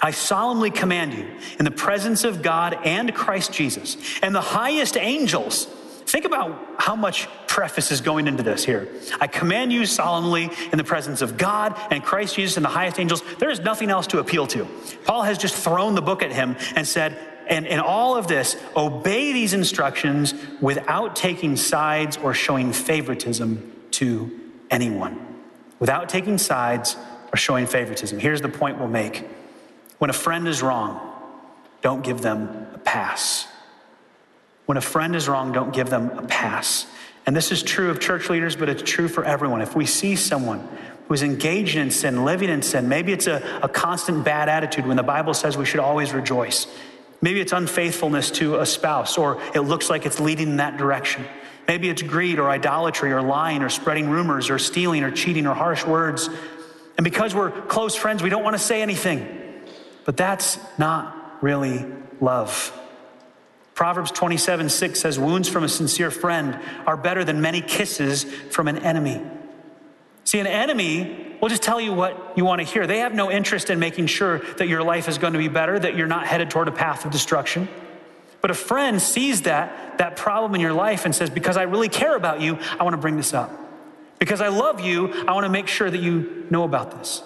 I 0.01 0.11
solemnly 0.11 0.71
command 0.71 1.13
you 1.13 1.29
in 1.59 1.67
the 1.67 1.71
presence 1.71 2.25
of 2.25 2.41
God 2.41 2.79
and 2.85 3.15
Christ 3.15 3.53
Jesus 3.53 3.99
and 4.23 4.35
the 4.35 4.41
highest 4.41 4.97
angels. 4.97 5.67
Think 6.07 6.25
about 6.25 6.59
how 6.79 6.97
much 6.97 7.29
preface 7.47 7.93
is 7.93 8.01
going 8.01 8.27
into 8.27 8.43
this 8.43 8.65
here. 8.65 8.89
I 9.21 9.27
command 9.27 9.71
you 9.71 9.85
solemnly 9.85 10.51
in 10.73 10.79
the 10.79 10.85
presence 10.85 11.21
of 11.21 11.37
God 11.37 11.79
and 11.91 12.03
Christ 12.03 12.37
Jesus 12.37 12.57
and 12.57 12.65
the 12.65 12.71
highest 12.71 12.99
angels. 12.99 13.23
There 13.39 13.51
is 13.51 13.61
nothing 13.61 13.91
else 13.91 14.07
to 14.09 14.19
appeal 14.19 14.47
to. 14.47 14.67
Paul 15.05 15.23
has 15.25 15.37
just 15.37 15.57
thrown 15.57 15.95
the 15.95 16.01
book 16.01 16.23
at 16.23 16.33
him 16.33 16.57
and 16.75 16.89
said, 16.89 17.19
and 17.49 17.67
in 17.67 17.81
all 17.81 18.17
of 18.17 18.27
this, 18.29 18.57
obey 18.77 19.33
these 19.33 19.55
instructions 19.55 20.35
without 20.61 21.17
taking 21.17 21.57
sides 21.57 22.17
or 22.17 22.35
showing 22.35 22.73
favoritism 22.73 23.73
to 23.93 24.41
anyone. 24.71 25.27
Without 25.79 26.09
taking 26.09 26.39
sides 26.39 26.97
or 27.33 27.37
showing 27.37 27.67
favoritism. 27.67 28.19
Here's 28.19 28.41
the 28.41 28.49
point 28.49 28.79
we'll 28.79 28.89
make 28.89 29.25
when 29.99 30.11
a 30.11 30.15
friend 30.15 30.49
is 30.49 30.63
wrong, 30.63 31.01
don't 31.81 32.03
give 32.03 32.23
them 32.23 32.67
a 32.75 32.79
pass. 32.79 33.47
When 34.67 34.77
a 34.77 34.81
friend 34.81 35.15
is 35.15 35.29
wrong, 35.29 35.53
don't 35.53 35.73
give 35.73 35.91
them 35.91 36.11
a 36.19 36.23
pass. 36.23 36.87
And 37.25 37.37
this 37.37 37.53
is 37.53 37.63
true 37.63 37.91
of 37.91 38.01
church 38.01 38.29
leaders, 38.29 38.57
but 38.57 38.69
it's 38.69 38.83
true 38.83 39.07
for 39.07 39.25
everyone. 39.25 39.63
If 39.63 39.77
we 39.77 39.87
see 39.87 40.17
someone 40.17 40.67
who's 41.07 41.23
engaged 41.23 41.77
in 41.77 41.91
sin, 41.91 42.25
living 42.25 42.49
in 42.49 42.63
sin, 42.63 42.89
maybe 42.89 43.13
it's 43.13 43.27
a, 43.27 43.61
a 43.63 43.69
constant 43.69 44.25
bad 44.25 44.49
attitude 44.49 44.87
when 44.87 44.97
the 44.97 45.03
Bible 45.03 45.35
says 45.35 45.57
we 45.57 45.65
should 45.65 45.81
always 45.81 46.13
rejoice. 46.13 46.67
Maybe 47.23 47.41
it's 47.41 47.53
unfaithfulness 47.53 48.33
to 48.33 48.57
a 48.57 48.67
spouse, 48.67 49.17
or 49.17 49.41
it 49.55 49.61
looks 49.61 49.89
like 49.89 50.05
it's 50.05 50.21
leading 50.21 50.49
in 50.49 50.57
that 50.57 50.77
direction. 50.77 51.25
Maybe 51.69 51.89
it's 51.89 52.03
greed 52.03 52.41
or 52.41 52.51
idolatry 52.51 53.13
or 53.13 53.23
lying 53.23 53.63
or 53.63 53.69
spreading 53.69 54.11
rumors 54.11 54.51
or 54.51 54.59
stealing 54.59 55.05
or 55.05 55.13
cheating 55.13 55.47
or 55.47 55.55
harsh 55.55 55.87
words. 55.87 56.29
And 56.99 57.05
because 57.05 57.35
we're 57.35 57.51
close 57.51 57.95
friends, 57.95 58.23
we 58.23 58.29
don't 58.29 58.43
want 58.43 58.57
to 58.57 58.63
say 58.63 58.83
anything. 58.83 59.63
But 60.05 60.17
that's 60.17 60.59
not 60.79 61.39
really 61.41 61.87
love. 62.21 62.77
Proverbs 63.75 64.11
27 64.11 64.69
6 64.69 65.01
says, 65.01 65.19
Wounds 65.19 65.49
from 65.49 65.63
a 65.63 65.69
sincere 65.69 66.11
friend 66.11 66.59
are 66.87 66.97
better 66.97 67.25
than 67.25 67.41
many 67.41 67.61
kisses 67.61 68.25
from 68.25 68.67
an 68.67 68.79
enemy. 68.79 69.23
See, 70.25 70.39
an 70.39 70.47
enemy 70.47 71.37
will 71.41 71.49
just 71.49 71.63
tell 71.63 71.81
you 71.81 71.93
what 71.93 72.35
you 72.37 72.45
want 72.45 72.61
to 72.61 72.67
hear. 72.67 72.87
They 72.87 72.99
have 72.99 73.15
no 73.15 73.31
interest 73.31 73.71
in 73.71 73.79
making 73.79 74.07
sure 74.07 74.39
that 74.59 74.69
your 74.69 74.83
life 74.83 75.09
is 75.09 75.19
going 75.19 75.33
to 75.33 75.39
be 75.39 75.49
better, 75.49 75.79
that 75.79 75.97
you're 75.97 76.07
not 76.07 76.27
headed 76.27 76.51
toward 76.51 76.69
a 76.69 76.73
path 76.73 77.05
of 77.05 77.11
destruction. 77.11 77.69
But 78.41 78.51
a 78.51 78.55
friend 78.55 79.01
sees 79.01 79.43
that, 79.43 79.99
that 79.99 80.17
problem 80.17 80.55
in 80.55 80.61
your 80.61 80.73
life 80.73 81.05
and 81.05 81.15
says, 81.15 81.31
Because 81.31 81.57
I 81.57 81.63
really 81.63 81.89
care 81.89 82.17
about 82.17 82.41
you, 82.41 82.59
I 82.79 82.85
want 82.85 82.95
to 82.95 82.99
bring 82.99 83.17
this 83.17 83.35
up. 83.35 83.51
Because 84.19 84.41
I 84.41 84.49
love 84.49 84.81
you, 84.81 85.13
I 85.27 85.33
want 85.33 85.45
to 85.45 85.51
make 85.51 85.67
sure 85.67 85.91
that 85.91 86.01
you 86.01 86.47
know 86.51 86.65
about 86.65 86.93
this. 86.93 87.23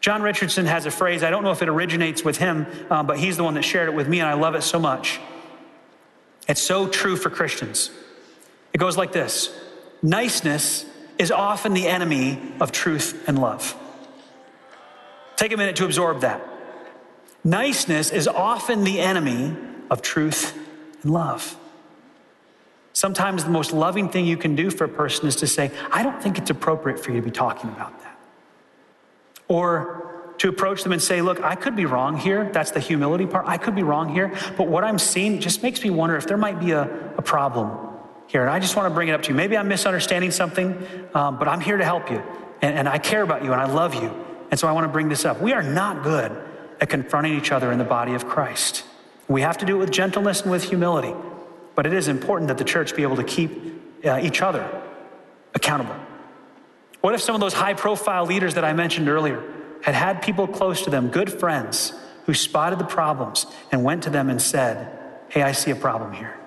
John 0.00 0.22
Richardson 0.22 0.66
has 0.66 0.86
a 0.86 0.90
phrase, 0.90 1.22
I 1.22 1.30
don't 1.30 1.42
know 1.42 1.50
if 1.50 1.62
it 1.62 1.68
originates 1.68 2.24
with 2.24 2.38
him, 2.38 2.66
um, 2.90 3.06
but 3.06 3.18
he's 3.18 3.36
the 3.36 3.44
one 3.44 3.54
that 3.54 3.62
shared 3.62 3.88
it 3.88 3.94
with 3.94 4.08
me, 4.08 4.20
and 4.20 4.28
I 4.28 4.34
love 4.34 4.54
it 4.54 4.62
so 4.62 4.78
much. 4.78 5.20
It's 6.48 6.62
so 6.62 6.88
true 6.88 7.16
for 7.16 7.30
Christians. 7.30 7.90
It 8.72 8.78
goes 8.78 8.96
like 8.96 9.12
this 9.12 9.50
Niceness 10.02 10.84
is 11.18 11.32
often 11.32 11.74
the 11.74 11.86
enemy 11.88 12.38
of 12.60 12.72
truth 12.72 13.24
and 13.28 13.38
love. 13.38 13.76
Take 15.36 15.52
a 15.52 15.56
minute 15.56 15.76
to 15.76 15.84
absorb 15.84 16.20
that. 16.20 16.40
Niceness 17.44 18.10
is 18.10 18.26
often 18.26 18.84
the 18.84 19.00
enemy 19.00 19.56
of 19.90 20.02
truth 20.02 20.56
and 21.02 21.12
love. 21.12 21.56
Sometimes 22.92 23.44
the 23.44 23.50
most 23.50 23.72
loving 23.72 24.08
thing 24.08 24.26
you 24.26 24.36
can 24.36 24.56
do 24.56 24.70
for 24.70 24.84
a 24.84 24.88
person 24.88 25.28
is 25.28 25.36
to 25.36 25.46
say, 25.46 25.70
I 25.92 26.02
don't 26.02 26.20
think 26.20 26.38
it's 26.38 26.50
appropriate 26.50 26.98
for 26.98 27.12
you 27.12 27.20
to 27.20 27.24
be 27.24 27.30
talking 27.30 27.70
about 27.70 27.98
that. 28.00 28.18
Or 29.46 30.32
to 30.38 30.48
approach 30.48 30.82
them 30.82 30.92
and 30.92 31.02
say, 31.02 31.22
Look, 31.22 31.40
I 31.42 31.54
could 31.54 31.76
be 31.76 31.86
wrong 31.86 32.16
here. 32.16 32.50
That's 32.52 32.70
the 32.70 32.80
humility 32.80 33.26
part. 33.26 33.46
I 33.46 33.56
could 33.56 33.74
be 33.74 33.82
wrong 33.82 34.08
here. 34.08 34.32
But 34.56 34.68
what 34.68 34.84
I'm 34.84 34.98
seeing 34.98 35.40
just 35.40 35.62
makes 35.62 35.82
me 35.82 35.90
wonder 35.90 36.16
if 36.16 36.26
there 36.26 36.36
might 36.36 36.60
be 36.60 36.72
a, 36.72 36.82
a 37.16 37.22
problem 37.22 37.87
here. 38.28 38.42
And 38.42 38.50
I 38.50 38.60
just 38.60 38.76
want 38.76 38.88
to 38.88 38.94
bring 38.94 39.08
it 39.08 39.12
up 39.12 39.22
to 39.22 39.30
you. 39.30 39.34
Maybe 39.34 39.56
I'm 39.56 39.66
misunderstanding 39.66 40.30
something, 40.30 40.86
um, 41.14 41.38
but 41.38 41.48
I'm 41.48 41.60
here 41.60 41.76
to 41.76 41.84
help 41.84 42.10
you. 42.10 42.22
And, 42.62 42.78
and 42.78 42.88
I 42.88 42.98
care 42.98 43.22
about 43.22 43.42
you 43.42 43.52
and 43.52 43.60
I 43.60 43.66
love 43.66 43.94
you. 43.94 44.14
And 44.50 44.60
so 44.60 44.68
I 44.68 44.72
want 44.72 44.84
to 44.84 44.92
bring 44.92 45.08
this 45.08 45.24
up. 45.24 45.40
We 45.40 45.52
are 45.52 45.62
not 45.62 46.02
good 46.02 46.30
at 46.80 46.88
confronting 46.88 47.34
each 47.34 47.50
other 47.50 47.72
in 47.72 47.78
the 47.78 47.84
body 47.84 48.14
of 48.14 48.28
Christ. 48.28 48.84
We 49.26 49.40
have 49.40 49.58
to 49.58 49.66
do 49.66 49.76
it 49.76 49.78
with 49.78 49.90
gentleness 49.90 50.42
and 50.42 50.50
with 50.50 50.64
humility. 50.64 51.14
But 51.74 51.86
it 51.86 51.92
is 51.92 52.08
important 52.08 52.48
that 52.48 52.58
the 52.58 52.64
church 52.64 52.94
be 52.94 53.02
able 53.02 53.16
to 53.16 53.24
keep 53.24 54.04
uh, 54.04 54.20
each 54.22 54.42
other 54.42 54.68
accountable. 55.54 55.96
What 57.00 57.14
if 57.14 57.20
some 57.20 57.34
of 57.34 57.40
those 57.40 57.54
high 57.54 57.74
profile 57.74 58.26
leaders 58.26 58.54
that 58.54 58.64
I 58.64 58.72
mentioned 58.72 59.08
earlier 59.08 59.42
had 59.82 59.94
had 59.94 60.22
people 60.22 60.46
close 60.46 60.82
to 60.82 60.90
them, 60.90 61.08
good 61.08 61.32
friends, 61.32 61.92
who 62.26 62.34
spotted 62.34 62.78
the 62.78 62.84
problems 62.84 63.46
and 63.72 63.84
went 63.84 64.02
to 64.02 64.10
them 64.10 64.28
and 64.28 64.40
said, 64.40 64.98
Hey, 65.28 65.42
I 65.42 65.52
see 65.52 65.70
a 65.70 65.76
problem 65.76 66.12
here? 66.12 66.37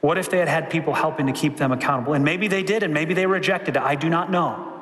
What 0.00 0.16
if 0.18 0.30
they 0.30 0.38
had 0.38 0.48
had 0.48 0.70
people 0.70 0.94
helping 0.94 1.26
to 1.26 1.32
keep 1.32 1.56
them 1.56 1.72
accountable? 1.72 2.12
And 2.12 2.24
maybe 2.24 2.48
they 2.48 2.62
did, 2.62 2.82
and 2.82 2.94
maybe 2.94 3.14
they 3.14 3.26
rejected 3.26 3.76
it. 3.76 3.82
I 3.82 3.94
do 3.96 4.08
not 4.08 4.30
know. 4.30 4.72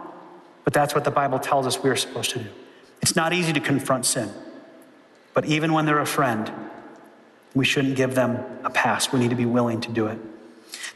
But 0.65 0.73
that's 0.73 0.95
what 0.95 1.05
the 1.05 1.11
Bible 1.11 1.39
tells 1.39 1.67
us 1.67 1.83
we 1.83 1.91
are 1.91 1.97
supposed 1.97 2.31
to 2.33 2.41
do. 2.41 2.51
It's 3.01 3.17
not 3.17 3.33
easy 3.33 3.53
to 3.53 3.61
confront 3.61 4.05
sin. 4.05 4.31
But 5.33 5.47
even 5.47 5.73
when 5.73 5.87
they're 5.87 6.01
a 6.01 6.07
friend, 6.07 6.51
we 7.55 7.65
shouldn't 7.65 7.97
give 7.97 8.15
them 8.15 8.45
a 8.65 8.71
pass. 8.71 9.13
We 9.13 9.21
need 9.21 9.31
to 9.31 9.37
be 9.37 9.47
willing 9.47 9.81
to 9.83 9.93
do 9.93 10.09
it. 10.09 10.19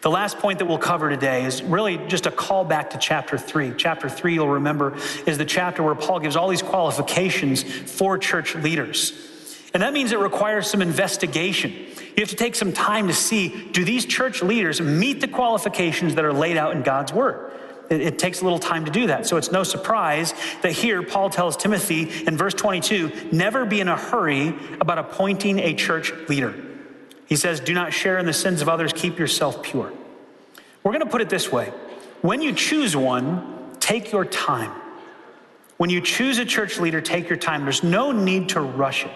The 0.02 0.10
last 0.10 0.38
point 0.38 0.58
that 0.60 0.64
we'll 0.64 0.78
cover 0.78 1.10
today 1.10 1.44
is 1.44 1.62
really 1.62 1.98
just 2.08 2.26
a 2.26 2.30
call 2.30 2.64
back 2.64 2.90
to 2.90 2.98
chapter 2.98 3.36
three. 3.36 3.74
Chapter 3.76 4.08
three, 4.08 4.34
you'll 4.34 4.48
remember, 4.48 4.96
is 5.26 5.36
the 5.36 5.44
chapter 5.44 5.82
where 5.82 5.94
Paul 5.94 6.20
gives 6.20 6.36
all 6.36 6.48
these 6.48 6.62
qualifications 6.62 7.62
for 7.62 8.16
church 8.18 8.54
leaders. 8.54 9.12
And 9.72 9.82
that 9.82 9.92
means 9.92 10.12
it 10.12 10.18
requires 10.18 10.68
some 10.68 10.82
investigation. 10.82 11.86
You 12.16 12.22
have 12.22 12.30
to 12.30 12.36
take 12.36 12.54
some 12.54 12.72
time 12.72 13.08
to 13.08 13.14
see 13.14 13.48
do 13.72 13.84
these 13.84 14.04
church 14.04 14.42
leaders 14.42 14.80
meet 14.80 15.20
the 15.20 15.28
qualifications 15.28 16.14
that 16.16 16.24
are 16.24 16.32
laid 16.32 16.56
out 16.56 16.74
in 16.74 16.82
God's 16.82 17.12
word? 17.12 17.52
It, 17.88 18.00
it, 18.02 18.18
takes 18.18 18.40
a 18.40 18.44
little 18.44 18.58
time 18.58 18.84
to 18.84 18.90
do 18.90 19.08
that. 19.08 19.26
So 19.26 19.36
it's 19.36 19.50
no 19.50 19.64
surprise 19.64 20.32
that 20.62 20.72
here 20.72 21.02
Paul 21.02 21.28
tells 21.28 21.56
Timothy 21.56 22.08
in 22.26 22.36
verse 22.36 22.54
22 22.54 23.30
never 23.32 23.66
be 23.66 23.80
in 23.80 23.88
a 23.88 23.96
hurry 23.96 24.54
about 24.80 24.98
appointing 24.98 25.58
a 25.58 25.74
church 25.74 26.12
leader. 26.28 26.54
He 27.26 27.36
says, 27.36 27.60
Do 27.60 27.74
not 27.74 27.92
share 27.92 28.18
in 28.18 28.26
the 28.26 28.32
sins 28.32 28.62
of 28.62 28.68
others, 28.68 28.92
keep 28.92 29.18
yourself 29.18 29.62
pure. 29.62 29.92
We're 30.82 30.92
going 30.92 31.04
to 31.04 31.10
put 31.10 31.20
it 31.20 31.28
this 31.28 31.50
way 31.50 31.72
when 32.22 32.42
you 32.42 32.52
choose 32.52 32.96
one, 32.96 33.70
take 33.80 34.12
your 34.12 34.24
time. 34.24 34.72
When 35.78 35.88
you 35.88 36.02
choose 36.02 36.38
a 36.38 36.44
church 36.44 36.78
leader, 36.78 37.00
take 37.00 37.28
your 37.28 37.38
time. 37.38 37.64
There's 37.64 37.82
no 37.82 38.12
need 38.12 38.50
to 38.50 38.60
rush 38.60 39.06
it. 39.06 39.12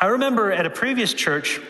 I 0.00 0.06
remember 0.06 0.50
at 0.50 0.64
a 0.64 0.70
previous 0.70 1.12
church, 1.12 1.60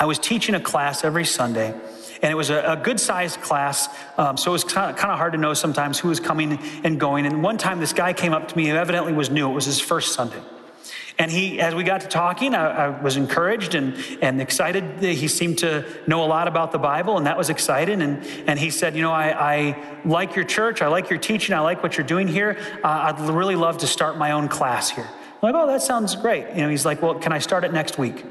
I 0.00 0.06
was 0.06 0.18
teaching 0.18 0.54
a 0.54 0.60
class 0.60 1.02
every 1.02 1.24
Sunday, 1.24 1.74
and 2.22 2.30
it 2.30 2.36
was 2.36 2.50
a, 2.50 2.72
a 2.72 2.76
good 2.76 3.00
sized 3.00 3.40
class. 3.40 3.88
Um, 4.16 4.36
so 4.36 4.50
it 4.50 4.52
was 4.52 4.64
kind 4.64 4.90
of, 4.90 4.98
hard 4.98 5.32
to 5.32 5.38
know 5.38 5.54
sometimes 5.54 5.98
who 5.98 6.08
was 6.08 6.20
coming 6.20 6.58
and 6.84 7.00
going. 7.00 7.26
And 7.26 7.42
one 7.42 7.58
time, 7.58 7.80
this 7.80 7.92
guy 7.92 8.12
came 8.12 8.32
up 8.32 8.48
to 8.48 8.56
me 8.56 8.68
who 8.68 8.76
evidently 8.76 9.12
was 9.12 9.30
new. 9.30 9.50
It 9.50 9.54
was 9.54 9.64
his 9.64 9.80
first 9.80 10.14
Sunday. 10.14 10.40
And 11.20 11.32
he, 11.32 11.58
as 11.60 11.74
we 11.74 11.82
got 11.82 12.02
to 12.02 12.06
talking, 12.06 12.54
I, 12.54 12.66
I, 12.68 13.02
was 13.02 13.16
encouraged 13.16 13.74
and, 13.74 13.96
and 14.22 14.40
excited. 14.40 15.02
He 15.02 15.26
seemed 15.26 15.58
to 15.58 15.84
know 16.06 16.22
a 16.22 16.26
lot 16.26 16.46
about 16.46 16.70
the 16.70 16.78
Bible, 16.78 17.16
and 17.16 17.26
that 17.26 17.36
was 17.36 17.50
exciting. 17.50 18.02
And, 18.02 18.24
and 18.46 18.56
he 18.56 18.70
said, 18.70 18.94
You 18.94 19.02
know, 19.02 19.10
I, 19.10 19.56
I 19.56 19.98
like 20.04 20.36
your 20.36 20.44
church, 20.44 20.80
I 20.80 20.86
like 20.86 21.10
your 21.10 21.18
teaching, 21.18 21.56
I 21.56 21.60
like 21.60 21.82
what 21.82 21.96
you're 21.96 22.06
doing 22.06 22.28
here. 22.28 22.56
Uh, 22.84 23.12
I'd 23.12 23.18
really 23.30 23.56
love 23.56 23.78
to 23.78 23.88
start 23.88 24.16
my 24.16 24.30
own 24.30 24.46
class 24.46 24.90
here. 24.90 25.08
I'm 25.42 25.52
like, 25.52 25.54
Oh, 25.56 25.66
that 25.66 25.82
sounds 25.82 26.14
great. 26.14 26.48
You 26.50 26.62
know, 26.62 26.68
he's 26.68 26.86
like, 26.86 27.02
Well, 27.02 27.16
can 27.16 27.32
I 27.32 27.40
start 27.40 27.64
it 27.64 27.72
next 27.72 27.98
week? 27.98 28.24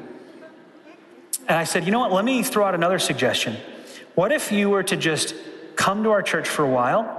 And 1.47 1.57
I 1.57 1.63
said, 1.63 1.85
You 1.85 1.91
know 1.91 1.99
what? 1.99 2.11
Let 2.11 2.25
me 2.25 2.43
throw 2.43 2.65
out 2.65 2.75
another 2.75 2.99
suggestion. 2.99 3.57
What 4.15 4.31
if 4.31 4.51
you 4.51 4.69
were 4.69 4.83
to 4.83 4.97
just 4.97 5.35
come 5.75 6.03
to 6.03 6.11
our 6.11 6.21
church 6.21 6.47
for 6.47 6.63
a 6.63 6.69
while? 6.69 7.17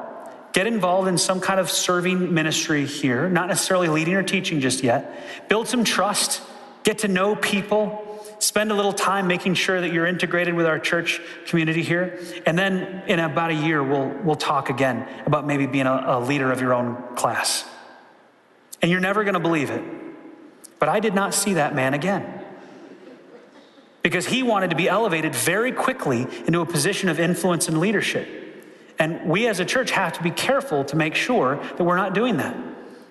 get 0.53 0.67
involved 0.67 1.09
in 1.09 1.19
some 1.19 1.41
kind 1.41 1.61
of 1.61 1.71
serving 1.71 2.33
ministry 2.33 2.85
here, 2.85 3.29
not 3.29 3.49
necessarily 3.49 3.89
leading 3.89 4.15
or 4.15 4.23
teaching 4.23 4.61
just 4.61 4.83
yet. 4.83 5.49
Build 5.49 5.69
some 5.69 5.85
trust, 5.85 6.43
get 6.85 6.99
to 6.99 7.09
know 7.09 7.37
people, 7.37 8.05
spend 8.39 8.73
a 8.73 8.75
little 8.75 8.93
time 8.93 9.27
making 9.27 9.55
sure 9.55 9.81
that 9.81 9.93
you're 9.93 10.07
integrated 10.07 10.55
with 10.55 10.67
our 10.67 10.79
church 10.79 11.21
community 11.47 11.83
here. 11.83 12.21
And 12.47 12.59
then 12.59 13.05
in 13.07 13.19
about 13.21 13.51
a 13.51 13.55
year, 13.55 13.83
we'll, 13.83 14.09
we'll 14.25 14.37
talk 14.37 14.71
again 14.71 15.07
about 15.27 15.47
maybe 15.47 15.67
being 15.67 15.87
a, 15.87 16.05
a 16.07 16.21
leader 16.21 16.51
of 16.51 16.61
your 16.61 16.75
own 16.75 17.01
class. 17.15 17.65
And 18.81 18.91
you're 18.91 19.01
never 19.01 19.25
going 19.25 19.35
to 19.35 19.41
believe 19.41 19.71
it. 19.71 19.83
But 20.79 20.89
I 20.89 21.01
did 21.01 21.15
not 21.15 21.35
see 21.35 21.55
that 21.55 21.75
man 21.75 21.95
again. 21.95 22.38
Because 24.03 24.27
he 24.27 24.43
wanted 24.43 24.71
to 24.71 24.77
be 24.77 24.89
elevated 24.89 25.35
very 25.35 25.73
quickly 25.73 26.27
into 26.47 26.61
a 26.61 26.67
position 26.67 27.09
of 27.09 27.19
influence 27.19 27.69
and 27.69 27.79
leadership. 27.81 28.29
And 28.99 29.29
we 29.29 29.47
as 29.47 29.61
a 29.61 29.65
church 29.65 29.91
have 29.91 30.13
to 30.15 30.23
be 30.23 30.31
careful 30.31 30.85
to 30.85 30.97
make 30.97 31.15
sure 31.15 31.57
that 31.57 31.85
we're 31.85 31.97
not 31.97 32.15
doing 32.15 32.37
that. 32.39 32.57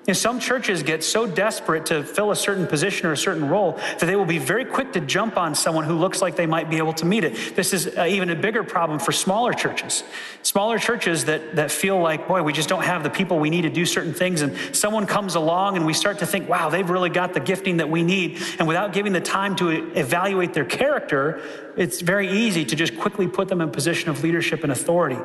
You 0.07 0.13
know, 0.13 0.19
some 0.19 0.39
churches 0.39 0.83
get 0.83 1.03
so 1.03 1.27
desperate 1.27 1.87
to 1.87 2.01
fill 2.01 2.31
a 2.31 2.35
certain 2.35 2.65
position 2.65 3.07
or 3.07 3.11
a 3.11 3.17
certain 3.17 3.49
role 3.49 3.73
that 3.73 4.05
they 4.05 4.15
will 4.15 4.23
be 4.23 4.37
very 4.37 4.63
quick 4.63 4.93
to 4.93 5.01
jump 5.01 5.35
on 5.35 5.53
someone 5.53 5.83
who 5.83 5.95
looks 5.95 6.21
like 6.21 6.37
they 6.37 6.45
might 6.45 6.69
be 6.69 6.77
able 6.77 6.93
to 6.93 7.05
meet 7.05 7.25
it. 7.25 7.57
This 7.57 7.73
is 7.73 7.97
uh, 7.97 8.05
even 8.05 8.29
a 8.29 8.35
bigger 8.35 8.63
problem 8.63 8.99
for 8.99 9.11
smaller 9.11 9.51
churches. 9.51 10.05
Smaller 10.43 10.79
churches 10.79 11.25
that, 11.25 11.57
that 11.57 11.71
feel 11.71 11.99
like, 11.99 12.25
boy, 12.25 12.41
we 12.41 12.53
just 12.53 12.69
don't 12.69 12.85
have 12.85 13.03
the 13.03 13.09
people 13.09 13.37
we 13.37 13.49
need 13.49 13.63
to 13.63 13.69
do 13.69 13.85
certain 13.85 14.13
things. 14.13 14.43
And 14.43 14.55
someone 14.73 15.05
comes 15.05 15.35
along 15.35 15.75
and 15.75 15.85
we 15.85 15.91
start 15.93 16.19
to 16.19 16.25
think, 16.25 16.47
wow, 16.47 16.69
they've 16.69 16.89
really 16.89 17.09
got 17.09 17.33
the 17.33 17.41
gifting 17.41 17.75
that 17.77 17.89
we 17.89 18.01
need. 18.01 18.41
And 18.59 18.65
without 18.65 18.93
giving 18.93 19.11
the 19.11 19.19
time 19.19 19.57
to 19.57 19.91
evaluate 19.91 20.53
their 20.53 20.63
character, 20.63 21.41
it's 21.75 21.99
very 21.99 22.29
easy 22.29 22.63
to 22.63 22.77
just 22.77 22.97
quickly 22.97 23.27
put 23.27 23.49
them 23.49 23.59
in 23.59 23.71
position 23.71 24.09
of 24.09 24.23
leadership 24.23 24.63
and 24.63 24.71
authority. 24.71 25.19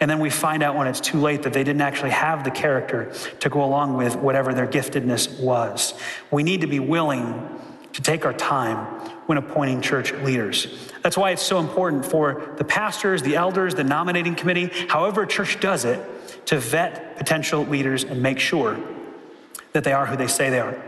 And 0.00 0.10
then 0.10 0.20
we 0.20 0.30
find 0.30 0.62
out 0.62 0.76
when 0.76 0.86
it's 0.86 1.00
too 1.00 1.20
late 1.20 1.42
that 1.42 1.52
they 1.52 1.64
didn't 1.64 1.82
actually 1.82 2.10
have 2.10 2.44
the 2.44 2.50
character 2.50 3.12
to 3.40 3.48
go 3.48 3.64
along 3.64 3.96
with 3.96 4.16
whatever 4.16 4.54
their 4.54 4.66
giftedness 4.66 5.40
was. 5.40 5.94
We 6.30 6.42
need 6.42 6.60
to 6.60 6.66
be 6.66 6.78
willing 6.78 7.58
to 7.92 8.02
take 8.02 8.24
our 8.24 8.32
time 8.32 8.86
when 9.26 9.38
appointing 9.38 9.80
church 9.80 10.12
leaders. 10.12 10.92
That's 11.02 11.16
why 11.16 11.32
it's 11.32 11.42
so 11.42 11.58
important 11.58 12.06
for 12.06 12.54
the 12.56 12.64
pastors, 12.64 13.22
the 13.22 13.36
elders, 13.36 13.74
the 13.74 13.84
nominating 13.84 14.34
committee, 14.34 14.70
however 14.88 15.26
church 15.26 15.58
does 15.58 15.84
it, 15.84 16.00
to 16.46 16.58
vet 16.58 17.16
potential 17.16 17.64
leaders 17.64 18.04
and 18.04 18.22
make 18.22 18.38
sure 18.38 18.78
that 19.72 19.84
they 19.84 19.92
are 19.92 20.06
who 20.06 20.16
they 20.16 20.28
say 20.28 20.48
they 20.48 20.60
are. 20.60 20.80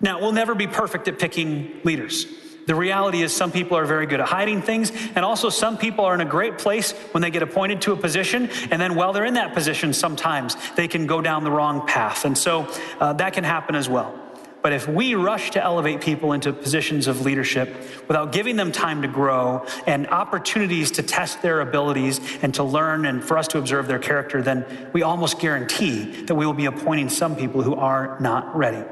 Now, 0.00 0.20
we'll 0.20 0.32
never 0.32 0.54
be 0.54 0.66
perfect 0.66 1.06
at 1.08 1.18
picking 1.18 1.80
leaders. 1.84 2.26
The 2.68 2.74
reality 2.74 3.22
is, 3.22 3.34
some 3.34 3.50
people 3.50 3.78
are 3.78 3.86
very 3.86 4.04
good 4.04 4.20
at 4.20 4.28
hiding 4.28 4.60
things, 4.60 4.92
and 5.14 5.24
also 5.24 5.48
some 5.48 5.78
people 5.78 6.04
are 6.04 6.14
in 6.14 6.20
a 6.20 6.26
great 6.26 6.58
place 6.58 6.92
when 7.12 7.22
they 7.22 7.30
get 7.30 7.42
appointed 7.42 7.80
to 7.82 7.92
a 7.92 7.96
position, 7.96 8.50
and 8.70 8.78
then 8.78 8.94
while 8.94 9.14
they're 9.14 9.24
in 9.24 9.34
that 9.34 9.54
position, 9.54 9.94
sometimes 9.94 10.54
they 10.76 10.86
can 10.86 11.06
go 11.06 11.22
down 11.22 11.44
the 11.44 11.50
wrong 11.50 11.86
path. 11.86 12.26
And 12.26 12.36
so 12.36 12.70
uh, 13.00 13.14
that 13.14 13.32
can 13.32 13.42
happen 13.42 13.74
as 13.74 13.88
well. 13.88 14.14
But 14.60 14.74
if 14.74 14.86
we 14.86 15.14
rush 15.14 15.52
to 15.52 15.64
elevate 15.64 16.02
people 16.02 16.34
into 16.34 16.52
positions 16.52 17.06
of 17.06 17.22
leadership 17.22 17.74
without 18.06 18.32
giving 18.32 18.56
them 18.56 18.70
time 18.70 19.00
to 19.00 19.08
grow 19.08 19.64
and 19.86 20.06
opportunities 20.08 20.90
to 20.90 21.02
test 21.02 21.40
their 21.40 21.62
abilities 21.62 22.20
and 22.42 22.52
to 22.56 22.64
learn 22.64 23.06
and 23.06 23.24
for 23.24 23.38
us 23.38 23.48
to 23.48 23.58
observe 23.58 23.88
their 23.88 23.98
character, 23.98 24.42
then 24.42 24.90
we 24.92 25.00
almost 25.00 25.38
guarantee 25.38 26.24
that 26.24 26.34
we 26.34 26.44
will 26.44 26.52
be 26.52 26.66
appointing 26.66 27.08
some 27.08 27.34
people 27.34 27.62
who 27.62 27.76
are 27.76 28.20
not 28.20 28.54
ready. 28.54 28.84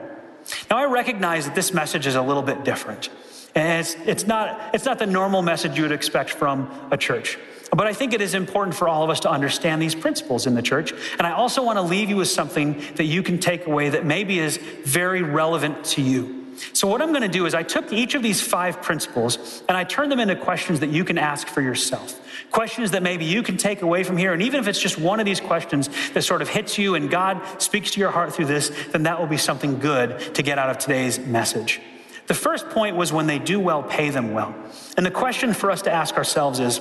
Now, 0.70 0.79
I 0.79 0.87
recognize 0.87 1.45
that 1.45 1.55
this 1.55 1.74
message 1.74 2.07
is 2.07 2.14
a 2.14 2.22
little 2.22 2.43
bit 2.43 2.64
different. 2.64 3.11
And 3.57 3.81
it's, 3.81 3.97
it's, 4.05 4.27
not, 4.27 4.75
it's 4.75 4.85
not 4.85 4.99
the 4.99 5.07
normal 5.07 5.41
message 5.41 5.77
you 5.77 5.83
would 5.83 5.93
expect 5.93 6.31
from 6.31 6.71
a 6.91 6.97
church. 6.97 7.39
But 7.75 7.87
I 7.87 7.95
think 7.95 8.13
it 8.13 8.21
is 8.21 8.35
important 8.35 8.77
for 8.77 8.87
all 8.87 9.03
of 9.03 9.11
us 9.11 9.21
to 9.21 9.31
understand 9.31 9.83
these 9.83 9.95
principles 9.95 10.47
in 10.47 10.55
the 10.55 10.63
church. 10.63 10.93
And 11.19 11.27
I 11.27 11.33
also 11.33 11.63
want 11.63 11.79
to 11.79 11.83
leave 11.83 12.11
you 12.11 12.17
with 12.17 12.29
something 12.29 12.83
that 12.95 13.05
you 13.05 13.23
can 13.23 13.39
take 13.39 13.67
away 13.67 13.89
that 13.89 14.05
maybe 14.05 14.39
is 14.39 14.59
very 14.59 15.23
relevant 15.23 15.85
to 15.87 16.03
you. 16.03 16.45
So, 16.73 16.89
what 16.89 17.03
I'm 17.03 17.11
going 17.11 17.23
to 17.23 17.29
do 17.29 17.45
is, 17.45 17.55
I 17.55 17.63
took 17.63 17.93
each 17.93 18.15
of 18.15 18.23
these 18.23 18.41
five 18.41 18.81
principles 18.81 19.63
and 19.69 19.77
I 19.77 19.85
turned 19.85 20.11
them 20.11 20.21
into 20.21 20.37
questions 20.37 20.81
that 20.81 20.89
you 20.89 21.05
can 21.05 21.19
ask 21.19 21.49
for 21.49 21.61
yourself. 21.61 22.19
Questions 22.51 22.93
that 22.93 23.03
maybe 23.03 23.27
you 23.27 23.43
can 23.43 23.59
take 23.59 23.83
away 23.83 24.05
from 24.05 24.17
here. 24.17 24.33
And 24.33 24.41
even 24.41 24.61
if 24.61 24.69
it's 24.69 24.81
just 24.81 24.99
one 24.99 25.21
of 25.21 25.27
these 25.27 25.41
questions 25.41 25.91
that 26.15 26.23
sort 26.23 26.41
of 26.41 26.49
hits 26.49 26.79
you 26.79 26.95
and 26.95 27.11
God 27.11 27.43
speaks 27.61 27.91
to 27.91 28.01
your 28.01 28.11
heart 28.11 28.35
through 28.35 28.47
this, 28.47 28.71
then 28.93 29.03
that 29.03 29.21
will 29.21 29.27
be 29.27 29.37
something 29.37 29.79
good 29.79 30.35
to 30.35 30.43
get 30.43 30.59
out 30.59 30.71
of 30.71 30.79
today's 30.79 31.19
message. 31.19 31.81
The 32.27 32.35
first 32.35 32.68
point 32.70 32.97
was 32.97 33.12
when 33.12 33.27
they 33.27 33.39
do 33.39 33.61
well, 33.61 33.83
pay 33.83 34.11
them 34.11 34.33
well. 34.33 34.55
And 34.97 35.07
the 35.07 35.11
question 35.11 35.55
for 35.55 35.70
us 35.70 35.83
to 35.83 35.93
ask 35.93 36.16
ourselves 36.16 36.59
is 36.59 36.81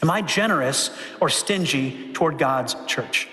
Am 0.00 0.10
I 0.10 0.22
generous 0.22 0.90
or 1.20 1.28
stingy 1.28 2.12
toward 2.12 2.38
God's 2.38 2.76
church? 2.86 3.28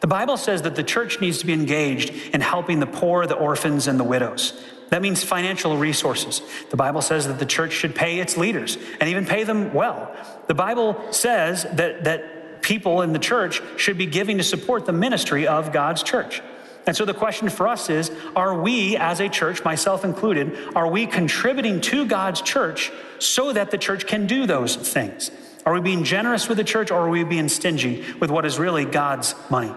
The 0.00 0.06
Bible 0.06 0.36
says 0.36 0.62
that 0.62 0.76
the 0.76 0.82
church 0.82 1.20
needs 1.20 1.38
to 1.38 1.46
be 1.46 1.52
engaged 1.52 2.10
in 2.34 2.40
helping 2.40 2.80
the 2.80 2.86
poor, 2.86 3.26
the 3.26 3.36
orphans, 3.36 3.86
and 3.86 3.98
the 3.98 4.04
widows. 4.04 4.62
That 4.90 5.02
means 5.02 5.22
financial 5.22 5.76
resources. 5.76 6.42
The 6.70 6.76
Bible 6.76 7.00
says 7.00 7.28
that 7.28 7.38
the 7.38 7.46
church 7.46 7.72
should 7.72 7.94
pay 7.94 8.18
its 8.18 8.36
leaders 8.36 8.76
and 9.00 9.08
even 9.08 9.24
pay 9.24 9.44
them 9.44 9.72
well. 9.72 10.14
The 10.46 10.54
Bible 10.54 11.00
says 11.12 11.64
that, 11.74 12.04
that 12.04 12.62
people 12.62 13.02
in 13.02 13.12
the 13.12 13.18
church 13.18 13.62
should 13.76 13.96
be 13.96 14.06
giving 14.06 14.38
to 14.38 14.44
support 14.44 14.86
the 14.86 14.92
ministry 14.92 15.46
of 15.46 15.72
God's 15.72 16.02
church. 16.02 16.42
And 16.86 16.96
so 16.96 17.04
the 17.04 17.14
question 17.14 17.48
for 17.48 17.68
us 17.68 17.90
is 17.90 18.10
are 18.34 18.60
we, 18.60 18.96
as 18.96 19.20
a 19.20 19.28
church, 19.28 19.64
myself 19.64 20.04
included, 20.04 20.56
are 20.74 20.88
we 20.88 21.06
contributing 21.06 21.80
to 21.82 22.06
God's 22.06 22.40
church 22.40 22.90
so 23.18 23.52
that 23.52 23.70
the 23.70 23.78
church 23.78 24.06
can 24.06 24.26
do 24.26 24.46
those 24.46 24.76
things? 24.76 25.30
Are 25.66 25.74
we 25.74 25.80
being 25.80 26.04
generous 26.04 26.48
with 26.48 26.58
the 26.58 26.64
church 26.64 26.90
or 26.90 27.00
are 27.00 27.10
we 27.10 27.22
being 27.22 27.48
stingy 27.48 28.04
with 28.18 28.30
what 28.30 28.46
is 28.46 28.58
really 28.58 28.84
God's 28.84 29.34
money? 29.50 29.72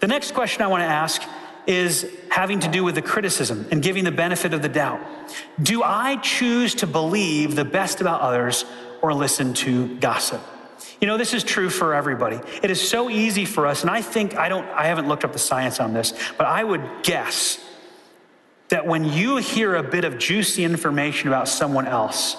The 0.00 0.06
next 0.06 0.32
question 0.32 0.62
I 0.62 0.68
want 0.68 0.82
to 0.82 0.86
ask 0.86 1.22
is 1.66 2.10
having 2.30 2.60
to 2.60 2.68
do 2.68 2.82
with 2.82 2.94
the 2.94 3.02
criticism 3.02 3.66
and 3.70 3.82
giving 3.82 4.04
the 4.04 4.10
benefit 4.10 4.54
of 4.54 4.62
the 4.62 4.68
doubt. 4.68 5.00
Do 5.62 5.82
I 5.82 6.16
choose 6.16 6.74
to 6.76 6.86
believe 6.86 7.56
the 7.56 7.64
best 7.64 8.00
about 8.00 8.20
others 8.20 8.64
or 9.02 9.12
listen 9.12 9.54
to 9.54 9.96
gossip? 9.96 10.40
You 11.00 11.06
know, 11.06 11.16
this 11.16 11.32
is 11.32 11.44
true 11.44 11.70
for 11.70 11.94
everybody. 11.94 12.40
It 12.62 12.70
is 12.70 12.86
so 12.86 13.08
easy 13.08 13.44
for 13.44 13.66
us, 13.66 13.82
and 13.82 13.90
I 13.90 14.02
think 14.02 14.36
I 14.36 14.48
don't, 14.48 14.66
I 14.68 14.86
haven't 14.86 15.06
looked 15.06 15.24
up 15.24 15.32
the 15.32 15.38
science 15.38 15.78
on 15.78 15.94
this, 15.94 16.12
but 16.36 16.46
I 16.46 16.64
would 16.64 16.82
guess 17.02 17.64
that 18.68 18.86
when 18.86 19.04
you 19.04 19.36
hear 19.36 19.76
a 19.76 19.82
bit 19.82 20.04
of 20.04 20.18
juicy 20.18 20.64
information 20.64 21.28
about 21.28 21.48
someone 21.48 21.86
else, 21.86 22.36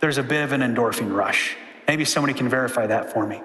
there's 0.00 0.18
a 0.18 0.22
bit 0.22 0.44
of 0.44 0.52
an 0.52 0.60
endorphin 0.60 1.14
rush. 1.14 1.56
Maybe 1.88 2.04
somebody 2.04 2.34
can 2.34 2.48
verify 2.48 2.86
that 2.86 3.12
for 3.12 3.26
me. 3.26 3.40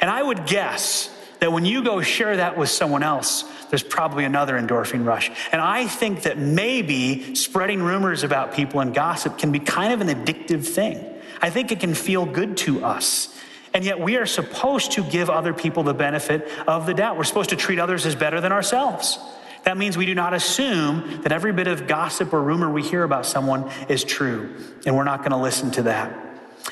And 0.00 0.08
I 0.08 0.22
would 0.22 0.46
guess 0.46 1.10
that 1.40 1.52
when 1.52 1.64
you 1.64 1.82
go 1.82 2.00
share 2.00 2.36
that 2.36 2.56
with 2.56 2.68
someone 2.68 3.02
else, 3.02 3.44
there's 3.68 3.82
probably 3.82 4.24
another 4.24 4.54
endorphin 4.54 5.04
rush. 5.04 5.30
And 5.50 5.60
I 5.60 5.86
think 5.86 6.22
that 6.22 6.38
maybe 6.38 7.34
spreading 7.34 7.82
rumors 7.82 8.22
about 8.22 8.54
people 8.54 8.80
and 8.80 8.94
gossip 8.94 9.38
can 9.38 9.50
be 9.50 9.58
kind 9.58 9.92
of 9.92 10.00
an 10.00 10.08
addictive 10.08 10.64
thing. 10.64 11.04
I 11.40 11.50
think 11.50 11.72
it 11.72 11.80
can 11.80 11.94
feel 11.94 12.24
good 12.24 12.56
to 12.58 12.84
us. 12.84 13.36
And 13.74 13.84
yet 13.84 14.00
we 14.00 14.16
are 14.16 14.26
supposed 14.26 14.92
to 14.92 15.04
give 15.04 15.30
other 15.30 15.54
people 15.54 15.82
the 15.82 15.94
benefit 15.94 16.48
of 16.66 16.86
the 16.86 16.94
doubt. 16.94 17.16
We're 17.16 17.24
supposed 17.24 17.50
to 17.50 17.56
treat 17.56 17.78
others 17.78 18.04
as 18.04 18.14
better 18.14 18.40
than 18.40 18.52
ourselves. 18.52 19.18
That 19.64 19.76
means 19.76 19.96
we 19.96 20.06
do 20.06 20.14
not 20.14 20.34
assume 20.34 21.22
that 21.22 21.32
every 21.32 21.52
bit 21.52 21.68
of 21.68 21.86
gossip 21.86 22.32
or 22.32 22.42
rumor 22.42 22.70
we 22.70 22.82
hear 22.82 23.04
about 23.04 23.26
someone 23.26 23.70
is 23.88 24.02
true, 24.02 24.56
and 24.84 24.96
we're 24.96 25.04
not 25.04 25.20
going 25.20 25.30
to 25.30 25.36
listen 25.36 25.70
to 25.72 25.82
that. 25.84 26.12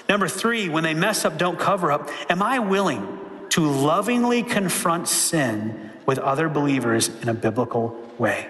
Number 0.09 0.29
three, 0.29 0.69
when 0.69 0.83
they 0.83 0.95
mess 0.95 1.25
up, 1.25 1.39
don't 1.39 1.59
cover 1.59 1.93
up. 1.93 2.11
Am 2.29 2.43
I 2.43 2.59
willing 2.59 3.19
to 3.51 3.61
lovingly 3.61 4.43
confront 4.43 5.09
sin 5.09 5.91
with 6.05 6.19
other 6.19 6.49
believers 6.49 7.09
in 7.23 7.29
a 7.29 7.35
biblical 7.35 7.97
way? 8.19 8.49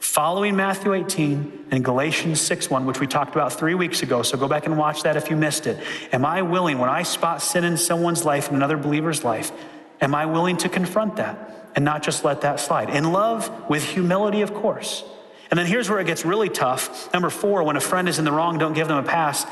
Following 0.00 0.56
Matthew 0.56 0.94
18 0.94 1.66
and 1.70 1.84
Galatians 1.84 2.40
6 2.40 2.70
1, 2.70 2.86
which 2.86 3.00
we 3.00 3.06
talked 3.06 3.34
about 3.34 3.52
three 3.52 3.74
weeks 3.74 4.02
ago. 4.02 4.22
So 4.22 4.38
go 4.38 4.48
back 4.48 4.66
and 4.66 4.78
watch 4.78 5.02
that 5.02 5.16
if 5.16 5.30
you 5.30 5.36
missed 5.36 5.66
it. 5.66 5.82
Am 6.12 6.24
I 6.24 6.42
willing, 6.42 6.78
when 6.78 6.88
I 6.88 7.02
spot 7.02 7.42
sin 7.42 7.64
in 7.64 7.76
someone's 7.76 8.24
life, 8.24 8.48
in 8.48 8.56
another 8.56 8.76
believer's 8.76 9.24
life, 9.24 9.52
am 10.00 10.14
I 10.14 10.26
willing 10.26 10.56
to 10.58 10.68
confront 10.68 11.16
that 11.16 11.70
and 11.74 11.84
not 11.84 12.02
just 12.02 12.24
let 12.24 12.42
that 12.42 12.60
slide? 12.60 12.90
In 12.90 13.12
love, 13.12 13.68
with 13.68 13.84
humility, 13.84 14.42
of 14.42 14.54
course. 14.54 15.04
And 15.50 15.58
then 15.58 15.66
here's 15.66 15.88
where 15.88 15.98
it 15.98 16.06
gets 16.06 16.24
really 16.24 16.48
tough. 16.48 17.12
Number 17.12 17.30
four, 17.30 17.62
when 17.62 17.76
a 17.76 17.80
friend 17.80 18.08
is 18.08 18.18
in 18.18 18.24
the 18.24 18.32
wrong, 18.32 18.58
don't 18.58 18.74
give 18.74 18.88
them 18.88 18.98
a 18.98 19.02
pass. 19.02 19.46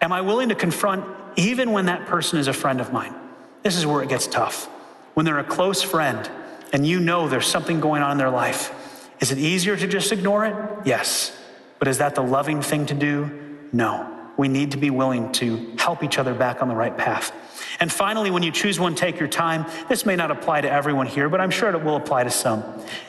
Am 0.00 0.12
I 0.12 0.20
willing 0.20 0.50
to 0.50 0.54
confront 0.54 1.04
even 1.36 1.72
when 1.72 1.86
that 1.86 2.06
person 2.06 2.38
is 2.38 2.48
a 2.48 2.52
friend 2.52 2.80
of 2.80 2.92
mine? 2.92 3.14
This 3.62 3.76
is 3.76 3.86
where 3.86 4.02
it 4.02 4.08
gets 4.08 4.26
tough. 4.26 4.66
When 5.14 5.26
they're 5.26 5.38
a 5.38 5.44
close 5.44 5.82
friend 5.82 6.30
and 6.72 6.86
you 6.86 7.00
know 7.00 7.28
there's 7.28 7.46
something 7.46 7.80
going 7.80 8.02
on 8.02 8.12
in 8.12 8.18
their 8.18 8.30
life 8.30 8.72
is 9.20 9.30
it 9.30 9.38
easier 9.38 9.76
to 9.76 9.86
just 9.86 10.12
ignore 10.12 10.44
it? 10.46 10.54
Yes. 10.84 11.36
But 11.78 11.88
is 11.88 11.98
that 11.98 12.14
the 12.14 12.22
loving 12.22 12.62
thing 12.62 12.86
to 12.86 12.94
do? 12.94 13.30
No. 13.72 14.10
We 14.36 14.48
need 14.48 14.72
to 14.72 14.76
be 14.76 14.90
willing 14.90 15.32
to 15.32 15.74
help 15.78 16.02
each 16.02 16.18
other 16.18 16.34
back 16.34 16.60
on 16.60 16.68
the 16.68 16.74
right 16.74 16.96
path. 16.96 17.32
And 17.78 17.92
finally, 17.92 18.30
when 18.30 18.42
you 18.42 18.50
choose 18.50 18.80
one, 18.80 18.94
take 18.94 19.18
your 19.18 19.28
time. 19.28 19.66
This 19.88 20.04
may 20.04 20.16
not 20.16 20.30
apply 20.30 20.62
to 20.62 20.70
everyone 20.70 21.06
here, 21.06 21.28
but 21.28 21.40
I'm 21.40 21.50
sure 21.50 21.70
it 21.70 21.84
will 21.84 21.96
apply 21.96 22.24
to 22.24 22.30
some. 22.30 22.64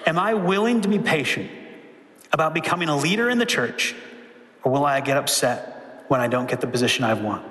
Am 0.06 0.20
I 0.20 0.36
willing 0.36 0.82
to 0.82 0.88
be 0.88 1.00
patient 1.00 1.50
about 2.32 2.54
becoming 2.54 2.90
a 2.90 2.98
leader 2.98 3.30
in 3.30 3.38
the 3.38 3.46
church, 3.46 3.96
or 4.64 4.72
will 4.72 4.86
I 4.86 5.02
get 5.02 5.18
upset 5.18 6.04
when 6.08 6.22
I 6.22 6.28
don't 6.28 6.50
get 6.50 6.62
the 6.62 6.68
position 6.68 7.04
I 7.04 7.14
want? 7.16 7.46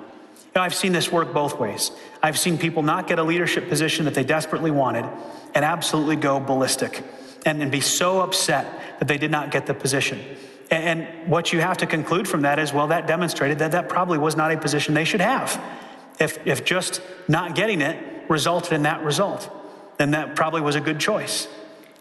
know, 0.55 0.61
I've 0.61 0.75
seen 0.75 0.93
this 0.93 1.11
work 1.11 1.33
both 1.33 1.59
ways. 1.59 1.91
I've 2.23 2.39
seen 2.39 2.57
people 2.57 2.81
not 2.81 3.07
get 3.07 3.19
a 3.19 3.23
leadership 3.23 3.67
position 3.67 4.05
that 4.05 4.13
they 4.13 4.23
desperately 4.23 4.71
wanted 4.71 5.05
and 5.53 5.65
absolutely 5.65 6.15
go 6.15 6.39
ballistic 6.39 7.03
and, 7.45 7.61
and 7.61 7.71
be 7.71 7.81
so 7.81 8.21
upset 8.21 8.99
that 8.99 9.07
they 9.07 9.17
did 9.17 9.31
not 9.31 9.51
get 9.51 9.65
the 9.65 9.73
position. 9.73 10.19
And, 10.71 11.01
and 11.01 11.29
what 11.29 11.53
you 11.53 11.61
have 11.61 11.77
to 11.77 11.85
conclude 11.85 12.27
from 12.27 12.41
that 12.41 12.59
is 12.59 12.73
well, 12.73 12.87
that 12.87 13.07
demonstrated 13.07 13.59
that 13.59 13.71
that 13.71 13.87
probably 13.87 14.17
was 14.17 14.35
not 14.35 14.51
a 14.51 14.57
position 14.57 14.93
they 14.93 15.05
should 15.05 15.21
have. 15.21 15.61
If, 16.19 16.45
if 16.47 16.65
just 16.65 17.01
not 17.27 17.55
getting 17.55 17.81
it 17.81 18.29
resulted 18.29 18.73
in 18.73 18.83
that 18.83 19.03
result, 19.03 19.49
then 19.97 20.11
that 20.11 20.35
probably 20.35 20.61
was 20.61 20.75
a 20.75 20.81
good 20.81 20.99
choice. 20.99 21.47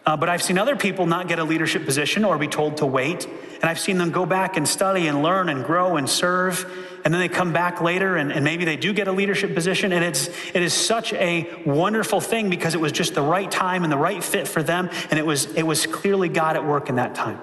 Uh, 0.07 0.17
but 0.17 0.29
I've 0.29 0.43
seen 0.43 0.59
other 0.59 0.77
people 0.77 1.07
not 1.07 1.29
get 1.29 1.39
a 1.39 1.45
leadership 1.45 1.87
position 1.87 2.25
or 2.25 2.37
be 2.37 2.49
told 2.49 2.79
to 2.79 2.87
wait. 2.87 3.25
And 3.25 3.65
I've 3.65 3.79
seen 3.79 3.97
them 3.97 4.11
go 4.11 4.27
back 4.27 4.59
and 4.59 4.69
study 4.69 5.07
and 5.07 5.23
learn 5.23 5.49
and 5.49 5.65
grow 5.65 5.97
and 5.97 6.09
serve. 6.09 6.71
And 7.05 7.15
then 7.15 7.21
they 7.21 7.29
come 7.29 7.55
back 7.55 7.81
later 7.81 8.17
and, 8.17 8.31
and 8.31 8.45
maybe 8.45 8.67
they 8.67 8.77
do 8.77 8.93
get 8.93 9.09
a 9.09 9.13
leadership 9.13 9.55
position. 9.55 9.93
And 9.93 10.05
it's, 10.05 10.29
it 10.55 10.63
is 10.63 10.75
such 10.75 11.15
a 11.15 11.63
wonderful 11.65 12.21
thing 12.21 12.51
because 12.51 12.75
it 12.75 12.81
was 12.81 12.93
just 12.93 13.15
the 13.15 13.23
right 13.23 13.51
time 13.51 13.83
and 13.83 13.91
the 13.91 13.97
right 13.97 14.23
fit 14.23 14.47
for 14.47 14.63
them. 14.63 14.91
And 15.11 15.19
it 15.19 15.25
was, 15.25 15.47
it 15.55 15.63
was 15.63 15.87
clearly 15.87 16.29
God 16.29 16.57
at 16.57 16.67
work 16.67 16.91
in 16.91 16.97
that 16.97 17.15
time. 17.15 17.41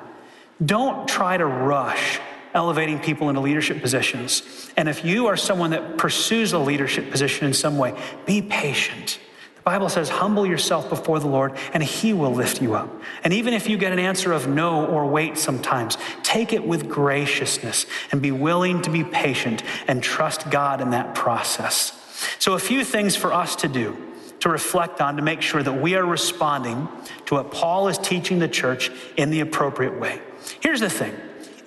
Don't 0.63 1.07
try 1.07 1.37
to 1.37 1.45
rush 1.45 2.19
elevating 2.53 2.99
people 2.99 3.29
into 3.29 3.41
leadership 3.41 3.81
positions. 3.81 4.69
And 4.77 4.87
if 4.87 5.03
you 5.03 5.27
are 5.27 5.37
someone 5.37 5.71
that 5.71 5.97
pursues 5.97 6.53
a 6.53 6.59
leadership 6.59 7.09
position 7.09 7.47
in 7.47 7.53
some 7.53 7.77
way, 7.77 7.99
be 8.25 8.41
patient. 8.41 9.19
The 9.61 9.65
Bible 9.65 9.89
says, 9.89 10.09
humble 10.09 10.43
yourself 10.43 10.89
before 10.89 11.19
the 11.19 11.27
Lord, 11.27 11.55
and 11.71 11.83
He 11.83 12.13
will 12.13 12.33
lift 12.33 12.63
you 12.63 12.73
up. 12.73 12.89
And 13.23 13.31
even 13.31 13.53
if 13.53 13.69
you 13.69 13.77
get 13.77 13.91
an 13.93 13.99
answer 13.99 14.33
of 14.33 14.47
no 14.47 14.87
or 14.87 15.05
wait 15.05 15.37
sometimes, 15.37 15.99
take 16.23 16.51
it 16.51 16.65
with 16.65 16.89
graciousness 16.89 17.85
and 18.11 18.23
be 18.23 18.31
willing 18.31 18.81
to 18.81 18.89
be 18.89 19.03
patient 19.03 19.61
and 19.87 20.01
trust 20.01 20.49
God 20.49 20.81
in 20.81 20.89
that 20.89 21.13
process. 21.13 21.95
So, 22.39 22.53
a 22.53 22.59
few 22.59 22.83
things 22.83 23.15
for 23.15 23.31
us 23.31 23.55
to 23.57 23.67
do 23.67 23.95
to 24.39 24.49
reflect 24.49 24.99
on 24.99 25.17
to 25.17 25.21
make 25.21 25.43
sure 25.43 25.61
that 25.61 25.79
we 25.79 25.93
are 25.93 26.05
responding 26.05 26.87
to 27.27 27.35
what 27.35 27.51
Paul 27.51 27.87
is 27.87 27.99
teaching 27.99 28.39
the 28.39 28.47
church 28.47 28.89
in 29.15 29.29
the 29.29 29.41
appropriate 29.41 29.99
way. 29.99 30.19
Here's 30.59 30.79
the 30.79 30.89
thing 30.89 31.13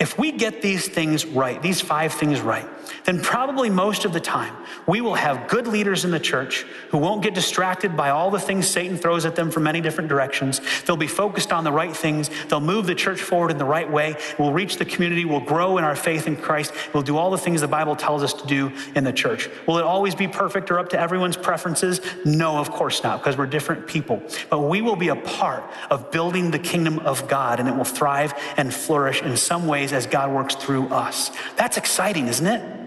if 0.05 0.19
we 0.19 0.33
get 0.33 0.61
these 0.61 0.87
things 0.87 1.25
right, 1.25 1.63
these 1.63 1.81
five 1.81 2.13
things 2.13 2.43
right, 2.43 2.69
then 3.05 3.23
probably 3.23 3.71
most 3.71 4.05
of 4.05 4.13
the 4.13 4.21
time 4.21 4.55
we 4.87 5.01
will 5.01 5.15
have 5.15 5.49
good 5.49 5.67
leaders 5.67 6.05
in 6.05 6.11
the 6.11 6.21
church 6.21 6.67
who 6.91 6.99
won't 6.99 7.23
get 7.23 7.33
distracted 7.33 7.97
by 7.97 8.11
all 8.11 8.31
the 8.31 8.39
things 8.39 8.69
Satan 8.69 8.99
throws 8.99 9.25
at 9.25 9.35
them 9.35 9.51
from 9.51 9.63
many 9.63 9.81
different 9.81 10.11
directions. 10.11 10.61
They'll 10.85 10.99
be 10.99 11.07
focused 11.07 11.55
on 11.55 11.65
the 11.65 11.73
right 11.73 11.97
things. 11.97 12.29
They'll 12.49 12.61
move 12.61 12.87
the 12.87 12.95
church 12.95 13.23
forward 13.23 13.51
in 13.51 13.57
the 13.57 13.65
right 13.65 13.91
way. 13.91 14.17
We'll 14.39 14.53
reach 14.53 14.77
the 14.77 14.85
community. 14.85 15.25
We'll 15.25 15.41
grow 15.41 15.79
in 15.79 15.85
our 15.85 15.97
faith 15.97 16.27
in 16.27 16.37
Christ. 16.37 16.75
We'll 16.93 17.03
do 17.03 17.17
all 17.17 17.31
the 17.31 17.39
things 17.39 17.63
the 17.63 17.69
Bible 17.69 17.97
tells 17.97 18.23
us 18.23 18.35
to 18.35 18.47
do 18.47 18.73
in 18.95 19.05
the 19.05 19.13
church. 19.13 19.49
Will 19.67 19.79
it 19.79 19.85
always 19.85 20.15
be 20.15 20.29
perfect 20.29 20.71
or 20.71 20.79
up 20.79 20.91
to 20.91 21.01
everyone's 21.01 21.39
preferences? 21.39 22.03
No, 22.27 22.59
of 22.59 22.71
course 22.71 23.03
not, 23.03 23.21
because 23.21 23.39
we're 23.39 23.47
different 23.47 23.87
people. 23.87 24.23
But 24.51 24.59
we 24.59 24.83
will 24.83 24.97
be 24.97 25.09
a 25.09 25.17
part 25.17 25.65
of 25.89 26.11
building 26.11 26.51
the 26.51 26.59
kingdom 26.59 26.99
of 26.99 27.27
God, 27.27 27.59
and 27.59 27.67
it 27.71 27.75
will 27.75 27.85
thrive 27.85 28.35
and 28.59 28.73
flourish 28.73 29.23
in 29.23 29.39
some 29.39 29.67
ways 29.67 29.94
as 29.95 30.07
God 30.07 30.33
works 30.33 30.55
through 30.55 30.89
us. 30.89 31.31
That's 31.57 31.77
exciting, 31.77 32.29
isn't 32.29 32.47
it? 32.47 32.85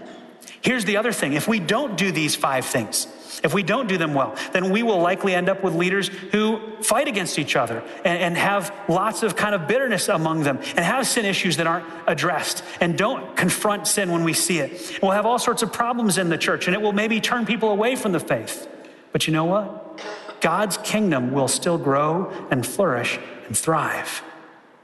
Here's 0.60 0.84
the 0.84 0.96
other 0.96 1.12
thing 1.12 1.32
if 1.34 1.48
we 1.48 1.60
don't 1.60 1.96
do 1.96 2.10
these 2.12 2.34
five 2.34 2.64
things, 2.64 3.06
if 3.42 3.54
we 3.54 3.62
don't 3.62 3.88
do 3.88 3.96
them 3.96 4.14
well, 4.14 4.36
then 4.52 4.70
we 4.70 4.82
will 4.82 5.00
likely 5.00 5.34
end 5.34 5.48
up 5.48 5.62
with 5.62 5.74
leaders 5.74 6.08
who 6.08 6.60
fight 6.82 7.06
against 7.06 7.38
each 7.38 7.56
other 7.56 7.82
and, 8.04 8.18
and, 8.18 8.36
have 8.36 8.72
lots 8.88 9.22
of 9.22 9.36
kind 9.36 9.54
of 9.54 9.68
bitterness 9.68 10.08
among 10.08 10.42
them 10.42 10.58
and 10.58 10.80
have 10.80 11.06
sin 11.06 11.24
issues 11.24 11.56
that 11.56 11.66
aren't 11.66 11.86
addressed 12.06 12.64
and 12.80 12.98
don't 12.98 13.36
confront 13.36 13.86
sin 13.86 14.10
when 14.10 14.24
we 14.24 14.32
see 14.32 14.58
it. 14.58 14.98
We'll 15.00 15.12
have 15.12 15.26
all 15.26 15.38
sorts 15.38 15.62
of 15.62 15.72
problems 15.72 16.18
in 16.18 16.28
the 16.28 16.38
church 16.38 16.66
and 16.66 16.74
it 16.74 16.82
will 16.82 16.92
maybe 16.92 17.20
turn 17.20 17.46
people 17.46 17.70
away 17.70 17.94
from 17.94 18.12
the 18.12 18.20
faith. 18.20 18.68
But 19.12 19.26
you 19.26 19.32
know 19.32 19.44
what? 19.44 20.00
God's 20.40 20.76
kingdom 20.78 21.32
will 21.32 21.48
still 21.48 21.78
grow 21.78 22.32
and 22.50 22.66
flourish 22.66 23.18
and 23.46 23.56
thrive. 23.56 24.22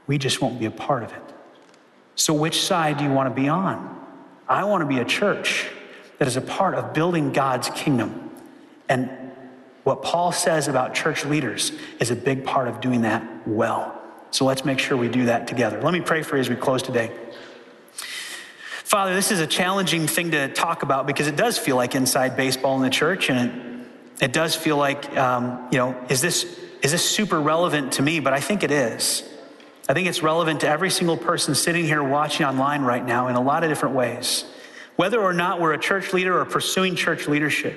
We 0.07 0.17
just 0.17 0.41
won't 0.41 0.59
be 0.59 0.65
a 0.65 0.71
part 0.71 1.03
of 1.03 1.11
it. 1.13 1.24
So, 2.15 2.33
which 2.33 2.61
side 2.61 2.97
do 2.97 3.03
you 3.03 3.11
want 3.11 3.33
to 3.33 3.41
be 3.41 3.47
on? 3.49 3.93
I 4.47 4.63
want 4.63 4.81
to 4.81 4.87
be 4.87 4.99
a 4.99 5.05
church 5.05 5.67
that 6.17 6.27
is 6.27 6.37
a 6.37 6.41
part 6.41 6.75
of 6.75 6.93
building 6.93 7.33
God's 7.33 7.69
kingdom. 7.69 8.31
And 8.87 9.09
what 9.83 10.01
Paul 10.01 10.31
says 10.31 10.67
about 10.67 10.93
church 10.93 11.25
leaders 11.25 11.71
is 11.99 12.11
a 12.11 12.15
big 12.15 12.45
part 12.45 12.67
of 12.67 12.79
doing 12.79 13.01
that 13.01 13.47
well. 13.47 14.01
So 14.31 14.45
let's 14.45 14.65
make 14.65 14.79
sure 14.79 14.97
we 14.97 15.09
do 15.09 15.25
that 15.25 15.47
together. 15.47 15.81
Let 15.81 15.93
me 15.93 16.01
pray 16.01 16.21
for 16.23 16.35
you 16.37 16.41
as 16.41 16.49
we 16.49 16.55
close 16.55 16.81
today. 16.81 17.11
Father, 18.83 19.13
this 19.13 19.31
is 19.31 19.39
a 19.39 19.47
challenging 19.47 20.07
thing 20.07 20.31
to 20.31 20.47
talk 20.49 20.83
about 20.83 21.07
because 21.07 21.27
it 21.27 21.35
does 21.35 21.57
feel 21.57 21.75
like 21.75 21.95
inside 21.95 22.37
baseball 22.37 22.75
in 22.77 22.81
the 22.81 22.89
church, 22.89 23.29
and 23.29 23.85
it, 24.19 24.25
it 24.25 24.33
does 24.33 24.55
feel 24.55 24.77
like, 24.77 25.15
um, 25.17 25.67
you 25.71 25.77
know, 25.77 25.95
is 26.09 26.21
this, 26.21 26.43
is 26.81 26.91
this 26.91 27.03
super 27.03 27.41
relevant 27.41 27.93
to 27.93 28.01
me? 28.01 28.19
But 28.19 28.33
I 28.33 28.39
think 28.39 28.63
it 28.63 28.71
is. 28.71 29.23
I 29.87 29.93
think 29.93 30.07
it's 30.07 30.23
relevant 30.23 30.61
to 30.61 30.67
every 30.67 30.89
single 30.89 31.17
person 31.17 31.53
sitting 31.53 31.85
here 31.85 32.03
watching 32.03 32.45
online 32.45 32.81
right 32.81 33.05
now 33.05 33.27
in 33.27 33.35
a 33.35 33.41
lot 33.41 33.63
of 33.63 33.69
different 33.69 33.95
ways. 33.95 34.43
Whether 34.95 35.21
or 35.21 35.33
not 35.33 35.61
we're 35.61 35.73
a 35.73 35.79
church 35.79 36.13
leader 36.13 36.39
or 36.39 36.45
pursuing 36.45 36.95
church 36.95 37.27
leadership, 37.27 37.75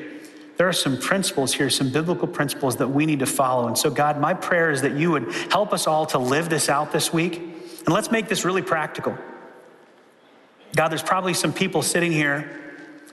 there 0.57 0.69
are 0.69 0.73
some 0.73 0.99
principles 0.99 1.53
here, 1.53 1.69
some 1.69 1.91
biblical 1.91 2.27
principles 2.27 2.77
that 2.77 2.89
we 2.89 3.07
need 3.07 3.19
to 3.19 3.27
follow. 3.27 3.67
And 3.67 3.77
so, 3.77 3.91
God, 3.91 4.21
my 4.21 4.35
prayer 4.35 4.71
is 4.71 4.83
that 4.83 4.93
you 4.93 5.11
would 5.11 5.31
help 5.51 5.73
us 5.73 5.87
all 5.87 6.07
to 6.07 6.19
live 6.19 6.49
this 6.49 6.69
out 6.69 6.93
this 6.93 7.13
week. 7.13 7.37
And 7.37 7.89
let's 7.89 8.11
make 8.11 8.29
this 8.29 8.45
really 8.45 8.63
practical. 8.63 9.17
God, 10.75 10.89
there's 10.89 11.03
probably 11.03 11.35
some 11.35 11.53
people 11.53 11.83
sitting 11.83 12.13
here 12.13 12.51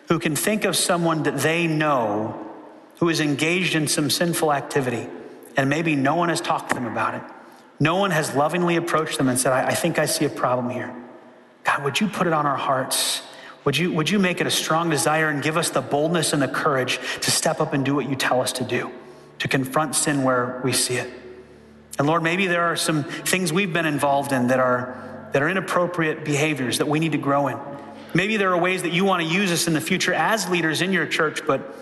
who 0.07 0.19
can 0.19 0.35
think 0.35 0.65
of 0.65 0.75
someone 0.75 1.23
that 1.23 1.37
they 1.39 1.67
know 1.67 2.51
who 2.97 3.09
is 3.09 3.19
engaged 3.19 3.75
in 3.75 3.87
some 3.87 4.09
sinful 4.09 4.53
activity, 4.53 5.07
and 5.57 5.69
maybe 5.69 5.95
no 5.95 6.15
one 6.15 6.29
has 6.29 6.41
talked 6.41 6.69
to 6.69 6.75
them 6.75 6.85
about 6.85 7.15
it. 7.15 7.23
No 7.80 7.95
one 7.95 8.11
has 8.11 8.36
lovingly 8.36 8.76
approached 8.78 9.17
them 9.17 9.28
and 9.28 9.38
said, 9.38 9.51
I, 9.51 9.67
I 9.67 9.73
think 9.73 9.99
I 9.99 10.05
see 10.05 10.26
a 10.26 10.30
problem 10.30 10.69
here. 10.69 10.95
God, 11.63 11.84
would 11.84 11.99
you 11.99 12.07
put 12.07 12.28
it 12.28 12.34
on 12.34 12.45
our 12.45 12.55
hearts? 12.55 13.21
Would 13.65 13.78
you, 13.78 13.91
would 13.93 14.09
you 14.09 14.19
make 14.19 14.39
it 14.39 14.47
a 14.47 14.51
strong 14.51 14.89
desire 14.89 15.30
and 15.30 15.41
give 15.41 15.57
us 15.57 15.71
the 15.71 15.82
boldness 15.82 16.34
and 16.34 16.41
the 16.41 16.47
courage 16.47 16.99
to 17.21 17.32
step 17.32 17.59
up 17.59 17.73
and 17.73 17.84
do 17.84 17.95
what 17.95 18.07
you 18.07 18.15
tell 18.15 18.39
us 18.41 18.53
to 18.53 18.63
do, 18.63 18.91
to 19.39 19.47
confront 19.47 19.95
sin 19.95 20.23
where 20.23 20.61
we 20.63 20.71
see 20.71 20.95
it? 20.95 21.11
And 21.97 22.07
Lord, 22.07 22.23
maybe 22.23 22.47
there 22.47 22.63
are 22.63 22.76
some 22.76 23.03
things 23.03 23.51
we've 23.51 23.73
been 23.73 23.86
involved 23.86 24.32
in 24.32 24.47
that 24.47 24.59
are, 24.59 25.30
that 25.34 25.41
are 25.41 25.49
inappropriate 25.49 26.23
behaviors 26.23 26.78
that 26.78 26.88
we 26.88 26.99
need 26.99 27.13
to 27.13 27.17
grow 27.17 27.47
in. 27.47 27.57
Maybe 28.13 28.38
there 28.38 28.51
are 28.51 28.57
ways 28.57 28.84
that 28.84 28.93
you 28.93 29.03
want 29.03 29.23
to 29.23 29.28
use 29.28 29.51
us 29.51 29.67
in 29.67 29.73
the 29.73 29.82
future 29.82 30.13
as 30.13 30.49
leaders 30.49 30.82
in 30.82 30.93
your 30.93 31.05
church, 31.07 31.45
but 31.45 31.76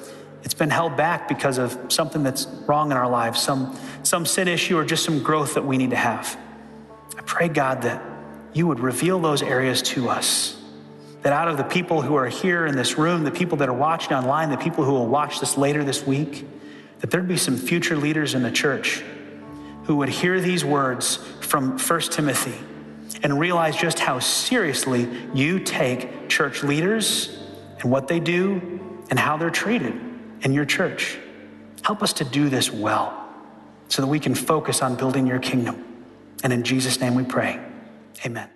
it's 0.44 0.54
been 0.54 0.70
held 0.70 0.98
back 0.98 1.28
because 1.28 1.58
of 1.58 1.78
something 1.88 2.22
that's 2.22 2.46
wrong 2.68 2.92
in 2.92 2.98
our 2.98 3.10
lives, 3.10 3.42
some, 3.42 3.78
some 4.04 4.26
sin 4.26 4.48
issue 4.48 4.78
or 4.78 4.84
just 4.84 5.04
some 5.06 5.24
growth 5.24 5.54
that 5.54 5.66
we 5.66 5.78
need 5.78 5.92
to 5.92 5.96
have. 5.96 6.38
I 7.18 7.22
pray, 7.22 7.48
God, 7.48 7.84
that 7.84 8.04
you 8.54 8.68
would 8.68 8.80
reveal 8.80 9.20
those 9.20 9.42
areas 9.42 9.82
to 9.82 10.10
us. 10.10 10.60
That 11.22 11.32
out 11.32 11.48
of 11.48 11.56
the 11.56 11.64
people 11.64 12.02
who 12.02 12.16
are 12.16 12.28
here 12.28 12.66
in 12.66 12.76
this 12.76 12.98
room, 12.98 13.24
the 13.24 13.32
people 13.32 13.58
that 13.60 13.70
are 13.70 13.74
watching 13.74 14.14
online, 14.14 14.50
the 14.50 14.58
people 14.58 14.84
who 14.84 14.92
will 14.92 15.08
watch 15.08 15.40
this 15.40 15.58
later 15.58 15.84
this 15.84 16.06
week, 16.06 16.46
that 17.00 17.10
there'd 17.10 17.28
be 17.28 17.38
some 17.38 17.56
future 17.56 17.96
leaders 17.96 18.34
in 18.34 18.44
the 18.44 18.52
church 18.52 19.02
who 19.86 19.98
would 19.98 20.10
hear 20.10 20.42
these 20.42 20.66
words 20.66 21.18
from 21.40 21.80
1 21.80 22.00
Timothy 22.02 22.56
and 23.22 23.40
realize 23.40 23.78
just 23.78 24.00
how 24.00 24.20
seriously 24.20 25.08
you 25.34 25.60
take 25.60 26.28
church 26.28 26.64
leaders 26.64 27.38
and 27.80 27.90
what 27.90 28.10
they 28.10 28.20
do 28.20 29.06
and 29.10 29.18
how 29.18 29.38
they're 29.38 29.50
treated 29.50 30.13
in 30.44 30.54
your 30.54 30.66
church. 30.66 31.18
Help 31.82 32.04
us 32.04 32.14
to 32.14 32.24
do 32.24 32.50
this 32.50 32.72
well 32.72 33.28
so 33.88 34.02
that 34.02 34.08
we 34.08 34.20
can 34.20 34.36
focus 34.36 34.82
on 34.82 34.96
building 34.96 35.28
your 35.28 35.40
kingdom. 35.40 35.84
And 36.44 36.54
in 36.54 36.64
Jesus' 36.64 37.00
name 37.00 37.16
we 37.16 37.24
pray. 37.24 37.60
Amen. 38.26 38.54